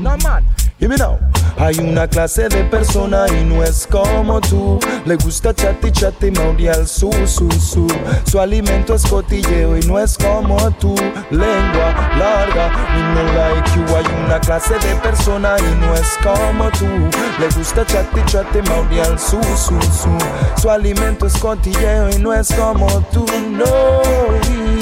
No 0.00 0.16
man. 0.18 0.44
Hear 0.78 0.88
me 0.88 0.96
now. 0.96 1.18
Hay 1.58 1.78
una 1.78 2.08
clase 2.08 2.48
de 2.48 2.64
persona 2.64 3.26
y 3.28 3.44
no 3.44 3.62
es 3.62 3.86
como 3.86 4.40
tú. 4.40 4.80
Le 5.04 5.16
gusta 5.16 5.54
chati 5.54 5.92
chati 5.92 6.30
maudial 6.32 6.88
su 6.88 7.10
su 7.26 7.48
su. 7.52 7.86
Su 8.24 8.40
alimento 8.40 8.94
es 8.94 9.06
cotilleo 9.06 9.76
y 9.76 9.80
no 9.86 9.98
es 9.98 10.16
como 10.18 10.56
tú. 10.80 10.94
Lengua 11.30 11.94
larga 12.18 12.72
y 12.96 13.14
no 13.14 13.22
like 13.32 13.70
you. 13.76 13.96
Hay 13.96 14.24
una 14.24 14.40
clase 14.40 14.74
de 14.74 14.96
persona 14.96 15.56
y 15.58 15.86
no 15.86 15.94
es 15.94 16.18
como 16.22 16.70
tú. 16.70 16.86
Le 17.38 17.48
gusta 17.56 17.86
chati 17.86 18.20
chati 18.24 18.62
maudial 18.68 19.18
su 19.18 19.40
su 19.42 19.80
su. 19.82 20.10
Su 20.60 20.70
alimento 20.70 21.01
es 21.26 21.36
cotilleo 21.38 22.10
y 22.10 22.18
no 22.18 22.32
es 22.32 22.52
como 22.54 22.86
tú. 23.12 23.24
No, 23.50 24.02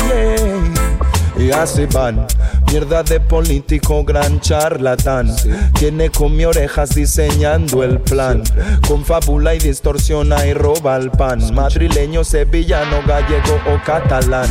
yeah. 0.08 0.90
Y 1.36 1.50
así 1.52 1.86
van 1.86 2.26
Mierda 2.70 3.02
de 3.02 3.18
político, 3.18 4.04
gran 4.04 4.40
charlatán. 4.40 5.34
Tiene 5.76 6.08
con 6.10 6.36
mi 6.36 6.44
orejas 6.44 6.94
diseñando 6.94 7.82
el 7.82 7.98
plan. 7.98 8.44
Con 8.86 9.04
fábula 9.04 9.56
y 9.56 9.58
distorsiona 9.58 10.46
y 10.46 10.54
roba 10.54 10.96
el 10.96 11.10
pan. 11.10 11.52
Madrileño, 11.52 12.22
sevillano, 12.22 13.02
gallego 13.04 13.58
o 13.66 13.84
catalán. 13.84 14.48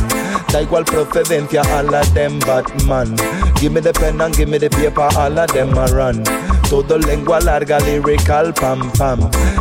Da 0.52 0.60
igual 0.60 0.84
procedencia 0.84 1.62
a 1.62 1.82
la 1.82 2.02
de 2.12 2.28
Batman. 2.46 3.16
Give 3.58 3.72
me 3.72 3.80
the 3.80 3.92
pen 3.92 4.20
and 4.20 4.36
give 4.36 4.50
me 4.50 4.58
the 4.58 4.68
paper 4.68 5.08
a 5.16 5.30
la 5.30 5.46
de 5.46 5.64
Maran. 5.64 6.22
Todo 6.70 6.98
lengua 6.98 7.40
larga, 7.40 7.78
lyrical, 7.80 8.52
pam 8.52 8.92
pam. 8.92 9.18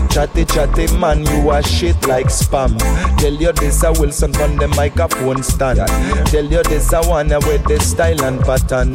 Chatty 0.10 0.46
chatty 0.46 0.86
man, 1.00 1.26
you 1.26 1.50
are 1.50 1.64
shit 1.64 1.98
like 2.08 2.28
spam. 2.28 2.78
Tell 3.18 3.34
you 3.34 3.52
this 3.54 3.84
a 3.84 3.92
Wilson 3.92 4.36
on 4.38 4.58
the 4.58 4.68
microphone 4.68 5.42
stand. 5.42 5.80
Tell 6.28 6.46
you 6.46 6.62
this 6.64 6.94
a 6.94 7.02
one 7.02 7.30
with 7.30 7.64
the 7.66 7.80
style 7.80 8.24
and 8.24 8.40
pattern. 8.42 8.94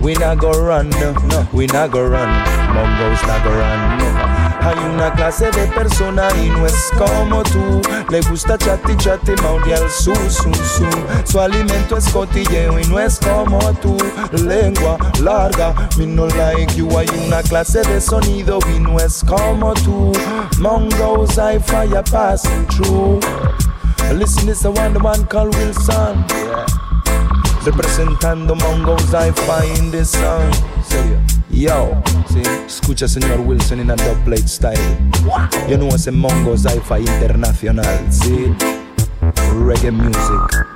We 0.00 0.14
not 0.14 0.38
go 0.38 0.52
run, 0.52 0.88
no, 0.90 1.46
we 1.52 1.66
not 1.66 1.90
go 1.90 2.08
run. 2.08 2.28
Mongos 2.72 3.22
not 3.26 3.44
go 3.44 3.50
run. 3.50 4.41
Hay 4.64 4.78
una 4.78 5.12
clase 5.12 5.50
de 5.50 5.66
persona 5.68 6.28
y 6.40 6.48
no 6.48 6.66
es 6.66 6.90
como 6.96 7.42
tú. 7.42 7.82
Le 8.10 8.20
gusta 8.22 8.56
chati 8.56 8.96
chati 8.96 9.32
maudial 9.42 9.90
su 9.90 10.14
su 10.14 10.54
su. 10.54 10.86
Su 11.24 11.40
alimento 11.40 11.96
es 11.96 12.08
cotilleo 12.10 12.78
y 12.78 12.84
no 12.84 13.00
es 13.00 13.18
como 13.18 13.58
tú. 13.74 13.96
Lengua 14.30 14.96
larga, 15.20 15.74
me 15.98 16.06
no 16.06 16.26
like 16.26 16.74
you. 16.76 16.88
Hay 16.96 17.08
una 17.26 17.42
clase 17.42 17.82
de 17.82 18.00
sonido 18.00 18.60
y 18.74 18.78
no 18.78 18.98
es 18.98 19.24
como 19.24 19.74
tú. 19.74 20.12
Mongos 20.58 21.38
I 21.38 21.58
fire 21.58 22.04
passing 22.10 22.66
through. 22.68 23.20
Listen, 24.14 24.46
this 24.46 24.64
a 24.64 24.70
one 24.70 24.92
the 24.92 25.00
one 25.00 25.26
called 25.26 25.54
Wilson. 25.56 26.24
Representando 27.64 28.54
Mongos 28.54 29.12
I 29.12 29.32
find 29.32 29.90
this 29.90 30.10
song. 30.12 31.31
Yo, 31.52 32.02
¿sí? 32.32 32.42
escucha 32.66 33.06
señor 33.06 33.40
Wilson 33.40 33.80
en 33.80 33.90
a 33.90 33.96
plate 34.24 34.48
style. 34.48 34.78
Yo 35.68 35.78
no 35.78 35.96
sé 35.98 36.10
Mongos 36.10 36.64
Hi-Fi 36.64 37.00
internacional, 37.00 38.00
¿sí? 38.10 38.52
Reggae 39.66 39.92
music. 39.92 40.66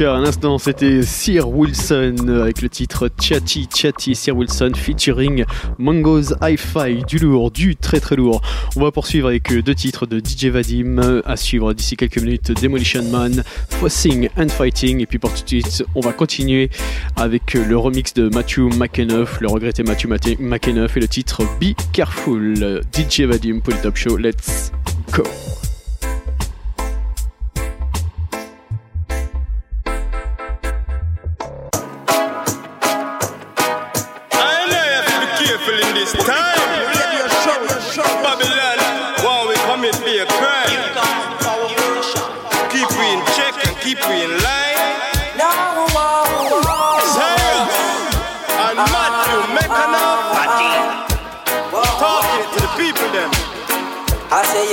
À 0.00 0.18
l'instant, 0.20 0.56
c'était 0.56 1.02
Sir 1.02 1.50
Wilson 1.50 2.14
avec 2.42 2.62
le 2.62 2.70
titre 2.70 3.10
Chatty 3.20 3.68
Chatty. 3.74 4.14
Sir 4.14 4.34
Wilson 4.34 4.72
featuring 4.74 5.44
Mongo's 5.78 6.34
Hi-Fi. 6.40 7.04
Du 7.06 7.18
lourd, 7.18 7.50
du 7.50 7.76
très 7.76 8.00
très 8.00 8.16
lourd. 8.16 8.40
On 8.74 8.80
va 8.80 8.90
poursuivre 8.90 9.28
avec 9.28 9.52
deux 9.52 9.74
titres 9.74 10.06
de 10.06 10.18
DJ 10.18 10.46
Vadim 10.46 11.20
à 11.26 11.36
suivre 11.36 11.74
d'ici 11.74 11.96
quelques 11.96 12.18
minutes 12.18 12.52
Demolition 12.62 13.02
Man, 13.04 13.44
Fossing 13.68 14.30
and 14.38 14.48
Fighting. 14.48 15.00
Et 15.00 15.06
puis 15.06 15.18
pour 15.18 15.34
tout 15.34 15.42
de 15.42 15.48
suite, 15.48 15.84
on 15.94 16.00
va 16.00 16.12
continuer 16.12 16.70
avec 17.16 17.52
le 17.52 17.76
remix 17.76 18.14
de 18.14 18.30
Matthew 18.30 18.74
McEnuff, 18.74 19.40
le 19.40 19.48
regretté 19.48 19.82
Matthew 19.82 20.06
McEnuff 20.40 20.96
et 20.96 21.00
le 21.00 21.08
titre 21.08 21.42
Be 21.60 21.74
Careful. 21.92 22.80
DJ 22.96 23.22
Vadim 23.22 23.60
pour 23.60 23.74
le 23.74 23.80
Top 23.82 23.96
Show. 23.96 24.16
Let's 24.16 24.72
go. 25.12 25.22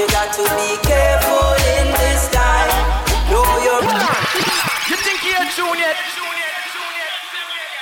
To 0.08 0.44
be 0.56 0.80
careful 0.88 1.52
in 1.76 1.92
this 2.00 2.32
time. 2.32 2.72
Know 3.28 3.44
your. 3.60 3.84
You 4.88 4.96
think 4.96 5.20
you're 5.28 5.50
tune 5.52 5.76
yet? 5.76 5.98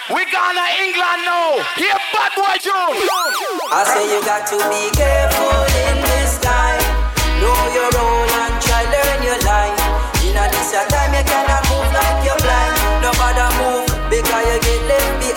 We 0.09 0.25
gonna 0.33 0.65
England 0.81 1.21
now. 1.29 1.61
Here, 1.77 1.99
bad 2.09 2.31
boy 2.33 2.57
June. 2.57 2.97
I 3.69 3.85
say 3.85 4.09
you 4.09 4.21
got 4.25 4.47
to 4.49 4.57
be 4.73 4.89
careful 4.97 5.61
in 5.85 6.01
this 6.01 6.41
time. 6.41 6.81
Know 7.37 7.59
your 7.77 7.89
role 7.93 8.25
and 8.41 8.55
try 8.65 8.81
learn 8.89 9.21
your 9.21 9.39
line. 9.45 9.77
In 10.25 10.37
a 10.41 10.49
this 10.49 10.73
time 10.73 11.13
you 11.13 11.21
cannot 11.21 11.69
move 11.69 11.91
like 11.93 12.25
you're 12.25 12.41
blind. 12.41 12.73
Nobody 13.05 13.45
move 13.61 13.85
because 14.09 14.45
you 14.49 14.57
get 14.65 14.81
left 14.89 15.19
behind. 15.21 15.36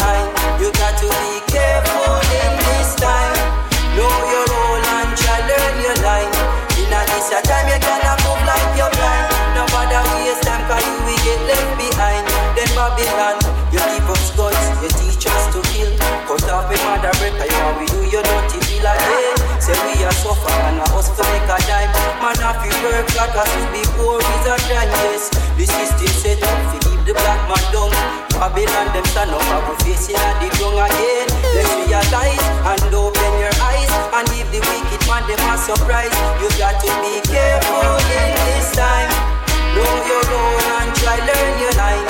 Make 21.29 21.49
a 21.49 21.59
dime. 21.69 21.93
Man, 22.21 22.39
I 22.41 22.51
feel 22.61 22.77
work 22.85 23.09
hard 23.17 23.31
cause 23.33 23.53
to 23.53 23.63
be 23.73 23.83
poor 23.97 24.21
is 24.21 24.47
a 24.49 24.57
crime, 24.69 24.93
yes. 25.05 25.29
The 25.57 25.65
system 25.67 26.13
set 26.21 26.43
up 26.45 26.59
to 26.73 26.77
keep 26.85 27.01
the 27.05 27.15
black 27.15 27.41
man 27.49 27.65
down. 27.73 27.93
Babylon 28.37 28.89
them 28.97 29.05
stand 29.13 29.31
up, 29.37 29.45
I 29.45 29.75
face 29.85 30.09
in 30.09 30.17
the 30.17 30.49
young 30.57 30.79
again. 30.81 31.29
Let's 31.53 31.73
realize 31.77 32.47
and 32.73 32.95
open 32.95 33.33
your 33.37 33.55
eyes 33.61 33.93
and 34.17 34.27
give 34.33 34.49
the 34.49 34.61
wicked 34.65 35.03
man 35.05 35.23
them 35.29 35.41
a 35.45 35.57
surprise. 35.61 36.17
You 36.41 36.49
got 36.57 36.81
to 36.81 36.91
be 37.05 37.21
careful 37.29 38.01
in 38.09 38.33
this 38.49 38.73
time. 38.73 39.11
Know 39.77 39.93
your 40.09 40.25
role 40.25 40.65
and 40.81 40.91
try 40.97 41.21
learn 41.21 41.53
your 41.61 41.75
line. 41.77 42.07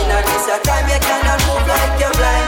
In 0.00 0.08
a 0.08 0.18
this 0.24 0.48
a 0.48 0.56
time 0.64 0.88
you 0.88 1.00
cannot 1.04 1.40
move 1.44 1.66
like 1.68 2.00
you're 2.00 2.16
blind. 2.16 2.43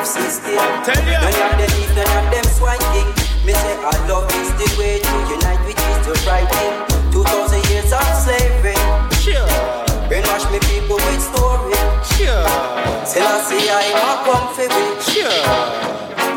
Corruptive 0.00 0.32
system. 0.32 0.56
None 0.56 0.72
of 0.72 1.58
them 1.58 1.68
thief, 1.76 1.90
none 1.96 2.08
of 2.16 2.30
them. 2.32 2.46
Me 3.40 3.52
say 3.52 3.76
I 3.80 3.96
love 4.08 4.28
is 4.36 4.52
the 4.60 4.68
way 4.78 5.00
to 5.00 5.16
unite, 5.32 5.60
which 5.66 5.80
is 5.80 5.98
the 6.06 6.14
right 6.28 6.48
thing. 6.48 6.72
Two 7.12 7.24
thousand 7.24 7.64
years 7.70 7.92
of 7.92 8.04
slavery. 8.20 8.76
Sure. 9.16 9.48
Brainwash 10.08 10.44
me 10.52 10.60
people 10.68 10.96
with 10.96 11.20
story. 11.20 11.76
Sure. 12.16 12.44
Say 13.04 13.20
I 13.24 13.40
see 13.44 13.68
I 13.68 13.92
am 13.92 14.00
a 14.00 14.14
comfy 14.24 14.68
Sure. 15.00 15.44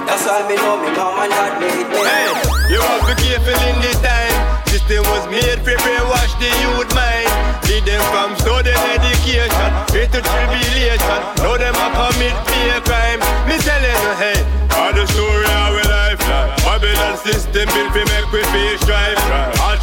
That's 0.08 0.28
all 0.28 0.48
me 0.48 0.56
know. 0.56 0.80
Me 0.80 0.96
mom 0.96 1.20
and 1.24 1.32
dad 1.32 1.60
made 1.60 1.88
me. 1.92 2.00
Hey, 2.08 2.32
you 2.72 2.80
have 2.80 3.08
to 3.08 3.16
be 3.16 3.36
careful 3.36 3.60
in 3.68 3.80
this 3.82 4.00
time. 4.00 4.36
System 4.68 5.04
was 5.12 5.28
made 5.28 5.60
for 5.60 5.76
brainwash 5.84 6.34
the 6.40 6.50
youth 6.64 6.94
mind. 6.96 7.23
Lead 7.74 7.86
them 7.86 8.06
from 8.14 8.38
study 8.38 8.70
education 8.70 9.74
into 9.98 10.22
tribulation. 10.22 11.20
Now 11.42 11.58
them 11.58 11.74
a 11.74 11.88
commit 11.98 12.38
fear 12.46 12.78
crime. 12.86 13.18
Me 13.50 13.58
telling 13.58 13.98
you, 13.98 14.14
hey, 14.22 14.38
all 14.78 14.94
the 14.94 15.02
story 15.10 15.42
of 15.42 15.74
our 15.74 15.82
life. 15.90 16.22
Babylon 16.62 17.18
system 17.18 17.66
built 17.74 17.90
for 17.98 18.06
make 18.14 18.30
we 18.30 18.44
feel 18.54 18.78
strife. 18.78 19.18
All 19.66 19.74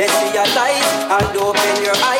Let's 0.00 0.14
see 0.14 0.32
your 0.32 0.46
realize 0.46 0.82
and 1.12 1.36
open 1.36 1.84
your 1.84 1.94
eyes 1.94 2.19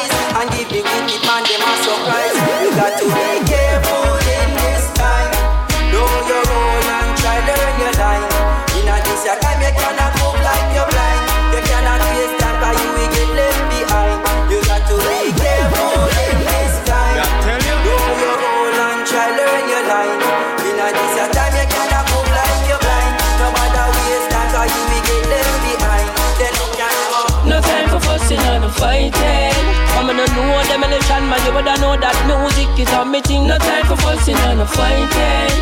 man. 31.30 31.40
You 31.46 31.54
woulda 31.54 31.74
know 31.78 31.94
that 31.94 32.16
music 32.26 32.68
is 32.74 32.90
a 32.90 33.06
me 33.06 33.22
thing. 33.22 33.46
No 33.46 33.56
time 33.56 33.86
for 33.86 33.96
fussing 34.02 34.34
and 34.34 34.66
fighting. 34.66 35.54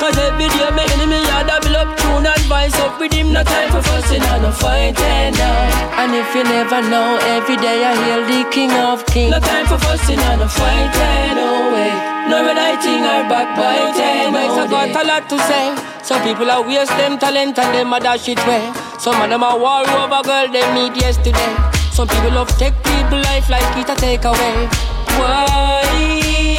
Cause 0.00 0.16
every 0.16 0.48
day 0.48 0.70
my 0.72 0.88
enemy 0.96 1.20
a 1.20 1.44
double 1.44 1.76
up 1.76 1.92
tune 2.00 2.24
and 2.24 2.44
vice 2.48 2.74
up 2.80 2.96
with 2.98 3.12
him. 3.12 3.36
No 3.36 3.44
time 3.44 3.68
for 3.68 3.84
fussing 3.84 4.24
and 4.24 4.48
fighting 4.56 5.36
now. 5.36 6.00
And 6.00 6.16
if 6.16 6.32
you 6.32 6.42
never 6.42 6.80
know, 6.88 7.20
every 7.36 7.60
day 7.60 7.84
I 7.84 7.92
hear 8.00 8.20
the 8.24 8.40
king 8.48 8.72
of 8.72 9.04
kings. 9.12 9.30
No 9.30 9.38
time 9.38 9.68
for 9.68 9.76
fussing 9.84 10.18
and 10.18 10.40
a 10.40 10.48
fighting. 10.48 11.36
No 11.36 11.76
way. 11.76 11.92
No 12.32 12.40
relating 12.40 13.04
or 13.04 13.28
backbiting. 13.28 14.32
No, 14.32 14.40
I 14.40 14.88
got 14.88 14.96
a 14.96 15.02
lot 15.06 15.28
to 15.28 15.36
say. 15.44 15.76
Some 16.02 16.22
people 16.24 16.50
are 16.50 16.64
waste 16.64 16.96
them 16.96 17.18
talent 17.18 17.58
and 17.58 17.74
them 17.74 17.92
a 17.92 18.00
dash 18.00 18.28
it 18.28 18.40
way. 18.48 18.72
Some 18.98 19.20
of 19.20 19.28
them 19.28 19.44
are 19.44 19.58
war 19.58 19.84
over 19.84 20.22
girl 20.24 20.48
they 20.48 20.64
meet 20.72 20.96
yesterday. 20.96 21.52
Some 21.92 22.08
people 22.08 22.32
love 22.32 22.48
take 22.56 22.74
people 22.82 23.20
life 23.28 23.50
like 23.50 23.76
it 23.76 23.90
a 23.90 23.94
take 24.00 24.24
away. 24.24 24.89
Why? 25.18 26.58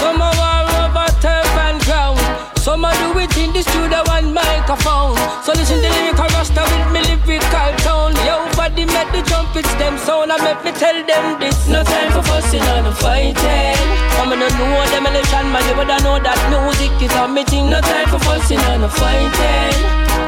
Some 0.00 0.20
are 0.20 0.66
over 0.82 1.08
turf 1.20 1.52
and 1.66 1.80
ground. 1.84 2.20
Some 2.58 2.84
are 2.84 2.94
do 2.94 3.18
it 3.18 3.36
in 3.38 3.52
the 3.52 3.62
studio 3.62 4.02
one 4.06 4.32
microphone. 4.34 5.16
So 5.44 5.52
listen 5.52 5.80
to 5.82 5.88
lyrical 5.88 6.28
rasta 6.34 6.62
with 6.62 6.92
me 6.92 7.00
lyrical 7.00 7.81
make 9.04 9.12
the 9.12 9.30
trumpets 9.30 9.72
them 9.74 9.98
sound. 9.98 10.30
I 10.30 10.38
make 10.38 10.62
me 10.64 10.72
tell 10.72 10.94
them 10.94 11.40
this. 11.40 11.68
No 11.68 11.82
time 11.82 12.12
for 12.12 12.22
fussing 12.22 12.62
and 12.62 12.94
fighting. 12.96 13.82
I'm 14.18 14.30
gonna 14.30 14.48
know 14.54 14.84
demolition 14.90 15.46
man. 15.50 15.62
You 15.66 15.74
woulda 15.74 15.98
know 16.02 16.18
that 16.22 16.38
music 16.50 16.94
is 17.02 17.14
a 17.18 17.26
me 17.26 17.42
thing. 17.44 17.70
No 17.70 17.80
time 17.80 18.08
for 18.08 18.20
fussing 18.22 18.60
and 18.70 18.86
fighting. 18.90 19.74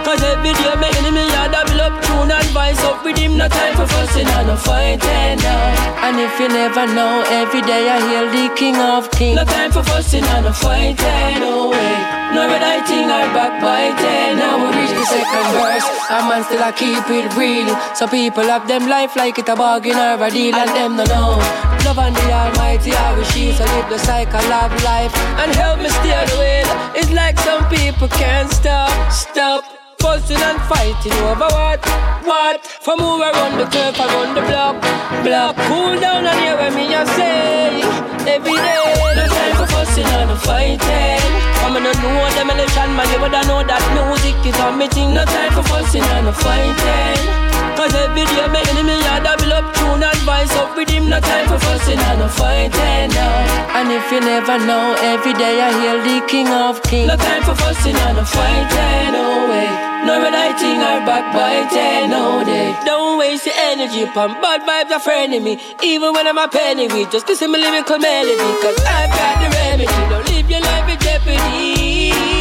Cause 0.02 0.22
every 0.22 0.52
day 0.52 0.74
my 0.76 0.90
enemy 0.98 1.24
a 1.24 1.48
double 1.48 1.80
up 1.80 1.94
tune 2.04 2.30
and 2.30 2.48
vice 2.50 2.82
up 2.84 3.04
with 3.04 3.18
him. 3.18 3.36
No 3.36 3.48
time 3.48 3.74
for 3.76 3.86
fussing 3.86 4.26
and 4.26 4.58
fighting 4.58 5.38
now. 5.38 6.04
And 6.06 6.20
if 6.20 6.38
you 6.40 6.48
never 6.48 6.86
know, 6.86 7.24
every 7.30 7.62
day 7.62 7.88
I 7.88 7.98
hear 8.08 8.26
the 8.30 8.54
king 8.54 8.76
of 8.76 9.10
kings. 9.10 9.36
No 9.36 9.44
time 9.44 9.70
for 9.70 9.82
fussing 9.84 10.24
and 10.24 10.54
fighting. 10.54 11.40
No 11.40 11.70
way. 11.70 12.23
No 12.32 12.46
relating 12.48 13.10
or 13.10 13.26
backbiting. 13.36 14.38
Now 14.38 14.56
we 14.62 14.68
reach 14.78 14.94
the 14.96 15.04
second 15.04 15.48
verse. 15.58 15.86
A 16.10 16.18
man 16.28 16.44
still 16.44 16.62
a 16.62 16.72
keep 16.72 17.04
it 17.10 17.28
real. 17.36 17.68
So 17.94 18.06
people 18.06 18.44
have 18.44 18.66
them 18.66 18.88
life 18.88 19.16
like 19.16 19.38
it 19.38 19.48
a 19.48 19.56
bargain 19.56 19.96
or 19.96 20.22
a 20.22 20.30
deal, 20.30 20.54
and 20.54 20.70
them 20.70 20.96
no 20.96 21.04
know. 21.04 21.36
Love 21.84 21.98
and 21.98 22.16
the 22.16 22.32
Almighty 22.32 22.92
are 22.94 23.16
we 23.16 23.24
shield, 23.24 23.56
so 23.56 23.64
live 23.64 23.88
the 23.90 23.98
cycle 23.98 24.52
of 24.52 24.72
life 24.82 25.14
and 25.40 25.54
help 25.54 25.78
me 25.80 25.88
steer 25.90 26.24
the 26.26 26.36
wheel. 26.40 26.68
It's 26.96 27.10
like 27.12 27.38
some 27.40 27.68
people 27.68 28.08
can't 28.08 28.50
stop, 28.50 29.12
stop. 29.12 29.83
Fussing 30.04 30.36
and 30.36 30.60
fighting 30.68 31.16
over 31.24 31.48
what? 31.48 31.80
What? 32.28 32.60
From 32.84 33.00
move 33.00 33.24
around 33.24 33.56
the 33.56 33.64
curve, 33.72 33.96
around 33.96 34.36
the 34.36 34.44
block, 34.44 34.76
block. 35.24 35.56
Cool 35.64 35.96
down 35.98 36.28
and 36.28 36.38
hear 36.44 36.60
what 36.60 36.76
me 36.76 36.92
I 36.92 37.08
say. 37.16 37.80
Every 38.28 38.52
day, 38.52 38.84
no 39.16 39.24
time 39.24 39.56
for 39.56 39.66
fussing 39.72 40.04
and 40.04 40.36
fighting. 40.44 41.24
I'm 41.64 41.72
gonna 41.72 41.88
know 42.04 42.20
demolition, 42.36 42.92
man. 42.92 43.08
You 43.16 43.18
woulda 43.24 43.48
know 43.48 43.64
that 43.64 43.80
music 43.96 44.36
is 44.44 44.60
a 44.60 44.76
me 44.76 44.92
thing. 44.92 45.16
No 45.16 45.24
time 45.24 45.52
for 45.56 45.64
fussing 45.72 46.04
and 46.04 46.36
fighting. 46.36 47.24
Cause 47.72 47.94
every 47.96 48.28
day 48.28 48.46
my 48.52 48.60
enemy 48.60 49.00
a 49.08 49.24
double 49.24 49.52
up 49.56 49.74
tune 49.74 50.04
and 50.04 50.20
vice 50.22 50.54
up 50.54 50.76
with 50.76 50.88
him 50.88 51.08
No 51.08 51.18
time 51.18 51.48
for 51.48 51.58
fussing 51.58 51.98
and 51.98 52.30
fighting 52.30 53.10
now 53.10 53.74
And 53.74 53.90
if 53.90 54.12
you 54.12 54.20
never 54.20 54.58
know, 54.64 54.94
every 55.02 55.32
day 55.32 55.60
I 55.60 55.72
hear 55.82 55.98
the 55.98 56.24
king 56.28 56.48
of 56.48 56.80
kings 56.84 57.08
No 57.08 57.16
time 57.16 57.42
for 57.42 57.56
fussing 57.56 57.96
and 57.96 58.28
fighting, 58.28 59.12
no 59.12 59.50
way 59.50 59.93
No 60.04 60.20
relating 60.20 60.78
or 60.84 61.00
backbiting, 61.08 62.10
no 62.10 62.44
day. 62.44 62.76
Don't 62.84 63.18
waste 63.18 63.46
your 63.46 63.54
energy 63.56 64.02
upon 64.02 64.32
bad 64.40 64.60
vibes 64.62 64.94
of 64.94 65.06
enemy 65.08 65.58
Even 65.82 66.12
when 66.12 66.26
I'm 66.26 66.38
a 66.38 66.48
penny 66.48 66.88
with 66.88 67.10
just 67.10 67.28
listen 67.28 67.50
my 67.50 67.58
lyrical 67.58 67.98
melody 67.98 68.36
Cause 68.36 68.78
I've 68.86 69.10
got 69.10 69.34
the 69.40 69.48
remedy. 69.56 69.86
Don't 70.10 70.28
live 70.28 70.50
your 70.50 70.60
life 70.60 70.90
in 70.90 70.98
jeopardy 71.00 72.33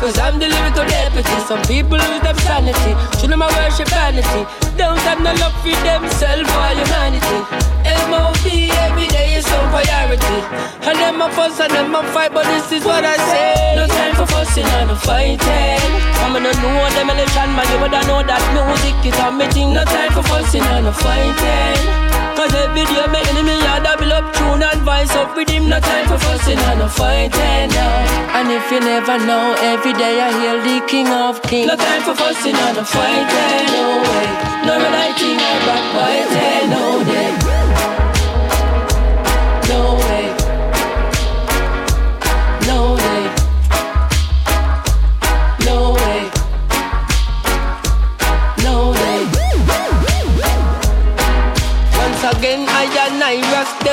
Cause 0.00 0.18
I'm 0.18 0.38
the 0.38 0.48
lyrical 0.48 0.84
deputy 0.84 1.34
some 1.46 1.62
people 1.68 1.98
lose 1.98 2.22
them 2.22 2.36
sanity. 2.38 2.92
Should 3.20 3.30
them 3.30 3.40
worship 3.40 3.88
vanity. 3.88 4.42
Don't 4.76 4.98
have 5.04 5.20
no 5.20 5.32
love 5.36 5.54
for 5.60 5.76
themselves 5.84 6.48
or 6.48 6.68
humanity. 6.72 7.38
M.O.B. 7.84 8.72
every 8.84 9.08
day 9.08 9.36
is 9.36 9.44
some 9.46 9.68
priority. 9.68 10.38
And 10.88 10.98
them 10.98 11.20
a 11.20 11.28
fuss 11.30 11.60
and 11.60 11.72
them 11.72 11.94
a 11.94 12.02
fight, 12.12 12.32
but 12.32 12.44
this 12.44 12.72
is 12.72 12.84
what 12.84 13.04
I 13.04 13.16
say. 13.16 13.76
No 13.76 13.86
time 13.86 14.14
for 14.16 14.26
fussing 14.26 14.64
and 14.64 14.88
no 14.88 14.96
fighting. 14.96 15.84
I'm 16.24 16.32
gonna 16.32 16.52
know 16.64 16.88
them 16.96 17.10
election, 17.10 17.48
man, 17.52 17.68
you 17.68 17.78
woulda 17.78 18.00
know 18.08 18.22
that 18.24 18.42
music 18.56 18.96
is 19.04 19.18
a 19.20 19.30
me 19.30 19.46
thing. 19.52 19.74
No 19.74 19.84
time 19.84 20.12
for 20.12 20.22
fussing 20.24 20.62
and 20.62 20.86
no 20.86 20.92
fighting. 20.92 22.23
Cause 22.36 22.54
every 22.54 22.84
day 22.84 23.06
my 23.14 23.22
enemy 23.30 23.54
a 23.54 23.80
double 23.82 24.12
up 24.12 24.34
tune 24.34 24.62
and 24.62 24.80
vice 24.82 25.14
up 25.14 25.36
with 25.36 25.48
him. 25.48 25.68
No 25.68 25.78
time 25.80 26.06
for 26.08 26.18
fussing 26.18 26.58
and 26.58 26.78
no 26.80 26.88
fighting 26.88 27.70
now 27.70 28.36
And 28.36 28.50
if 28.50 28.70
you 28.70 28.80
never 28.80 29.18
know, 29.18 29.54
every 29.60 29.92
day 29.92 30.20
I 30.20 30.30
hear 30.40 30.56
the 30.60 30.86
king 30.86 31.08
of 31.08 31.40
kings. 31.42 31.68
No 31.68 31.76
time 31.76 32.02
for 32.02 32.14
fussing 32.14 32.56
and 32.56 32.76
no 32.76 32.84
fighting, 32.84 33.66
no 33.76 33.86
way. 34.06 34.26
No 34.66 34.74
relating 34.78 35.38
or 35.38 35.58
backbiting, 35.66 36.70
no 36.70 37.04
day 37.04 37.63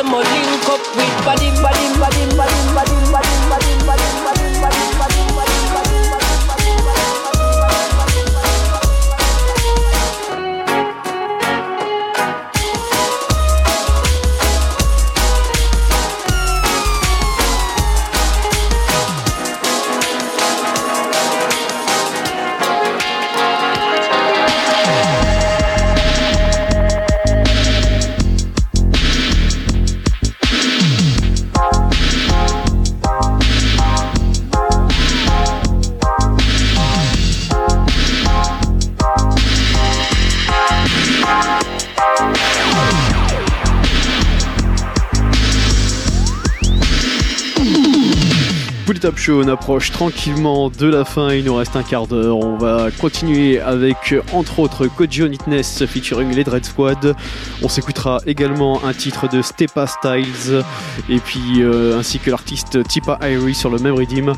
them 0.03 0.13
a 0.13 0.17
link 0.17 0.69
up 0.69 0.81
with 0.95 1.25
body, 1.25 1.49
body, 1.61 1.85
body, 1.99 2.35
body, 2.35 2.70
Top 49.01 49.17
Show, 49.17 49.41
on 49.43 49.47
approche 49.47 49.89
tranquillement 49.89 50.69
de 50.69 50.85
la 50.85 51.05
fin, 51.05 51.33
il 51.33 51.45
nous 51.45 51.55
reste 51.55 51.75
un 51.75 51.81
quart 51.81 52.05
d'heure. 52.05 52.37
On 52.37 52.55
va 52.55 52.91
continuer 52.91 53.59
avec 53.59 54.13
entre 54.31 54.59
autres 54.59 54.85
Kojo 54.85 55.27
Nitness 55.27 55.87
featuring 55.87 56.31
les 56.35 56.43
Dread 56.43 56.63
Squad. 56.63 57.15
On 57.63 57.67
s'écoutera 57.67 58.21
également 58.27 58.85
un 58.85 58.93
titre 58.93 59.27
de 59.27 59.41
Stepa 59.41 59.87
Styles 59.87 60.63
et 61.09 61.17
puis 61.17 61.63
euh, 61.63 61.97
ainsi 61.97 62.19
que 62.19 62.29
l'artiste 62.29 62.87
Tipa 62.87 63.17
Irie 63.23 63.55
sur 63.55 63.71
le 63.71 63.79
même 63.79 63.95
rythme. 63.95 64.33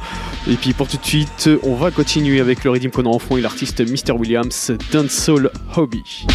Et 0.49 0.55
puis 0.55 0.71
pour 0.71 0.87
tout 0.87 0.97
de 0.97 1.05
suite, 1.05 1.49
on 1.63 1.75
va 1.75 1.91
continuer 1.91 2.39
avec 2.39 2.63
le 2.63 2.69
rythme 2.69 2.89
qu'on 2.89 3.03
a 3.03 3.13
en 3.13 3.19
fond 3.19 3.35
et 3.35 3.41
l'artiste 3.41 3.81
Mr. 3.81 4.13
Williams, 4.13 4.71
Dancehall 4.93 5.51
Hobby. 5.75 6.25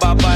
ba 0.00 0.14
ba 0.14 0.31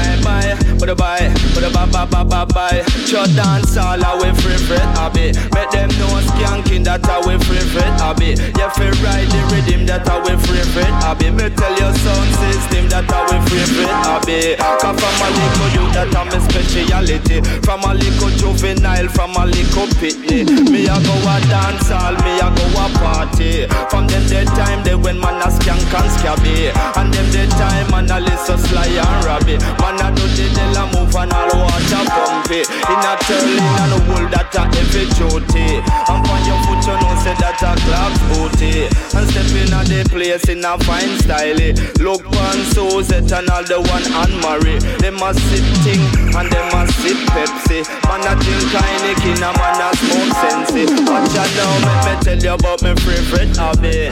Shut 3.07 3.27
dance 3.35 3.75
all 3.75 3.99
free 4.39 4.55
fret 4.55 4.83
habit. 4.95 5.35
Make 5.55 5.71
them 5.71 5.91
know 5.99 6.15
skanking 6.27 6.83
that 6.83 7.03
free 7.03 7.63
fret 7.71 7.95
habit. 7.99 8.39
You 8.39 8.67
feel 8.75 8.95
ride 9.03 9.27
the 9.31 9.41
rhythm 9.51 9.87
that 9.87 10.07
free 10.43 10.63
fret 10.75 10.91
habit. 11.03 11.31
Me 11.35 11.47
tell 11.55 11.75
your 11.75 11.91
sound 11.91 12.31
system 12.39 12.87
that 12.91 13.07
free 13.47 13.67
fret 13.67 13.95
habit. 14.03 14.59
Cause 14.59 14.95
from 14.95 15.15
a 15.23 15.27
little 15.35 15.69
you 15.75 15.85
that 15.91 16.11
I'm 16.15 16.31
a 16.31 16.39
speciality. 16.39 17.43
From 17.63 17.83
a 17.83 17.91
little 17.91 18.31
juvenile, 18.39 19.07
from 19.11 19.35
a 19.35 19.43
little 19.47 19.87
pitney. 19.99 20.47
Me 20.71 20.87
a 20.87 20.95
go 21.03 21.15
a 21.15 21.35
dance 21.51 21.91
all, 21.91 22.15
me 22.23 22.39
a 22.39 22.47
go 22.47 22.65
a 22.79 22.85
party. 22.99 23.67
From 23.91 24.07
them 24.07 24.23
dead 24.27 24.47
time 24.55 24.83
they 24.83 24.95
when 24.95 25.19
man 25.19 25.39
a 25.43 25.51
skank 25.51 25.83
and 25.95 26.11
scabby. 26.15 26.71
And 26.95 27.11
them 27.11 27.27
dead 27.31 27.51
time 27.55 27.87
man 27.91 28.11
a 28.11 28.19
listen 28.19 28.59
sly 28.67 28.87
and 28.87 29.19
rabby. 29.23 29.55
Man 29.79 29.99
a 29.99 30.11
do 30.11 30.27
the 30.27 30.47
dela 30.77 30.91
move 30.93 31.15
and 31.15 31.33
all 31.33 31.49
water 31.57 32.03
pump 32.05 32.51
it. 32.51 32.69
In 32.69 33.01
a 33.01 33.13
turling 33.25 33.77
and 33.81 33.93
a 33.93 33.99
wool 34.07 34.25
that 34.29 34.53
a 34.53 34.63
heavy 34.69 35.05
duty. 35.17 35.81
And 35.81 36.21
on 36.21 36.41
your 36.45 36.59
foot 36.65 36.81
you 36.85 36.95
know 37.01 37.15
say 37.21 37.35
that 37.41 37.61
a 37.61 37.71
club's 37.85 38.21
booty. 38.29 38.85
And 39.17 39.25
step 39.29 39.49
in 39.57 39.73
a 39.73 39.81
the 39.83 40.05
place 40.09 40.47
in 40.49 40.65
a 40.65 40.77
fine 40.85 41.17
style. 41.21 41.57
Look 42.01 42.25
on 42.25 42.57
Suzette 42.73 43.31
and 43.31 43.49
all 43.49 43.63
the 43.65 43.81
one 43.81 44.05
and 44.05 44.35
Mary. 44.41 44.77
Them 45.01 45.21
a 45.21 45.33
sip 45.33 45.65
ting 45.83 46.03
and 46.37 46.49
them 46.51 46.69
a 46.73 46.81
sip 47.01 47.17
Pepsi. 47.33 47.81
Man 48.05 48.25
a 48.25 48.33
drink 48.37 48.69
Heineken 48.73 49.41
and 49.41 49.57
man 49.57 49.81
a 49.81 49.89
smoke 49.97 50.33
Sensi. 50.41 50.83
Watch 51.07 51.35
out 51.37 51.51
now, 51.57 51.73
let 51.85 51.97
me 52.05 52.13
tell 52.23 52.39
you 52.39 52.53
about 52.53 52.81
my 52.81 52.93
favorite 53.01 53.55
hobby. 53.57 54.09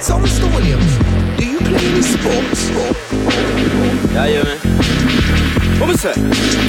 So, 0.00 0.14
Mr. 0.14 0.46
Williams, 0.54 0.96
do 0.96 1.10
you 1.10 1.17
playing 1.64 2.02
sports. 2.02 2.70
Yeah, 4.12 4.26
you 4.26 4.34
yeah, 4.34 4.44
man. 4.44 5.37
What 5.78 5.90
me 5.90 5.94
say? 5.96 6.12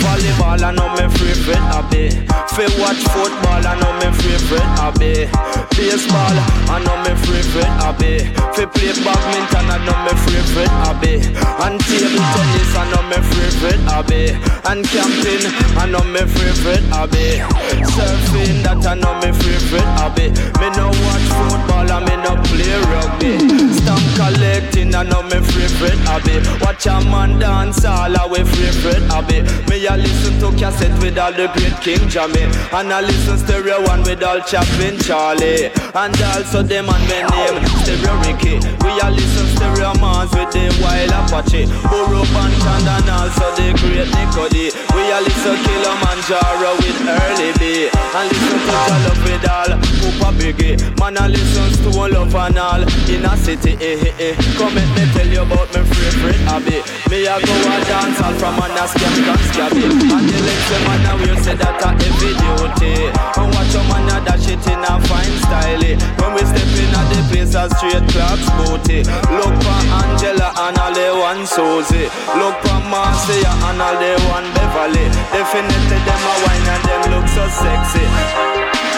Volleyball, 0.05 0.61
I 0.61 0.71
know 0.71 0.87
my 0.89 1.09
favorite 1.09 1.57
hobby. 1.73 2.09
Fi 2.53 2.65
watch 2.77 3.01
football, 3.09 3.65
I 3.65 3.73
know 3.81 3.93
my 3.97 4.11
favorite 4.21 4.69
hobby. 4.77 5.25
Baseball, 5.73 6.37
I 6.69 6.77
know 6.85 6.97
my 7.01 7.15
favorite 7.17 7.73
hobby. 7.81 8.19
Fi 8.53 8.65
play 8.69 8.93
badminton, 9.01 9.65
I 9.65 9.81
know 9.81 9.97
my 10.05 10.13
favorite 10.13 10.73
hobby. 10.85 11.25
And 11.65 11.79
table 11.89 12.21
tennis, 12.21 12.71
I 12.77 12.85
know 12.91 13.01
my 13.09 13.17
favorite 13.33 13.81
hobby. 13.89 14.37
And 14.69 14.85
camping, 14.85 15.43
I 15.73 15.89
know 15.89 16.05
my 16.05 16.21
favorite 16.29 16.85
hobby. 16.93 17.41
Surfing, 17.89 18.61
that 18.61 18.85
I 18.85 18.93
know 18.93 19.13
my 19.17 19.31
favorite 19.33 19.89
hobby. 19.97 20.29
Me 20.61 20.67
no 20.77 20.93
watch 21.09 21.27
football, 21.33 21.89
and 21.89 22.05
me 22.05 22.15
no 22.21 22.37
play 22.45 22.77
rugby. 22.93 23.33
Stamp 23.73 24.05
collecting, 24.13 24.93
I 24.93 25.01
know 25.01 25.23
my 25.23 25.41
favorite 25.41 25.97
hobby. 26.05 26.37
Watch 26.61 26.85
a 26.85 27.01
man 27.09 27.39
dance 27.39 27.85
all 27.85 28.13
away 28.21 28.43
favorite 28.43 28.98
hobby. 29.07 29.41
Me 29.69 29.85
a 29.87 29.95
listen 29.95 30.35
to 30.39 30.51
cassette 30.59 30.93
with 31.01 31.17
all 31.17 31.31
the 31.31 31.47
great 31.55 31.75
King 31.81 32.03
Jammy. 32.09 32.43
And 32.73 32.91
I 32.91 33.01
listen 33.01 33.37
stereo 33.37 33.81
one 33.87 34.03
with 34.03 34.23
all 34.23 34.41
Chaplin 34.41 34.97
Charlie. 34.99 35.71
And 35.95 36.15
also 36.35 36.63
them 36.63 36.89
and 36.89 37.03
my 37.07 37.21
name 37.31 37.57
Stereo 37.83 38.13
Ricky. 38.25 38.55
We 38.83 38.91
a 38.99 39.07
listen 39.11 39.47
stereo 39.55 39.93
Mars 39.99 40.31
with 40.35 40.51
the 40.51 40.67
wild 40.81 41.11
Apache. 41.13 41.65
Burro 41.89 42.23
Banton 42.33 42.85
and 42.87 43.09
also 43.09 43.47
the 43.55 43.71
great 43.79 44.09
Nico 44.15 44.49
D. 44.49 44.71
We 44.95 45.01
a 45.11 45.19
listen 45.21 45.57
Kilimanjaro 45.63 46.71
with 46.81 46.99
Early 47.05 47.51
B. 47.59 47.89
And 47.93 48.27
listen 48.29 48.59
to 48.59 48.71
Jollof 48.89 49.19
with 49.23 49.45
all 49.49 49.71
Poopa 49.99 50.29
Biggie. 50.37 50.75
Man 50.99 51.17
a 51.17 51.27
listen 51.27 51.71
to 51.83 51.89
Love 52.09 52.33
and 52.35 52.57
all 52.57 52.81
in 53.09 53.25
a 53.25 53.37
city. 53.37 53.77
Eh, 53.79 54.13
eh, 54.19 54.31
eh. 54.31 54.35
Come 54.57 54.75
let 54.75 54.89
me 54.95 55.03
tell 55.13 55.27
you 55.27 55.41
about 55.41 55.69
my 55.73 55.83
favorite 55.83 56.41
hobby. 56.47 56.79
Me 57.09 57.27
a 57.27 57.37
go 57.39 57.53
a 57.53 57.77
dance 57.85 58.21
all 58.21 58.33
from 58.39 58.57
an 58.63 58.71
scam, 58.89 59.13
scam, 59.13 59.39
scabby 59.53 59.83
And 59.85 60.25
the 60.25 60.37
legs, 60.41 60.65
the 60.69 60.77
man 60.85 61.05
a 61.05 61.13
wear, 61.21 61.37
say 61.43 61.55
that 61.55 61.81
a 61.81 61.89
heavy 61.93 62.31
duty 62.33 62.93
And 63.13 63.47
watch 63.53 63.75
a 63.77 63.81
man 63.89 64.09
a 64.09 64.17
dash 64.25 64.49
it 64.49 64.65
in 64.65 64.81
a 64.81 64.93
fine 65.05 65.35
style 65.45 65.85
When 66.19 66.31
we 66.33 66.41
step 66.43 66.71
in 66.73 66.93
at 66.97 67.05
the 67.13 67.19
place, 67.29 67.53
a 67.53 67.69
straight 67.77 68.05
clocks 68.09 68.49
booty. 68.57 69.05
Look 69.37 69.55
for 69.61 69.79
Angela 70.01 70.49
and 70.65 70.77
all 70.77 70.93
the 70.93 71.07
one 71.13 71.45
Susie 71.45 72.09
Look 72.37 72.57
for 72.65 72.79
Marcia 72.89 73.51
and 73.69 73.81
all 73.81 73.97
the 73.97 74.17
one 74.33 74.47
Beverly 74.57 75.05
Definitely 75.29 75.99
them 76.03 76.23
a 76.25 76.33
wine 76.43 76.67
and 76.73 76.83
them 76.83 77.01
look 77.13 77.27
so 77.29 77.45
sexy. 77.47 78.88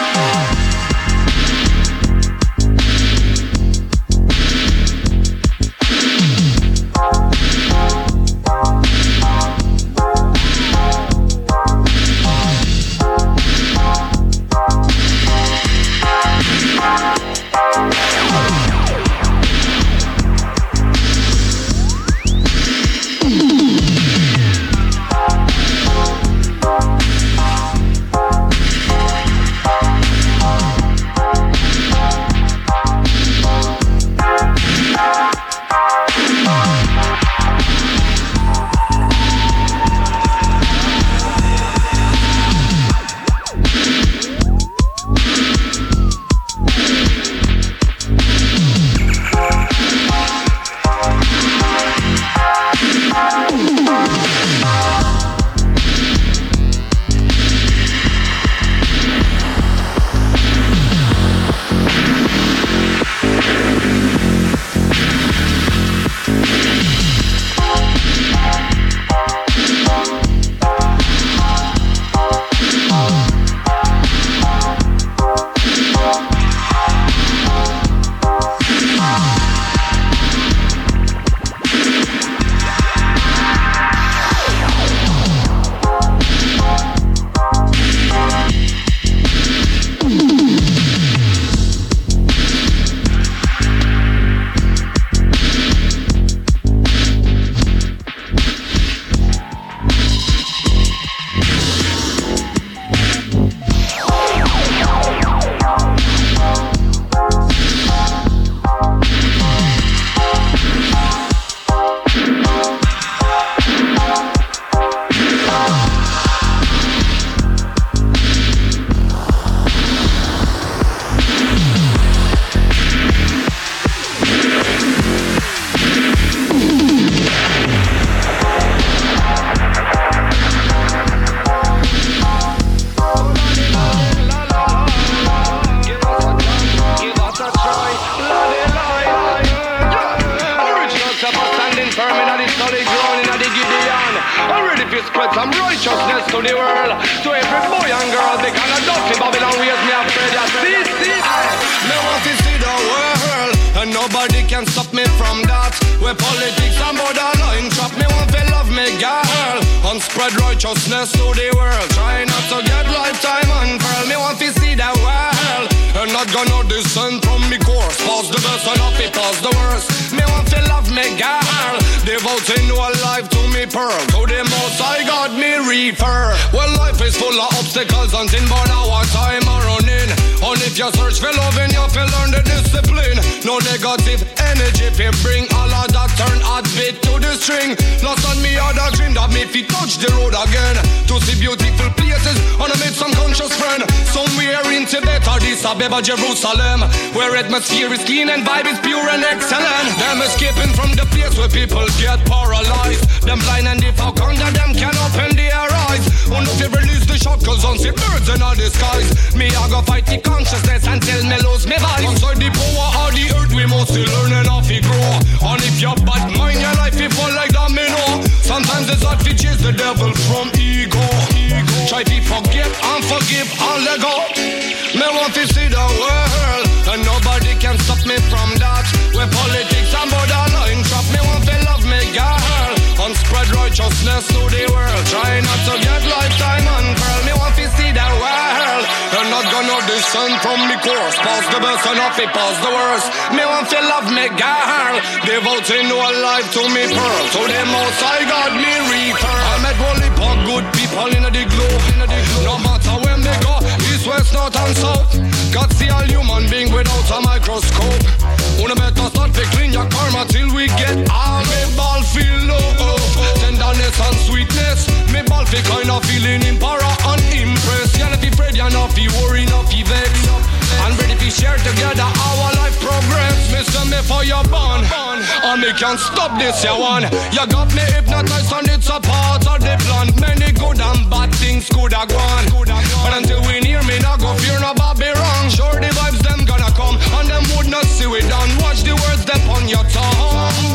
me 275.62 275.72
can't 275.78 275.98
stop 275.98 276.36
this, 276.38 276.64
ya 276.64 276.74
one. 276.74 277.06
You 277.30 277.46
got 277.46 277.70
me 277.70 277.86
hypnotized 277.94 278.52
and 278.52 278.68
it's 278.68 278.90
a 278.90 278.98
part 278.98 279.46
of 279.46 279.62
the 279.62 279.78
plan. 279.86 280.10
Many 280.18 280.50
good 280.50 280.80
and 280.82 281.08
bad 281.08 281.30
things 281.38 281.68
could 281.70 281.92
have 281.94 282.08
gone. 282.10 282.46
But 282.58 283.12
until 283.14 283.40
we 283.46 283.60
near 283.60 283.82
me, 283.86 283.98
not 284.02 284.18
go 284.18 284.34
fear 284.42 284.58
no 284.58 284.74
wrong 284.74 285.46
Sure, 285.54 285.78
the 285.78 285.90
vibes 285.94 286.18
them 286.26 286.44
gonna 286.44 286.70
come, 286.74 286.98
and 287.18 287.28
them 287.30 287.44
would 287.54 287.70
not 287.70 287.86
see 287.86 288.06
we 288.06 288.20
done. 288.26 288.50
Watch 288.58 288.82
the 288.82 288.98
words 289.06 289.24
that 289.30 289.38
on 289.46 289.68
your 289.70 289.86
tongue. 289.94 290.66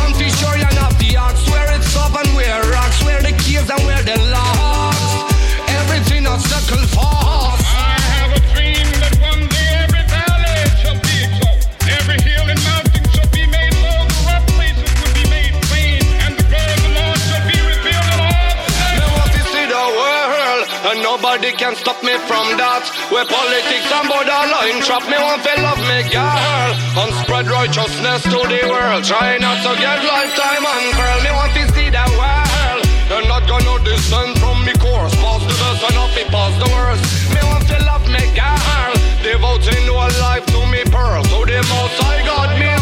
I'm 0.00 0.12
too 0.16 0.30
sure 0.40 0.56
you're 0.56 0.76
not 0.80 0.96
the 0.96 1.16
ox. 1.16 1.44
Where 1.50 1.68
it's 1.76 1.94
up 1.94 2.16
and 2.16 2.28
where 2.34 2.62
rocks, 2.72 3.04
where 3.04 3.20
the 3.20 3.36
keys 3.44 3.68
and 3.68 3.82
where 3.84 4.02
the 4.02 4.16
locks. 4.32 5.04
Everything 5.68 6.26
a 6.26 6.40
circle 6.40 6.86
for. 6.96 7.11
Can 21.72 21.80
stop 21.80 22.02
me 22.04 22.12
from 22.28 22.44
that. 22.60 22.84
Where 23.08 23.24
politics 23.24 23.88
and 23.88 24.08
borderline 24.08 24.80
trap 24.84 25.04
me 25.08 25.16
want 25.16 25.40
to 25.40 25.54
love 25.64 25.80
me 25.88 26.04
girl 26.12 26.70
and 27.00 27.10
spread 27.24 27.46
righteousness 27.48 28.22
to 28.28 28.40
the 28.44 28.60
world. 28.68 29.04
Try 29.04 29.38
not 29.40 29.64
to 29.64 29.72
get 29.80 30.04
lifetime 30.04 30.64
and 30.68 30.86
girl. 30.92 31.18
Me 31.24 31.32
want 31.32 31.52
to 31.56 31.64
see 31.72 31.88
the 31.88 32.04
world. 32.20 32.84
They're 33.08 33.28
not 33.28 33.48
gonna 33.48 33.76
descend 33.84 34.36
from 34.36 34.64
me 34.64 34.76
course. 34.76 35.14
Pass 35.16 35.42
the 35.48 35.56
best 35.56 35.80
and 35.88 35.96
not 35.96 36.10
be 36.12 36.24
pass 36.28 36.52
the 36.60 36.68
worst. 36.68 37.04
Me 37.32 37.40
want 37.48 37.64
to 37.72 37.78
love 37.88 38.04
me 38.04 38.24
girl. 38.36 38.92
Devoting 39.24 39.86
no 39.88 39.96
life 40.20 40.44
to 40.52 40.60
me 40.68 40.84
pearl. 40.92 41.24
To 41.24 41.38
the 41.48 41.60
most 41.72 41.96
I 42.04 42.20
got 42.28 42.52
me 42.60 42.81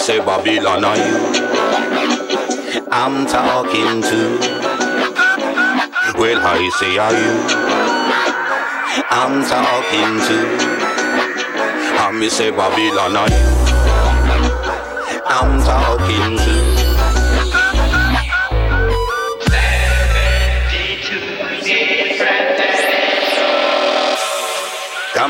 say 0.00 0.18
Babylon 0.18 0.82
are 0.84 0.96
you? 0.96 1.16
I'm 2.90 3.26
talking 3.26 4.00
to. 4.02 4.20
Well 6.18 6.40
I 6.42 6.70
say 6.78 6.96
are 6.96 7.12
you? 7.12 7.34
I'm 9.10 9.44
talking 9.44 10.14
to. 10.28 10.38
And 12.00 12.18
me 12.18 12.28
say 12.30 12.50
Babylon 12.50 13.16
are 13.16 13.28
you? 13.28 13.44
I'm 15.26 15.60
talking 15.62 16.38
to 16.38 16.79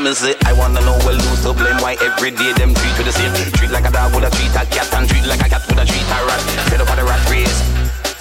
And 0.00 0.16
say, 0.16 0.34
I 0.46 0.54
wanna 0.54 0.80
know 0.80 0.96
well 1.04 1.14
who's 1.14 1.44
to 1.44 1.52
blame 1.52 1.76
Why 1.84 1.92
every 2.00 2.30
day 2.30 2.52
them 2.56 2.72
treat 2.72 2.96
with 2.96 3.04
the 3.04 3.12
same. 3.12 3.34
Treat 3.52 3.70
like 3.70 3.84
a 3.84 3.92
dog 3.92 4.14
would 4.14 4.24
a 4.24 4.30
treat 4.30 4.48
a 4.56 4.64
cat 4.64 4.88
And 4.96 5.06
treat 5.06 5.26
like 5.28 5.44
a 5.44 5.48
cat 5.48 5.60
would 5.68 5.76
a 5.76 5.84
treat 5.84 6.08
a 6.08 6.18
rat. 6.24 6.40
Fed 6.72 6.80
up 6.80 6.90
on 6.90 6.96
the 6.96 7.04
rat 7.04 7.20
race 7.28 7.60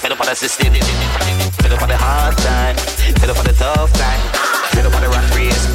Fed 0.04 0.12
up 0.12 0.20
on 0.20 0.28
the 0.28 0.36
system 0.36 0.74
Fed 0.76 1.72
up 1.72 1.82
on 1.82 1.88
the 1.88 1.96
hard 1.96 2.36
time 2.38 2.76
Fed 3.16 3.30
up 3.30 3.40
on 3.40 3.46
the 3.46 3.54
tough 3.54 3.94
time 3.94 4.22
Fed 4.76 4.86
up 4.86 4.94
on 4.94 5.02
the 5.02 5.10
rat 5.10 5.36
race. 5.36 5.66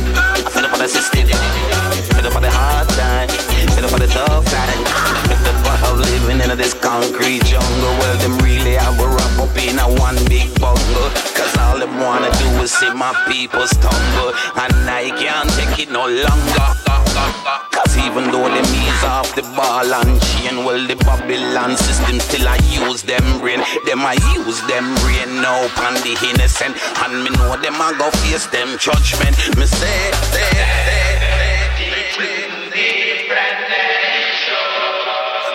Fed 0.52 0.64
up 0.64 0.72
on 0.74 0.78
the 0.78 0.88
system 0.88 1.24
Fed 1.24 2.26
up 2.26 2.36
on 2.36 2.42
the 2.42 2.50
hard 2.50 2.88
time 2.90 3.53
Fed 3.74 3.84
up 3.84 3.92
on 3.92 4.00
the 4.00 4.06
tough 4.06 4.44
time 4.46 4.84
Fed 5.26 5.66
up 5.66 5.82
of 5.90 5.98
living 5.98 6.38
in 6.38 6.56
this 6.56 6.74
concrete 6.74 7.42
jungle 7.44 7.94
Well 7.98 8.16
them 8.22 8.38
really 8.38 8.78
have 8.78 8.98
a 9.00 9.06
wrap 9.06 9.34
up 9.42 9.56
in 9.58 9.78
a 9.78 9.86
one 10.00 10.18
big 10.30 10.48
bungle. 10.62 11.10
Cause 11.34 11.54
all 11.58 11.78
them 11.78 11.98
wanna 11.98 12.30
do 12.38 12.48
is 12.62 12.72
see 12.72 12.92
my 12.94 13.10
people 13.26 13.66
stumble 13.66 14.30
And 14.62 14.74
I 14.86 15.10
can't 15.18 15.50
take 15.58 15.86
it 15.86 15.90
no 15.90 16.06
longer. 16.06 16.68
Cause 17.74 17.98
even 17.98 18.30
though 18.30 18.46
them 18.46 18.70
ease 18.70 19.04
off 19.04 19.34
the 19.34 19.42
ball 19.58 19.90
and 19.90 20.22
chain 20.22 20.64
Well 20.64 20.86
the 20.86 20.94
Babylon 21.02 21.76
system 21.76 22.20
still 22.20 22.46
I 22.46 22.56
use 22.70 23.02
them 23.02 23.26
brain. 23.40 23.58
Them 23.86 24.06
I 24.06 24.14
use 24.38 24.62
them 24.70 24.86
brain 25.02 25.42
now 25.42 25.66
on 25.82 25.94
the 26.06 26.14
innocent. 26.30 26.78
And 27.02 27.24
me 27.24 27.30
know 27.34 27.58
them 27.58 27.74
I 27.82 27.90
go 27.98 28.10
face 28.22 28.46
them 28.54 28.78
judgment. 28.78 29.34
Me 29.58 29.66
say, 29.66 30.10
say, 30.30 30.46
say, 30.54 31.13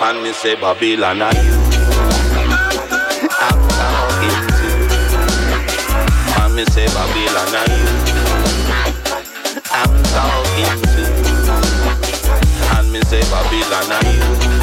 And 0.02 0.24
me 0.24 0.32
say 0.32 0.56
Babylon 0.56 1.22
are 1.22 1.34
you. 1.34 1.40
I'm 3.46 3.60
talking 3.78 4.48
to. 4.58 4.70
And 6.42 6.56
me 6.56 6.64
say 6.66 6.88
Babylon 6.88 7.56
are 7.60 7.70
you. 7.70 7.88
I'm 9.72 9.94
talking 10.14 10.82
to. 10.94 11.04
And 12.78 12.88
me 12.94 13.02
say 13.02 13.22
Babylon 13.30 13.92
are 13.92 14.06
you 14.14 14.59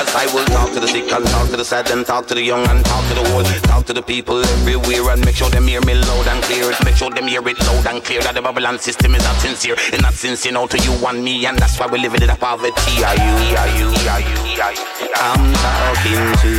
As 0.00 0.08
I 0.16 0.24
will 0.32 0.46
talk 0.46 0.72
to 0.72 0.80
the 0.80 0.88
sick 0.88 1.12
and 1.12 1.26
talk 1.26 1.50
to 1.50 1.58
the 1.58 1.64
sad 1.64 1.90
and 1.90 2.06
talk 2.06 2.26
to 2.28 2.34
the 2.34 2.40
young 2.40 2.64
and 2.68 2.82
talk 2.86 3.04
to 3.08 3.14
the 3.20 3.34
old. 3.34 3.44
Talk 3.68 3.84
to 3.84 3.92
the 3.92 4.00
people 4.00 4.40
everywhere 4.40 5.12
and 5.12 5.22
make 5.26 5.36
sure 5.36 5.50
them 5.50 5.68
hear 5.68 5.82
me 5.82 5.92
loud 5.92 6.26
and 6.26 6.42
clear. 6.44 6.72
Make 6.82 6.96
sure 6.96 7.10
them 7.10 7.28
hear 7.28 7.46
it 7.46 7.60
loud 7.68 7.86
and 7.86 8.02
clear 8.02 8.22
That 8.22 8.34
the 8.34 8.40
Babylon 8.40 8.78
system 8.78 9.14
is 9.14 9.22
not 9.22 9.36
sincere. 9.44 9.76
It's 9.76 10.00
not 10.00 10.14
sincere 10.14 10.52
now 10.52 10.64
to 10.68 10.78
you 10.78 10.96
and 11.04 11.22
me 11.22 11.44
And 11.44 11.58
that's 11.58 11.78
why 11.78 11.84
we're 11.84 12.00
living 12.00 12.22
in 12.22 12.30
a 12.30 12.36
poverty. 12.36 13.04
Are 13.04 13.12
you, 13.12 13.34
are 13.60 13.72
you, 13.76 13.88
are 14.08 14.24
you, 14.24 14.40
are 14.56 14.72
you? 14.72 14.88
I'm 15.20 15.52
talking 15.60 16.24
to 16.48 16.52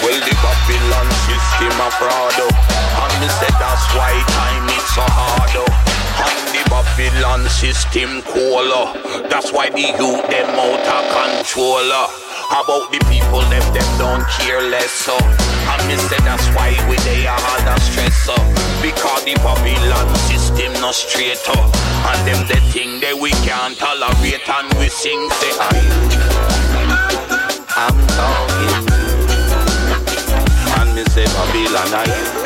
Well 0.00 0.20
the 0.24 0.34
Babylon 0.40 1.08
system 1.28 1.76
a 1.76 1.88
fraud. 2.00 2.40
And 2.40 3.20
me 3.20 3.52
that's 3.60 3.84
why 3.92 4.16
time 4.32 4.64
is 4.72 4.84
so 4.96 5.04
hard 5.04 5.89
Babylon 7.00 7.48
system 7.48 8.22
cool 8.22 8.68
oh. 8.72 8.92
That's 9.28 9.52
why 9.52 9.70
the 9.70 9.80
youth 9.80 10.22
them 10.28 10.50
out 10.52 10.84
of 10.84 11.04
control 11.10 11.80
oh. 11.80 12.08
About 12.50 12.92
the 12.92 12.98
people 13.08 13.40
them 13.48 13.64
them 13.72 13.90
don't 13.98 14.24
care 14.38 14.62
less 14.62 14.90
so 14.90 15.16
And 15.16 15.80
me 15.88 15.96
say 15.96 16.18
that's 16.22 16.46
why 16.54 16.76
we 16.88 16.96
they 17.08 17.26
are 17.26 17.40
under 17.56 17.80
stress 17.80 18.28
Because 18.82 19.24
the 19.24 19.34
Babylon 19.40 20.08
system 20.28 20.72
not 20.80 20.94
straight 20.94 21.40
oh. 21.48 21.72
And 22.08 22.20
them 22.28 22.46
the 22.48 22.60
thing 22.70 23.00
that 23.00 23.16
we 23.18 23.30
can't 23.48 23.76
tolerate 23.76 24.46
And 24.48 24.68
we 24.78 24.88
sing 24.88 25.28
say 25.40 25.52
I 25.56 25.74
I'm 27.80 27.96
talking 28.14 28.88
And 30.78 30.94
me 30.94 31.04
say 31.12 31.26
Babylon 31.26 31.94
are 31.94 32.39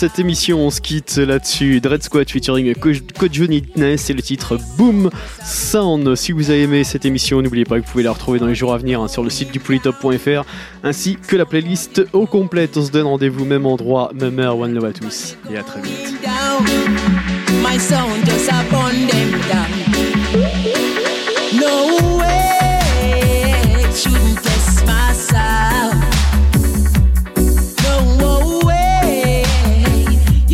cette 0.00 0.18
émission, 0.18 0.60
on 0.60 0.70
se 0.70 0.80
quitte 0.80 1.18
là-dessus. 1.18 1.82
Dread 1.82 2.02
Squad 2.02 2.26
featuring 2.26 2.74
Coach 2.74 3.02
Johnny 3.32 3.62
Ness 3.76 4.08
et 4.08 4.14
le 4.14 4.22
titre 4.22 4.56
Boom 4.78 5.10
Sound. 5.44 6.14
Si 6.14 6.32
vous 6.32 6.48
avez 6.48 6.62
aimé 6.62 6.84
cette 6.84 7.04
émission, 7.04 7.42
n'oubliez 7.42 7.66
pas 7.66 7.78
que 7.78 7.84
vous 7.84 7.92
pouvez 7.92 8.04
la 8.04 8.12
retrouver 8.12 8.38
dans 8.38 8.46
les 8.46 8.54
jours 8.54 8.72
à 8.72 8.78
venir 8.78 9.02
hein, 9.02 9.08
sur 9.08 9.22
le 9.22 9.28
site 9.28 9.52
du 9.52 9.60
polytop.fr 9.60 10.46
ainsi 10.84 11.16
que 11.16 11.36
la 11.36 11.44
playlist 11.44 12.02
au 12.14 12.24
complète. 12.24 12.78
On 12.78 12.82
se 12.82 12.90
donne 12.90 13.08
rendez-vous 13.08 13.44
même 13.44 13.66
endroit, 13.66 14.10
même 14.14 14.38
heure. 14.38 14.56
One 14.56 14.72
love 14.72 14.86
à 14.86 14.92
tous 14.94 15.36
et 15.50 15.58
à 15.58 15.62
très 15.62 15.82
vite. 15.82 16.14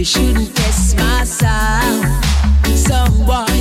Shouldn't 0.07 0.55
test 0.55 0.97
my 0.97 1.25
sound. 1.25 2.25
Some 2.77 3.27
boy, 3.27 3.59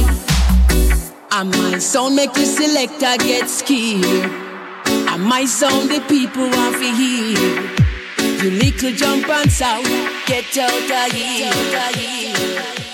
and 1.31 1.49
my 1.49 1.79
sound 1.79 2.15
make 2.15 2.33
the 2.33 2.45
selector 2.45 3.17
get 3.17 3.49
scared. 3.49 4.29
And 5.09 5.23
my 5.23 5.45
sound 5.45 5.89
the 5.89 6.01
people 6.01 6.47
want 6.47 6.75
to 6.75 6.91
hear. 7.01 7.39
You 8.43 8.51
little 8.51 8.91
jump 8.91 9.27
and 9.27 9.51
sound, 9.51 9.87
get 10.27 10.55
out 10.57 11.07
of 11.07 11.11
here. 11.13 12.84